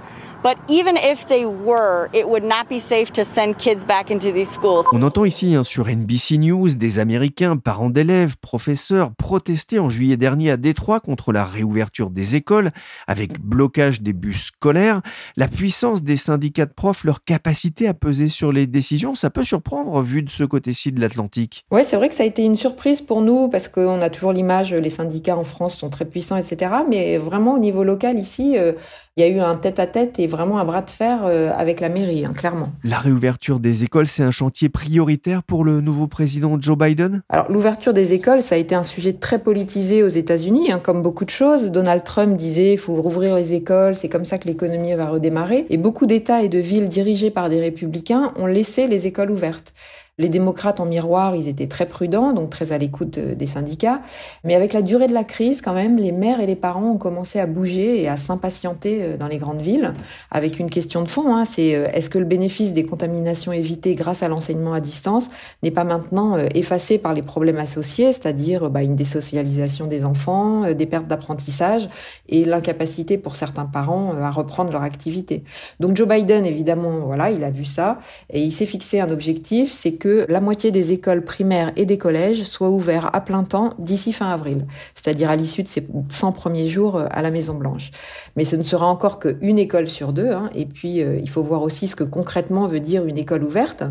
On 4.90 5.02
entend 5.02 5.26
ici 5.26 5.54
hein, 5.54 5.64
sur 5.64 5.86
NBC 5.86 6.38
News 6.38 6.70
des 6.70 6.98
Américains, 6.98 7.58
parents 7.58 7.90
d'élèves, 7.90 8.36
professeurs 8.40 9.10
protester 9.14 9.78
en 9.78 9.90
juillet 9.90 10.16
dernier 10.16 10.50
à 10.50 10.56
Détroit 10.56 11.00
contre 11.00 11.32
la 11.32 11.44
réouverture 11.44 12.08
des 12.08 12.36
écoles 12.36 12.70
avec 13.06 13.38
blocage 13.38 14.00
des 14.00 14.14
bus 14.14 14.44
scolaires. 14.44 15.02
La 15.36 15.46
puissance 15.46 16.02
des 16.02 16.16
syndicats 16.16 16.64
de 16.64 16.72
profs, 16.72 17.04
leur 17.04 17.22
capacité 17.22 17.86
à 17.86 17.92
peser 17.92 18.30
sur 18.30 18.50
les 18.50 18.66
décisions, 18.66 19.14
ça 19.14 19.28
peut 19.28 19.44
surprendre 19.44 20.00
vu 20.00 20.22
de 20.22 20.30
ce 20.30 20.44
côté-ci 20.44 20.90
de 20.90 21.02
l'Atlantique. 21.02 21.66
Oui, 21.70 21.84
c'est 21.84 21.96
vrai 21.96 22.08
que 22.08 22.14
ça 22.14 22.22
a 22.22 22.26
été 22.26 22.44
une 22.44 22.56
surprise 22.56 23.02
pour 23.02 23.20
nous 23.20 23.50
parce 23.50 23.68
qu'on 23.68 24.00
a 24.00 24.08
toujours 24.08 24.32
l'image, 24.32 24.72
les 24.72 24.88
syndicats 24.88 25.36
en 25.36 25.44
France 25.44 25.76
sont 25.76 25.90
très 25.90 26.06
puissants, 26.06 26.36
etc. 26.36 26.76
Mais 26.88 27.18
vraiment 27.18 27.56
au 27.56 27.58
niveau 27.58 27.84
local 27.84 28.18
ici, 28.18 28.56
euh, 28.56 28.72
il 29.16 29.24
y 29.24 29.26
a 29.26 29.28
eu 29.28 29.40
un 29.40 29.56
tête-à-tête 29.56 30.20
et 30.20 30.28
vraiment 30.28 30.60
un 30.60 30.64
bras 30.64 30.82
de 30.82 30.90
fer 30.90 31.22
euh, 31.24 31.50
avec 31.56 31.80
la 31.80 31.88
mairie, 31.88 32.24
hein, 32.24 32.32
clairement. 32.32 32.68
La 32.84 32.98
réouverture 32.98 33.58
des 33.58 33.82
écoles, 33.82 34.06
c'est 34.06 34.22
un 34.22 34.30
chantier 34.30 34.68
prioritaire 34.68 35.42
pour 35.42 35.64
le 35.64 35.80
nouveau 35.80 36.06
président 36.06 36.56
Joe 36.60 36.78
Biden? 36.78 37.22
Alors, 37.28 37.50
l'ouverture 37.50 37.92
des 37.92 38.14
écoles, 38.14 38.40
ça 38.40 38.54
a 38.54 38.58
été 38.58 38.74
un 38.74 38.84
sujet 38.84 39.12
très 39.12 39.40
politisé 39.40 40.04
aux 40.04 40.08
États-Unis, 40.08 40.70
hein, 40.70 40.80
comme 40.82 41.02
beaucoup 41.02 41.24
de 41.24 41.30
choses. 41.30 41.72
Donald 41.72 42.04
Trump 42.04 42.36
disait 42.36 42.74
il 42.74 42.78
faut 42.78 42.94
rouvrir 42.94 43.34
les 43.34 43.52
écoles, 43.52 43.96
c'est 43.96 44.08
comme 44.08 44.24
ça 44.24 44.38
que 44.38 44.46
l'économie 44.46 44.94
va 44.94 45.06
redémarrer. 45.06 45.66
Et 45.70 45.76
beaucoup 45.76 46.06
d'États 46.06 46.42
et 46.42 46.48
de 46.48 46.58
villes 46.58 46.88
dirigés 46.88 47.30
par 47.30 47.48
des 47.48 47.60
républicains 47.60 48.32
ont 48.36 48.46
laissé 48.46 48.86
les 48.86 49.08
écoles 49.08 49.32
ouvertes. 49.32 49.74
Les 50.20 50.28
démocrates 50.28 50.80
en 50.80 50.84
miroir, 50.84 51.34
ils 51.34 51.48
étaient 51.48 51.66
très 51.66 51.86
prudents, 51.86 52.34
donc 52.34 52.50
très 52.50 52.72
à 52.72 52.78
l'écoute 52.78 53.16
euh, 53.16 53.34
des 53.34 53.46
syndicats. 53.46 54.02
Mais 54.44 54.54
avec 54.54 54.74
la 54.74 54.82
durée 54.82 55.08
de 55.08 55.14
la 55.14 55.24
crise, 55.24 55.62
quand 55.62 55.72
même, 55.72 55.96
les 55.96 56.12
mères 56.12 56.40
et 56.40 56.46
les 56.46 56.56
parents 56.56 56.90
ont 56.90 56.98
commencé 56.98 57.40
à 57.40 57.46
bouger 57.46 58.02
et 58.02 58.06
à 58.06 58.18
s'impatienter 58.18 59.02
euh, 59.02 59.16
dans 59.16 59.28
les 59.28 59.38
grandes 59.38 59.62
villes, 59.62 59.94
avec 60.30 60.58
une 60.58 60.68
question 60.68 61.00
de 61.00 61.08
fond. 61.08 61.34
Hein, 61.34 61.46
c'est 61.46 61.74
euh, 61.74 61.86
est-ce 61.94 62.10
que 62.10 62.18
le 62.18 62.26
bénéfice 62.26 62.74
des 62.74 62.82
contaminations 62.82 63.50
évitées 63.50 63.94
grâce 63.94 64.22
à 64.22 64.28
l'enseignement 64.28 64.74
à 64.74 64.80
distance 64.80 65.30
n'est 65.62 65.70
pas 65.70 65.84
maintenant 65.84 66.36
effacé 66.54 66.98
par 66.98 67.14
les 67.14 67.22
problèmes 67.22 67.56
associés, 67.56 68.12
c'est-à-dire 68.12 68.68
bah, 68.68 68.82
une 68.82 68.96
désocialisation 68.96 69.86
des 69.86 70.04
enfants, 70.04 70.74
des 70.74 70.84
pertes 70.84 71.06
d'apprentissage 71.06 71.88
et 72.28 72.44
l'incapacité 72.44 73.16
pour 73.16 73.36
certains 73.36 73.64
parents 73.64 74.14
à 74.20 74.30
reprendre 74.30 74.70
leur 74.70 74.82
activité. 74.82 75.44
Donc 75.80 75.96
Joe 75.96 76.06
Biden, 76.06 76.44
évidemment, 76.44 77.00
voilà, 77.06 77.30
il 77.30 77.42
a 77.42 77.50
vu 77.50 77.64
ça 77.64 77.98
et 78.28 78.42
il 78.42 78.52
s'est 78.52 78.66
fixé 78.66 79.00
un 79.00 79.08
objectif, 79.08 79.72
c'est 79.72 79.92
que 79.92 80.09
la 80.28 80.40
moitié 80.40 80.70
des 80.70 80.92
écoles 80.92 81.24
primaires 81.24 81.72
et 81.76 81.86
des 81.86 81.98
collèges 81.98 82.44
soient 82.44 82.70
ouverts 82.70 83.10
à 83.12 83.20
plein 83.20 83.44
temps 83.44 83.74
d'ici 83.78 84.12
fin 84.12 84.30
avril, 84.30 84.66
c'est-à-dire 84.94 85.30
à, 85.30 85.36
l'issue 85.36 85.62
de 85.62 85.68
ces 85.68 85.86
100 86.08 86.32
premiers 86.32 86.68
jours 86.68 86.96
euh, 86.96 87.06
à 87.10 87.22
la 87.22 87.30
Maison 87.30 87.54
Blanche. 87.54 87.90
Mais 88.36 88.44
ce 88.44 88.56
ne 88.56 88.62
sera 88.62 88.86
encore 88.86 89.18
qu'une 89.18 89.58
école 89.58 89.88
sur 89.88 90.12
deux, 90.12 90.30
hein, 90.30 90.50
et 90.54 90.66
puis 90.66 91.02
euh, 91.02 91.18
il 91.20 91.28
faut 91.28 91.42
voir 91.42 91.62
aussi 91.62 91.86
ce 91.88 91.96
que 91.96 92.04
concrètement 92.04 92.66
veut 92.66 92.80
dire 92.80 93.04
une 93.04 93.18
école 93.18 93.44
ouverte. 93.44 93.84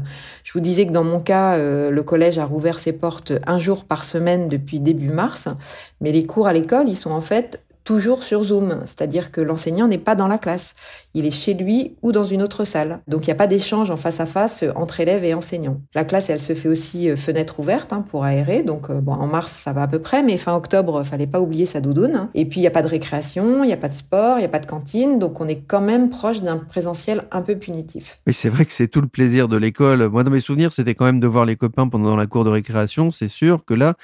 Je 0.44 0.54
vous 0.54 0.60
disais 0.60 0.86
que 0.86 0.92
dans 0.92 1.04
mon 1.04 1.20
cas, 1.20 1.56
euh, 1.56 1.90
le 1.90 2.04
collège 2.04 2.40
a 2.40 2.46
rouvert 2.46 2.80
ses 2.80 2.94
portes 2.94 3.34
un 3.46 3.60
jour 3.60 3.86
par 3.86 4.04
semaine 4.04 4.48
depuis 4.48 4.80
début 4.80 5.10
mars, 5.10 5.48
mais 6.02 6.12
les 6.12 6.26
cours 6.26 6.48
à 6.48 6.54
l'école, 6.54 6.90
ils 6.90 6.96
sont 6.98 7.12
en 7.12 7.22
fait 7.22 7.62
toujours 7.90 8.22
sur 8.22 8.44
Zoom, 8.44 8.82
c'est-à-dire 8.86 9.32
que 9.32 9.42
l'enseignant 9.42 9.88
n'est 9.88 9.98
pas 9.98 10.14
dans 10.14 10.28
la 10.28 10.38
classe, 10.38 10.76
il 11.16 11.26
est 11.26 11.32
chez 11.32 11.56
lui 11.56 11.96
ou 12.04 12.12
dans 12.12 12.24
une 12.24 12.44
autre 12.44 12.64
salle. 12.64 13.00
Donc 13.08 13.24
il 13.24 13.30
n'y 13.30 13.34
a 13.34 13.36
pas 13.36 13.48
d'échange 13.48 13.90
en 13.90 13.96
face 13.96 14.20
à 14.20 14.28
face 14.28 14.64
entre 14.76 15.00
élèves 15.00 15.24
et 15.24 15.34
enseignants. 15.34 15.82
La 15.96 16.04
classe, 16.04 16.30
elle 16.30 16.40
se 16.40 16.54
fait 16.54 16.70
aussi 16.70 17.10
euh, 17.10 17.16
fenêtre 17.16 17.60
ouverte 17.60 17.92
hein, 17.92 18.06
pour 18.08 18.26
aérer, 18.26 18.62
donc 18.62 18.92
euh, 18.92 19.02
bon, 19.02 19.14
en 19.14 19.26
mars 19.26 19.52
ça 19.52 19.74
va 19.74 19.82
à 19.82 19.88
peu 19.88 19.98
près, 19.98 20.22
mais 20.22 20.38
fin 20.38 20.54
octobre, 20.54 21.02
fallait 21.02 21.26
pas 21.26 21.42
oublier 21.42 21.66
sa 21.66 21.82
doudoune. 21.82 22.30
Et 22.36 22.46
puis 22.46 22.60
il 22.60 22.62
n'y 22.62 22.68
a 22.68 22.72
pas 22.72 22.84
de 22.84 22.88
récréation, 22.88 23.64
il 23.64 23.68
n'y 23.68 23.74
a 23.74 23.78
pas 23.78 23.90
de 23.90 23.96
sport, 23.96 24.38
il 24.38 24.42
n'y 24.42 24.46
a 24.46 24.50
pas 24.50 24.60
de 24.60 24.68
cantine, 24.68 25.18
donc 25.18 25.42
on 25.42 25.48
est 25.48 25.62
quand 25.62 25.82
même 25.82 26.12
proche 26.12 26.44
d'un 26.44 26.58
présentiel 26.58 27.24
un 27.32 27.42
peu 27.42 27.58
punitif. 27.58 28.20
Mais 28.28 28.34
c'est 28.34 28.50
vrai 28.50 28.66
que 28.66 28.72
c'est 28.72 28.88
tout 28.88 29.02
le 29.02 29.08
plaisir 29.08 29.48
de 29.48 29.58
l'école. 29.58 30.10
Moi, 30.10 30.24
dans 30.24 30.30
mes 30.30 30.42
souvenirs, 30.42 30.74
c'était 30.74 30.94
quand 30.94 31.06
même 31.06 31.20
de 31.20 31.28
voir 31.28 31.46
les 31.46 31.56
copains 31.56 31.88
pendant 31.88 32.16
la 32.16 32.28
cour 32.28 32.44
de 32.44 32.52
récréation. 32.52 33.10
C'est 33.10 33.30
sûr 33.30 33.66
que 33.66 33.74
là, 33.74 33.96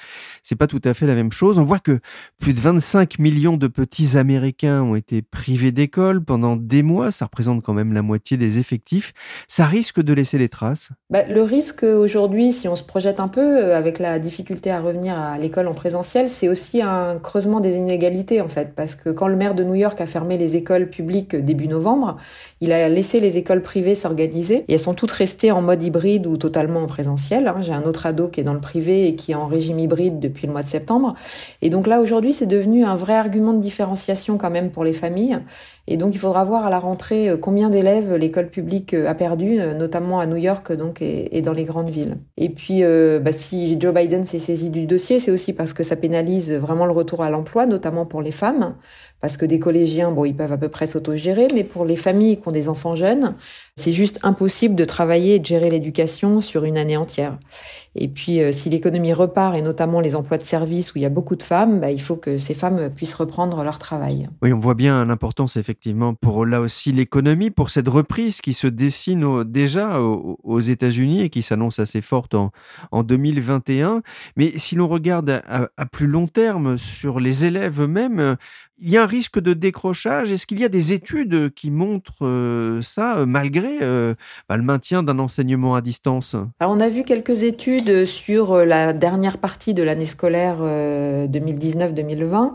c'est 0.41 0.55
pas 0.55 0.65
tout 0.65 0.81
à 0.85 0.95
fait 0.95 1.05
la 1.05 1.13
même 1.13 1.31
chose. 1.31 1.59
On 1.59 1.65
voit 1.65 1.77
que 1.77 1.99
plus 2.39 2.53
de 2.53 2.59
25 2.59 3.19
millions 3.19 3.57
de 3.57 3.74
petits 3.75 4.17
Américains 4.17 4.81
ont 4.81 4.95
été 4.95 5.21
privés 5.21 5.73
d'école 5.73 6.23
pendant 6.23 6.55
des 6.55 6.81
mois. 6.81 7.11
Ça 7.11 7.25
représente 7.25 7.61
quand 7.61 7.73
même 7.73 7.91
la 7.91 8.01
moitié 8.01 8.37
des 8.37 8.57
effectifs. 8.57 9.13
Ça 9.49 9.65
risque 9.65 10.01
de 10.01 10.13
laisser 10.13 10.37
les 10.37 10.47
traces? 10.47 10.89
Bah, 11.09 11.23
Le 11.27 11.43
risque 11.43 11.83
aujourd'hui, 11.83 12.53
si 12.53 12.69
on 12.69 12.77
se 12.77 12.83
projette 12.83 13.19
un 13.19 13.27
peu 13.27 13.41
euh, 13.41 13.77
avec 13.77 13.99
la 13.99 14.17
difficulté 14.17 14.71
à 14.71 14.79
revenir 14.79 15.19
à 15.19 15.37
l'école 15.37 15.67
en 15.67 15.73
présentiel, 15.73 16.29
c'est 16.29 16.47
aussi 16.47 16.81
un 16.81 17.17
creusement 17.19 17.59
des 17.59 17.75
inégalités 17.75 18.39
en 18.39 18.47
fait. 18.47 18.73
Parce 18.75 18.95
que 18.95 19.09
quand 19.09 19.27
le 19.27 19.35
maire 19.35 19.55
de 19.55 19.63
New 19.63 19.75
York 19.75 19.99
a 19.99 20.07
fermé 20.07 20.37
les 20.37 20.55
écoles 20.55 20.89
publiques 20.89 21.35
début 21.35 21.67
novembre, 21.67 22.17
il 22.61 22.71
a 22.71 22.87
laissé 22.87 23.19
les 23.19 23.37
écoles 23.37 23.61
privées 23.61 23.95
s'organiser 23.95 24.63
et 24.69 24.73
elles 24.73 24.79
sont 24.79 24.93
toutes 24.93 25.11
restées 25.11 25.51
en 25.51 25.61
mode 25.61 25.83
hybride 25.83 26.25
ou 26.27 26.37
totalement 26.37 26.81
en 26.83 26.87
présentiel. 26.87 27.49
Hein. 27.49 27.57
J'ai 27.61 27.73
un 27.73 27.83
autre 27.83 28.05
ado 28.05 28.29
qui 28.29 28.39
est 28.39 28.43
dans 28.43 28.53
le 28.53 28.61
privé 28.61 29.09
et 29.09 29.15
qui 29.15 29.33
est 29.33 29.35
en 29.35 29.47
régime 29.47 29.79
hybride 29.79 30.19
depuis 30.19 30.47
le 30.47 30.53
mois 30.53 30.63
de 30.63 30.69
septembre. 30.69 31.15
Et 31.61 31.69
donc 31.69 31.87
là, 31.87 31.99
aujourd'hui, 31.99 32.31
c'est 32.31 32.45
devenu 32.45 32.85
un 32.85 32.95
vrai 32.95 33.15
argument 33.15 33.51
de 33.51 33.64
différenciation 33.65 34.37
quand 34.37 34.51
même 34.51 34.71
pour 34.71 34.83
les 34.83 34.93
familles. 34.93 35.39
Et 35.87 35.97
donc, 35.97 36.15
il 36.15 36.17
faudra 36.17 36.43
voir 36.43 36.65
à 36.65 36.69
la 36.69 36.79
rentrée 36.79 37.29
euh, 37.29 37.37
combien 37.37 37.69
d'élèves 37.69 38.15
l'école 38.15 38.49
publique 38.49 38.93
euh, 38.93 39.07
a 39.07 39.13
perdu, 39.13 39.59
euh, 39.59 39.73
notamment 39.75 40.19
à 40.19 40.25
New 40.25 40.35
York 40.35 40.71
donc, 40.73 41.01
et, 41.01 41.41
dans 41.41 41.53
les 41.53 41.63
grandes 41.63 41.89
villes. 41.89 42.17
Et 42.37 42.49
puis, 42.49 42.81
bah, 43.21 43.31
si 43.31 43.79
Joe 43.79 43.93
Biden 43.93 44.25
s'est 44.25 44.39
saisi 44.39 44.71
du 44.71 44.87
dossier, 44.87 45.19
c'est 45.19 45.31
aussi 45.31 45.53
parce 45.53 45.73
que 45.73 45.83
ça 45.83 45.95
pénalise 45.95 46.51
vraiment 46.53 46.85
le 46.85 46.91
retour 46.91 47.21
à 47.21 47.29
l'emploi, 47.29 47.65
notamment 47.65 48.05
pour 48.05 48.21
les 48.21 48.31
femmes 48.31 48.75
parce 49.21 49.37
que 49.37 49.45
des 49.45 49.59
collégiens, 49.59 50.11
bon, 50.11 50.25
ils 50.25 50.35
peuvent 50.35 50.51
à 50.51 50.57
peu 50.57 50.69
près 50.69 50.85
s'autogérer, 50.85 51.47
mais 51.53 51.63
pour 51.63 51.83
les 51.83 51.95
familles 51.95 52.39
qui 52.39 52.47
ont 52.47 52.51
des 52.51 52.69
enfants 52.69 52.95
jeunes, 52.95 53.33
c'est 53.75 53.93
juste 53.93 54.19
impossible 54.21 54.75
de 54.75 54.85
travailler 54.85 55.35
et 55.35 55.39
de 55.39 55.45
gérer 55.45 55.71
l'éducation 55.71 56.41
sur 56.41 56.63
une 56.63 56.77
année 56.77 56.95
entière. 56.95 57.39
Et 57.95 58.07
puis, 58.07 58.39
si 58.53 58.69
l'économie 58.69 59.13
repart, 59.13 59.55
et 59.55 59.63
notamment 59.63 59.99
les 59.99 60.15
emplois 60.15 60.37
de 60.37 60.43
service 60.43 60.93
où 60.93 60.99
il 60.99 61.01
y 61.01 61.05
a 61.05 61.09
beaucoup 61.09 61.35
de 61.35 61.43
femmes, 61.43 61.79
bah, 61.79 61.91
il 61.91 62.01
faut 62.01 62.17
que 62.17 62.37
ces 62.37 62.53
femmes 62.53 62.89
puissent 62.93 63.15
reprendre 63.15 63.63
leur 63.63 63.79
travail. 63.79 64.27
Oui, 64.43 64.53
on 64.53 64.59
voit 64.59 64.75
bien 64.75 65.05
l'importance, 65.05 65.57
effectivement, 65.57 65.74
pour 66.21 66.45
là 66.45 66.61
aussi 66.61 66.91
l'économie, 66.91 67.51
pour 67.51 67.69
cette 67.69 67.87
reprise 67.87 68.41
qui 68.41 68.53
se 68.53 68.67
dessine 68.67 69.43
déjà 69.43 69.99
aux, 69.99 70.59
États-Unis 70.59 71.21
et 71.21 71.29
qui 71.29 71.43
s'annonce 71.43 71.79
assez 71.79 72.01
forte 72.01 72.33
en, 72.33 72.51
en 72.91 73.03
2021. 73.03 74.01
Mais 74.35 74.57
si 74.57 74.75
l'on 74.75 74.87
regarde 74.87 75.41
à, 75.47 75.69
à 75.77 75.85
plus 75.85 76.07
long 76.07 76.27
terme 76.27 76.77
sur 76.77 77.19
les 77.19 77.45
élèves 77.45 77.81
eux-mêmes, 77.81 78.37
il 78.77 78.89
y 78.89 78.97
a 78.97 79.03
un 79.03 79.07
risque 79.07 79.39
de 79.39 79.53
décrochage? 79.53 80.31
Est-ce 80.31 80.45
qu'il 80.45 80.59
y 80.59 80.65
a 80.65 80.69
des 80.69 80.91
études 80.91 81.53
qui 81.53 81.71
montrent 81.71 82.25
euh, 82.25 82.81
ça, 82.81 83.19
euh, 83.19 83.25
malgré 83.25 83.77
euh, 83.81 84.15
bah, 84.49 84.57
le 84.57 84.63
maintien 84.63 85.01
d'un 85.01 85.17
enseignement 85.19 85.75
à 85.75 85.81
distance? 85.81 86.35
On 86.59 86.79
a 86.79 86.89
vu 86.89 87.03
quelques 87.03 87.43
études 87.43 88.05
sur 88.05 88.57
la 88.65 88.91
dernière 88.93 89.37
partie 89.37 89.73
de 89.73 89.83
l'année 89.83 90.05
scolaire 90.05 90.57
2019-2020 90.61 92.51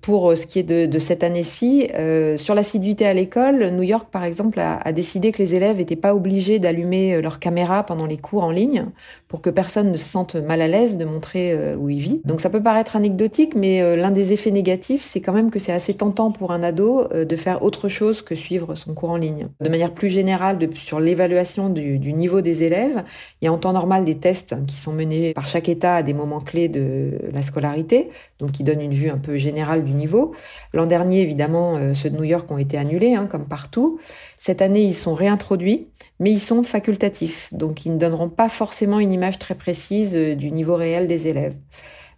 pour 0.00 0.36
ce 0.36 0.46
qui 0.46 0.58
est 0.58 0.62
de, 0.62 0.98
cette 0.98 1.22
année-ci, 1.22 1.88
sur 2.36 2.54
l'assiduité 2.54 3.06
à 3.06 3.12
l'école, 3.12 3.70
New 3.70 3.82
York, 3.82 4.08
par 4.10 4.24
exemple, 4.24 4.58
a, 4.58 4.92
décidé 4.92 5.30
que 5.30 5.38
les 5.38 5.54
élèves 5.54 5.76
n'étaient 5.76 5.94
pas 5.94 6.14
obligés 6.14 6.58
d'allumer 6.58 7.20
leur 7.20 7.38
caméra 7.38 7.84
pendant 7.84 8.06
les 8.06 8.16
cours 8.16 8.44
en 8.44 8.50
ligne 8.50 8.86
pour 9.28 9.42
que 9.42 9.50
personne 9.50 9.92
ne 9.92 9.96
se 9.98 10.08
sente 10.08 10.36
mal 10.36 10.62
à 10.62 10.68
l'aise 10.68 10.96
de 10.96 11.04
montrer 11.04 11.74
où 11.76 11.90
il 11.90 11.98
vit. 11.98 12.22
Donc 12.24 12.40
ça 12.40 12.48
peut 12.48 12.62
paraître 12.62 12.96
anecdotique, 12.96 13.54
mais 13.54 13.94
l'un 13.94 14.10
des 14.10 14.32
effets 14.32 14.50
négatifs, 14.50 15.02
c'est 15.04 15.20
quand 15.20 15.34
même 15.34 15.50
que 15.50 15.59
c'est 15.60 15.72
assez 15.72 15.94
tentant 15.94 16.32
pour 16.32 16.50
un 16.50 16.62
ado 16.62 17.06
de 17.08 17.36
faire 17.36 17.62
autre 17.62 17.88
chose 17.88 18.22
que 18.22 18.34
suivre 18.34 18.74
son 18.74 18.94
cours 18.94 19.10
en 19.10 19.16
ligne. 19.16 19.48
De 19.60 19.68
manière 19.68 19.92
plus 19.92 20.08
générale, 20.08 20.58
sur 20.74 20.98
l'évaluation 20.98 21.68
du, 21.68 21.98
du, 21.98 22.12
niveau 22.12 22.40
des 22.40 22.62
élèves, 22.62 23.04
il 23.40 23.44
y 23.44 23.48
a 23.48 23.52
en 23.52 23.58
temps 23.58 23.72
normal 23.72 24.04
des 24.04 24.16
tests 24.16 24.56
qui 24.66 24.76
sont 24.76 24.92
menés 24.92 25.32
par 25.34 25.46
chaque 25.46 25.68
État 25.68 25.96
à 25.96 26.02
des 26.02 26.14
moments 26.14 26.40
clés 26.40 26.68
de 26.68 27.18
la 27.32 27.42
scolarité, 27.42 28.10
donc 28.38 28.52
qui 28.52 28.64
donnent 28.64 28.80
une 28.80 28.94
vue 28.94 29.10
un 29.10 29.18
peu 29.18 29.36
générale 29.36 29.84
du 29.84 29.92
niveau. 29.92 30.34
L'an 30.72 30.86
dernier, 30.86 31.20
évidemment, 31.20 31.76
euh, 31.76 31.94
ceux 31.94 32.10
de 32.10 32.16
New 32.16 32.24
York 32.24 32.50
ont 32.50 32.58
été 32.58 32.76
annulés, 32.76 33.14
hein, 33.14 33.26
comme 33.26 33.46
partout. 33.46 33.98
Cette 34.36 34.62
année, 34.62 34.82
ils 34.82 34.94
sont 34.94 35.14
réintroduits, 35.14 35.88
mais 36.18 36.30
ils 36.30 36.40
sont 36.40 36.62
facultatifs, 36.62 37.52
donc 37.52 37.84
ils 37.86 37.92
ne 37.92 37.98
donneront 37.98 38.28
pas 38.28 38.48
forcément 38.48 38.98
une 38.98 39.12
image 39.12 39.38
très 39.38 39.54
précise 39.54 40.14
euh, 40.14 40.34
du 40.34 40.50
niveau 40.50 40.76
réel 40.76 41.06
des 41.06 41.28
élèves. 41.28 41.56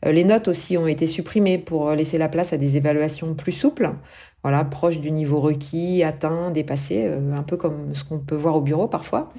Euh, 0.05 0.13
les 0.13 0.25
notes 0.25 0.49
aussi 0.49 0.77
ont 0.77 0.87
été 0.87 1.07
supprimées 1.07 1.59
pour 1.59 1.91
laisser 1.93 2.19
la 2.19 2.29
place 2.29 2.53
à 2.53 2.57
des 2.57 2.77
évaluations 2.77 3.35
plus 3.35 3.53
souples, 3.53 3.91
voilà, 4.43 4.65
proches 4.65 4.99
du 4.99 5.11
niveau 5.13 5.41
requis, 5.41 6.03
atteint, 6.03 6.51
dépassé, 6.51 7.07
un 7.07 7.43
peu 7.43 7.57
comme 7.57 7.95
ce 7.95 8.03
qu'on 8.03 8.19
peut 8.19 8.35
voir 8.35 8.57
au 8.57 8.61
bureau 8.61 8.89
parfois. 8.89 9.33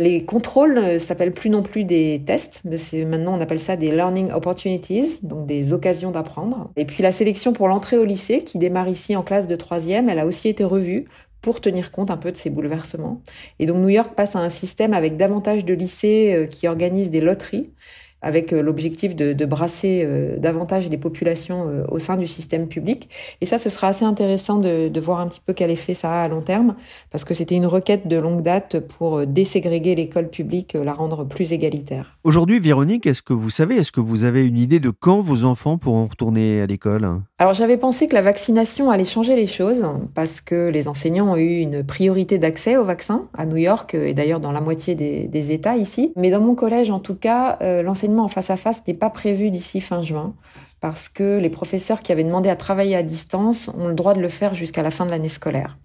Les 0.00 0.24
contrôles 0.24 1.00
s'appellent 1.00 1.32
plus 1.32 1.50
non 1.50 1.62
plus 1.62 1.82
des 1.82 2.22
tests, 2.24 2.60
mais 2.64 2.76
c'est 2.76 3.04
maintenant 3.04 3.36
on 3.36 3.40
appelle 3.40 3.58
ça 3.58 3.74
des 3.74 3.90
learning 3.90 4.30
opportunities, 4.30 5.18
donc 5.24 5.46
des 5.46 5.72
occasions 5.72 6.12
d'apprendre. 6.12 6.70
Et 6.76 6.84
puis 6.84 7.02
la 7.02 7.10
sélection 7.10 7.52
pour 7.52 7.66
l'entrée 7.66 7.98
au 7.98 8.04
lycée, 8.04 8.44
qui 8.44 8.58
démarre 8.58 8.88
ici 8.88 9.16
en 9.16 9.24
classe 9.24 9.48
de 9.48 9.56
troisième, 9.56 10.08
elle 10.08 10.20
a 10.20 10.26
aussi 10.26 10.48
été 10.48 10.62
revue 10.62 11.08
pour 11.42 11.60
tenir 11.60 11.90
compte 11.90 12.12
un 12.12 12.16
peu 12.16 12.30
de 12.30 12.36
ces 12.36 12.48
bouleversements. 12.48 13.22
Et 13.58 13.66
donc 13.66 13.78
New 13.78 13.88
York 13.88 14.14
passe 14.14 14.36
à 14.36 14.38
un 14.38 14.48
système 14.50 14.94
avec 14.94 15.16
davantage 15.16 15.64
de 15.64 15.74
lycées 15.74 16.32
euh, 16.34 16.46
qui 16.46 16.68
organisent 16.68 17.10
des 17.10 17.20
loteries 17.20 17.72
avec 18.22 18.52
euh, 18.52 18.62
l'objectif 18.62 19.14
de, 19.14 19.44
brasser 19.44 20.02
euh, 20.04 20.36
davantage 20.38 20.88
les 20.88 20.98
populations 20.98 21.68
euh, 21.68 21.84
au 21.88 21.98
sein 21.98 22.16
du 22.16 22.26
système 22.26 22.68
public. 22.68 23.08
Et 23.40 23.46
ça, 23.46 23.58
ce 23.58 23.70
sera 23.70 23.88
assez 23.88 24.04
intéressant 24.04 24.58
de, 24.58 24.88
de, 24.88 25.00
voir 25.00 25.20
un 25.20 25.28
petit 25.28 25.40
peu 25.44 25.52
quel 25.52 25.70
effet 25.70 25.94
ça 25.94 26.20
a 26.20 26.24
à 26.24 26.28
long 26.28 26.42
terme, 26.42 26.74
parce 27.10 27.24
que 27.24 27.34
c'était 27.34 27.54
une 27.54 27.66
requête 27.66 28.08
de 28.08 28.16
longue 28.16 28.42
date 28.42 28.80
pour 28.80 29.26
déségréguer 29.26 29.94
l'école 29.94 30.28
publique, 30.28 30.74
la 30.74 30.92
rendre 30.92 31.24
plus 31.24 31.52
égalitaire. 31.52 32.18
Aujourd'hui, 32.24 32.58
Véronique, 32.60 33.06
est-ce 33.06 33.22
que 33.22 33.32
vous 33.32 33.50
savez, 33.50 33.76
est-ce 33.76 33.92
que 33.92 34.00
vous 34.00 34.24
avez 34.24 34.46
une 34.46 34.58
idée 34.58 34.80
de 34.80 34.90
quand 34.90 35.20
vos 35.20 35.44
enfants 35.44 35.78
pourront 35.78 36.06
retourner 36.06 36.60
à 36.60 36.66
l'école? 36.66 37.20
Alors 37.40 37.54
j'avais 37.54 37.76
pensé 37.76 38.08
que 38.08 38.14
la 38.14 38.20
vaccination 38.20 38.90
allait 38.90 39.04
changer 39.04 39.36
les 39.36 39.46
choses, 39.46 39.86
parce 40.14 40.40
que 40.40 40.70
les 40.70 40.88
enseignants 40.88 41.30
ont 41.30 41.36
eu 41.36 41.58
une 41.58 41.84
priorité 41.84 42.38
d'accès 42.38 42.76
au 42.76 42.82
vaccin 42.82 43.28
à 43.32 43.46
New 43.46 43.56
York, 43.56 43.94
et 43.94 44.12
d'ailleurs 44.12 44.40
dans 44.40 44.50
la 44.50 44.60
moitié 44.60 44.96
des, 44.96 45.52
États 45.52 45.76
ici. 45.76 46.12
Mais 46.16 46.30
dans 46.30 46.40
mon 46.40 46.56
collège, 46.56 46.90
en 46.90 46.98
tout 46.98 47.14
cas, 47.14 47.58
l'enseignement 47.82 48.24
en 48.24 48.28
face 48.28 48.50
à 48.50 48.56
face 48.56 48.82
n'est 48.88 48.94
pas 48.94 49.08
prévu 49.08 49.52
d'ici 49.52 49.80
fin 49.80 50.02
juin 50.02 50.34
parce 50.80 51.08
que 51.08 51.38
les 51.38 51.50
professeurs 51.50 52.00
qui 52.00 52.12
avaient 52.12 52.24
demandé 52.24 52.48
à 52.48 52.56
travailler 52.56 52.94
à 52.94 53.02
distance 53.02 53.68
ont 53.76 53.88
le 53.88 53.94
droit 53.94 54.14
de 54.14 54.20
le 54.20 54.28
faire 54.28 54.54
jusqu'à 54.54 54.82
la 54.82 54.90
fin 54.90 55.06
de 55.06 55.10
l'année 55.10 55.28
scolaire. 55.28 55.76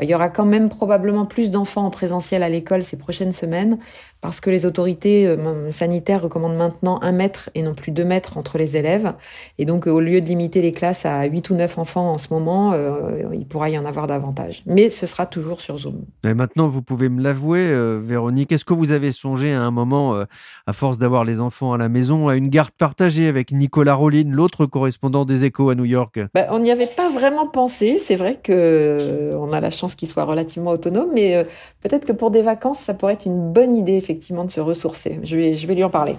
Il 0.00 0.08
y 0.08 0.14
aura 0.14 0.28
quand 0.28 0.44
même 0.44 0.68
probablement 0.68 1.26
plus 1.26 1.50
d'enfants 1.50 1.84
en 1.84 1.90
présentiel 1.90 2.42
à 2.42 2.48
l'école 2.48 2.84
ces 2.84 2.96
prochaines 2.96 3.32
semaines, 3.32 3.78
parce 4.20 4.40
que 4.40 4.50
les 4.50 4.66
autorités 4.66 5.26
euh, 5.26 5.70
sanitaires 5.70 6.22
recommandent 6.22 6.56
maintenant 6.56 7.00
un 7.02 7.12
mètre 7.12 7.50
et 7.54 7.62
non 7.62 7.74
plus 7.74 7.92
deux 7.92 8.04
mètres 8.04 8.36
entre 8.36 8.58
les 8.58 8.76
élèves. 8.76 9.12
Et 9.58 9.64
donc, 9.64 9.86
au 9.86 10.00
lieu 10.00 10.20
de 10.20 10.26
limiter 10.26 10.60
les 10.60 10.72
classes 10.72 11.06
à 11.06 11.24
8 11.24 11.50
ou 11.50 11.54
9 11.54 11.78
enfants 11.78 12.10
en 12.10 12.18
ce 12.18 12.32
moment, 12.32 12.72
euh, 12.72 13.22
il 13.32 13.46
pourra 13.46 13.70
y 13.70 13.78
en 13.78 13.84
avoir 13.84 14.08
davantage. 14.08 14.62
Mais 14.66 14.90
ce 14.90 15.06
sera 15.06 15.26
toujours 15.26 15.60
sur 15.60 15.78
Zoom. 15.78 16.04
Et 16.24 16.34
maintenant, 16.34 16.66
vous 16.66 16.82
pouvez 16.82 17.08
me 17.08 17.22
l'avouer, 17.22 17.60
euh, 17.60 18.00
Véronique, 18.02 18.50
est-ce 18.50 18.64
que 18.64 18.74
vous 18.74 18.90
avez 18.90 19.12
songé 19.12 19.52
à 19.52 19.62
un 19.62 19.70
moment, 19.70 20.24
à 20.66 20.72
force 20.72 20.98
d'avoir 20.98 21.24
les 21.24 21.38
enfants 21.38 21.72
à 21.72 21.78
la 21.78 21.88
maison, 21.88 22.28
à 22.28 22.34
une 22.34 22.48
garde 22.48 22.70
partagée 22.70 23.28
avec 23.28 23.52
Nicolas 23.52 23.94
Rollin, 23.94 24.24
l'autre 24.28 24.66
correspondant 24.66 25.24
des 25.24 25.44
Échos 25.44 25.70
à 25.70 25.74
New 25.74 25.84
York? 25.84 26.20
Ben, 26.34 26.46
On 26.50 26.58
n'y 26.58 26.72
avait 26.72 26.86
pas 26.86 27.08
vraiment 27.08 27.46
pensé. 27.46 27.98
C'est 27.98 28.16
vrai 28.16 28.36
que 28.42 29.32
on 29.38 29.52
a 29.52 29.60
la 29.60 29.70
chance 29.70 29.94
qu'il 29.94 30.08
soit 30.08 30.24
relativement 30.24 30.70
autonome, 30.70 31.10
mais 31.14 31.46
peut-être 31.82 32.04
que 32.04 32.12
pour 32.12 32.30
des 32.30 32.42
vacances, 32.42 32.78
ça 32.78 32.94
pourrait 32.94 33.12
être 33.14 33.26
une 33.26 33.52
bonne 33.52 33.76
idée 33.76 34.00
effectivement 34.08 34.44
de 34.44 34.50
se 34.50 34.60
ressourcer. 34.60 35.20
Je 35.22 35.36
vais, 35.36 35.56
je 35.56 35.66
vais 35.66 35.74
lui 35.74 35.84
en 35.84 35.90
parler. 35.90 36.14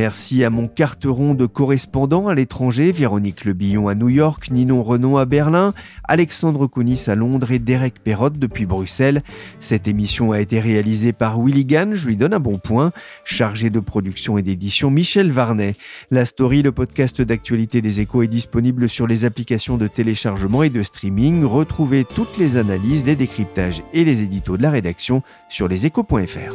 Merci 0.00 0.44
à 0.44 0.48
mon 0.48 0.66
carteron 0.66 1.34
de 1.34 1.44
correspondants 1.44 2.28
à 2.28 2.34
l'étranger, 2.34 2.90
Véronique 2.90 3.44
Lebillon 3.44 3.86
à 3.86 3.94
New 3.94 4.08
York, 4.08 4.50
Ninon 4.50 4.82
Renaud 4.82 5.18
à 5.18 5.26
Berlin, 5.26 5.74
Alexandre 6.04 6.66
Kounis 6.66 7.04
à 7.08 7.14
Londres 7.14 7.50
et 7.50 7.58
Derek 7.58 8.02
Perrotte 8.02 8.38
depuis 8.38 8.64
Bruxelles. 8.64 9.22
Cette 9.60 9.88
émission 9.88 10.32
a 10.32 10.40
été 10.40 10.58
réalisée 10.58 11.12
par 11.12 11.38
Willy 11.38 11.66
Gann, 11.66 11.92
je 11.92 12.06
lui 12.06 12.16
donne 12.16 12.32
un 12.32 12.40
bon 12.40 12.56
point. 12.56 12.92
Chargé 13.26 13.68
de 13.68 13.78
production 13.78 14.38
et 14.38 14.42
d'édition, 14.42 14.90
Michel 14.90 15.32
Varnet. 15.32 15.74
La 16.10 16.24
story, 16.24 16.62
le 16.62 16.72
podcast 16.72 17.20
d'actualité 17.20 17.82
des 17.82 18.00
échos 18.00 18.22
est 18.22 18.26
disponible 18.26 18.88
sur 18.88 19.06
les 19.06 19.26
applications 19.26 19.76
de 19.76 19.86
téléchargement 19.86 20.62
et 20.62 20.70
de 20.70 20.82
streaming. 20.82 21.44
Retrouvez 21.44 22.06
toutes 22.06 22.38
les 22.38 22.56
analyses, 22.56 23.04
les 23.04 23.16
décryptages 23.16 23.82
et 23.92 24.06
les 24.06 24.22
éditos 24.22 24.56
de 24.56 24.62
la 24.62 24.70
rédaction 24.70 25.22
sur 25.50 25.68
leséchos.fr. 25.68 26.54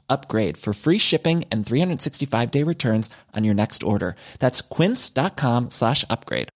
upgrade 0.11 0.57
for 0.57 0.73
free 0.73 0.99
shipping 0.99 1.45
and 1.51 1.65
365 1.65 2.51
day 2.51 2.63
returns 2.63 3.09
on 3.33 3.43
your 3.43 3.55
next 3.55 3.83
order. 3.83 4.15
That's 4.39 4.61
quince.com 4.61 5.69
slash 5.69 6.05
upgrade. 6.09 6.49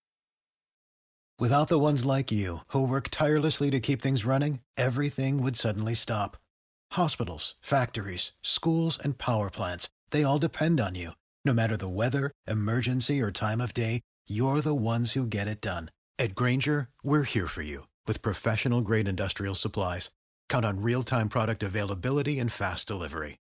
Without 1.37 1.67
the 1.67 1.79
ones 1.79 2.05
like 2.05 2.31
you, 2.31 2.59
who 2.69 2.87
work 2.87 3.09
tirelessly 3.09 3.69
to 3.69 3.81
keep 3.81 4.01
things 4.01 4.23
running, 4.23 4.59
everything 4.77 5.43
would 5.43 5.57
suddenly 5.57 5.93
stop. 5.93 6.37
Hospitals, 6.93 7.55
factories, 7.61 8.31
schools, 8.41 8.97
and 9.03 9.17
power 9.17 9.49
plants, 9.49 9.89
they 10.11 10.23
all 10.23 10.39
depend 10.39 10.79
on 10.79 10.95
you. 10.95 11.11
No 11.43 11.53
matter 11.53 11.75
the 11.75 11.89
weather, 11.89 12.31
emergency, 12.47 13.21
or 13.21 13.31
time 13.31 13.59
of 13.59 13.73
day, 13.73 13.99
you're 14.29 14.61
the 14.61 14.73
ones 14.73 15.11
who 15.11 15.27
get 15.27 15.49
it 15.49 15.59
done. 15.61 15.91
At 16.17 16.35
Granger, 16.35 16.87
we're 17.03 17.23
here 17.23 17.47
for 17.47 17.61
you 17.63 17.87
with 18.07 18.21
professional 18.21 18.79
grade 18.81 19.07
industrial 19.07 19.55
supplies. 19.55 20.11
Count 20.47 20.65
on 20.65 20.81
real 20.81 21.03
time 21.03 21.27
product 21.27 21.63
availability 21.63 22.39
and 22.39 22.51
fast 22.51 22.87
delivery. 22.87 23.37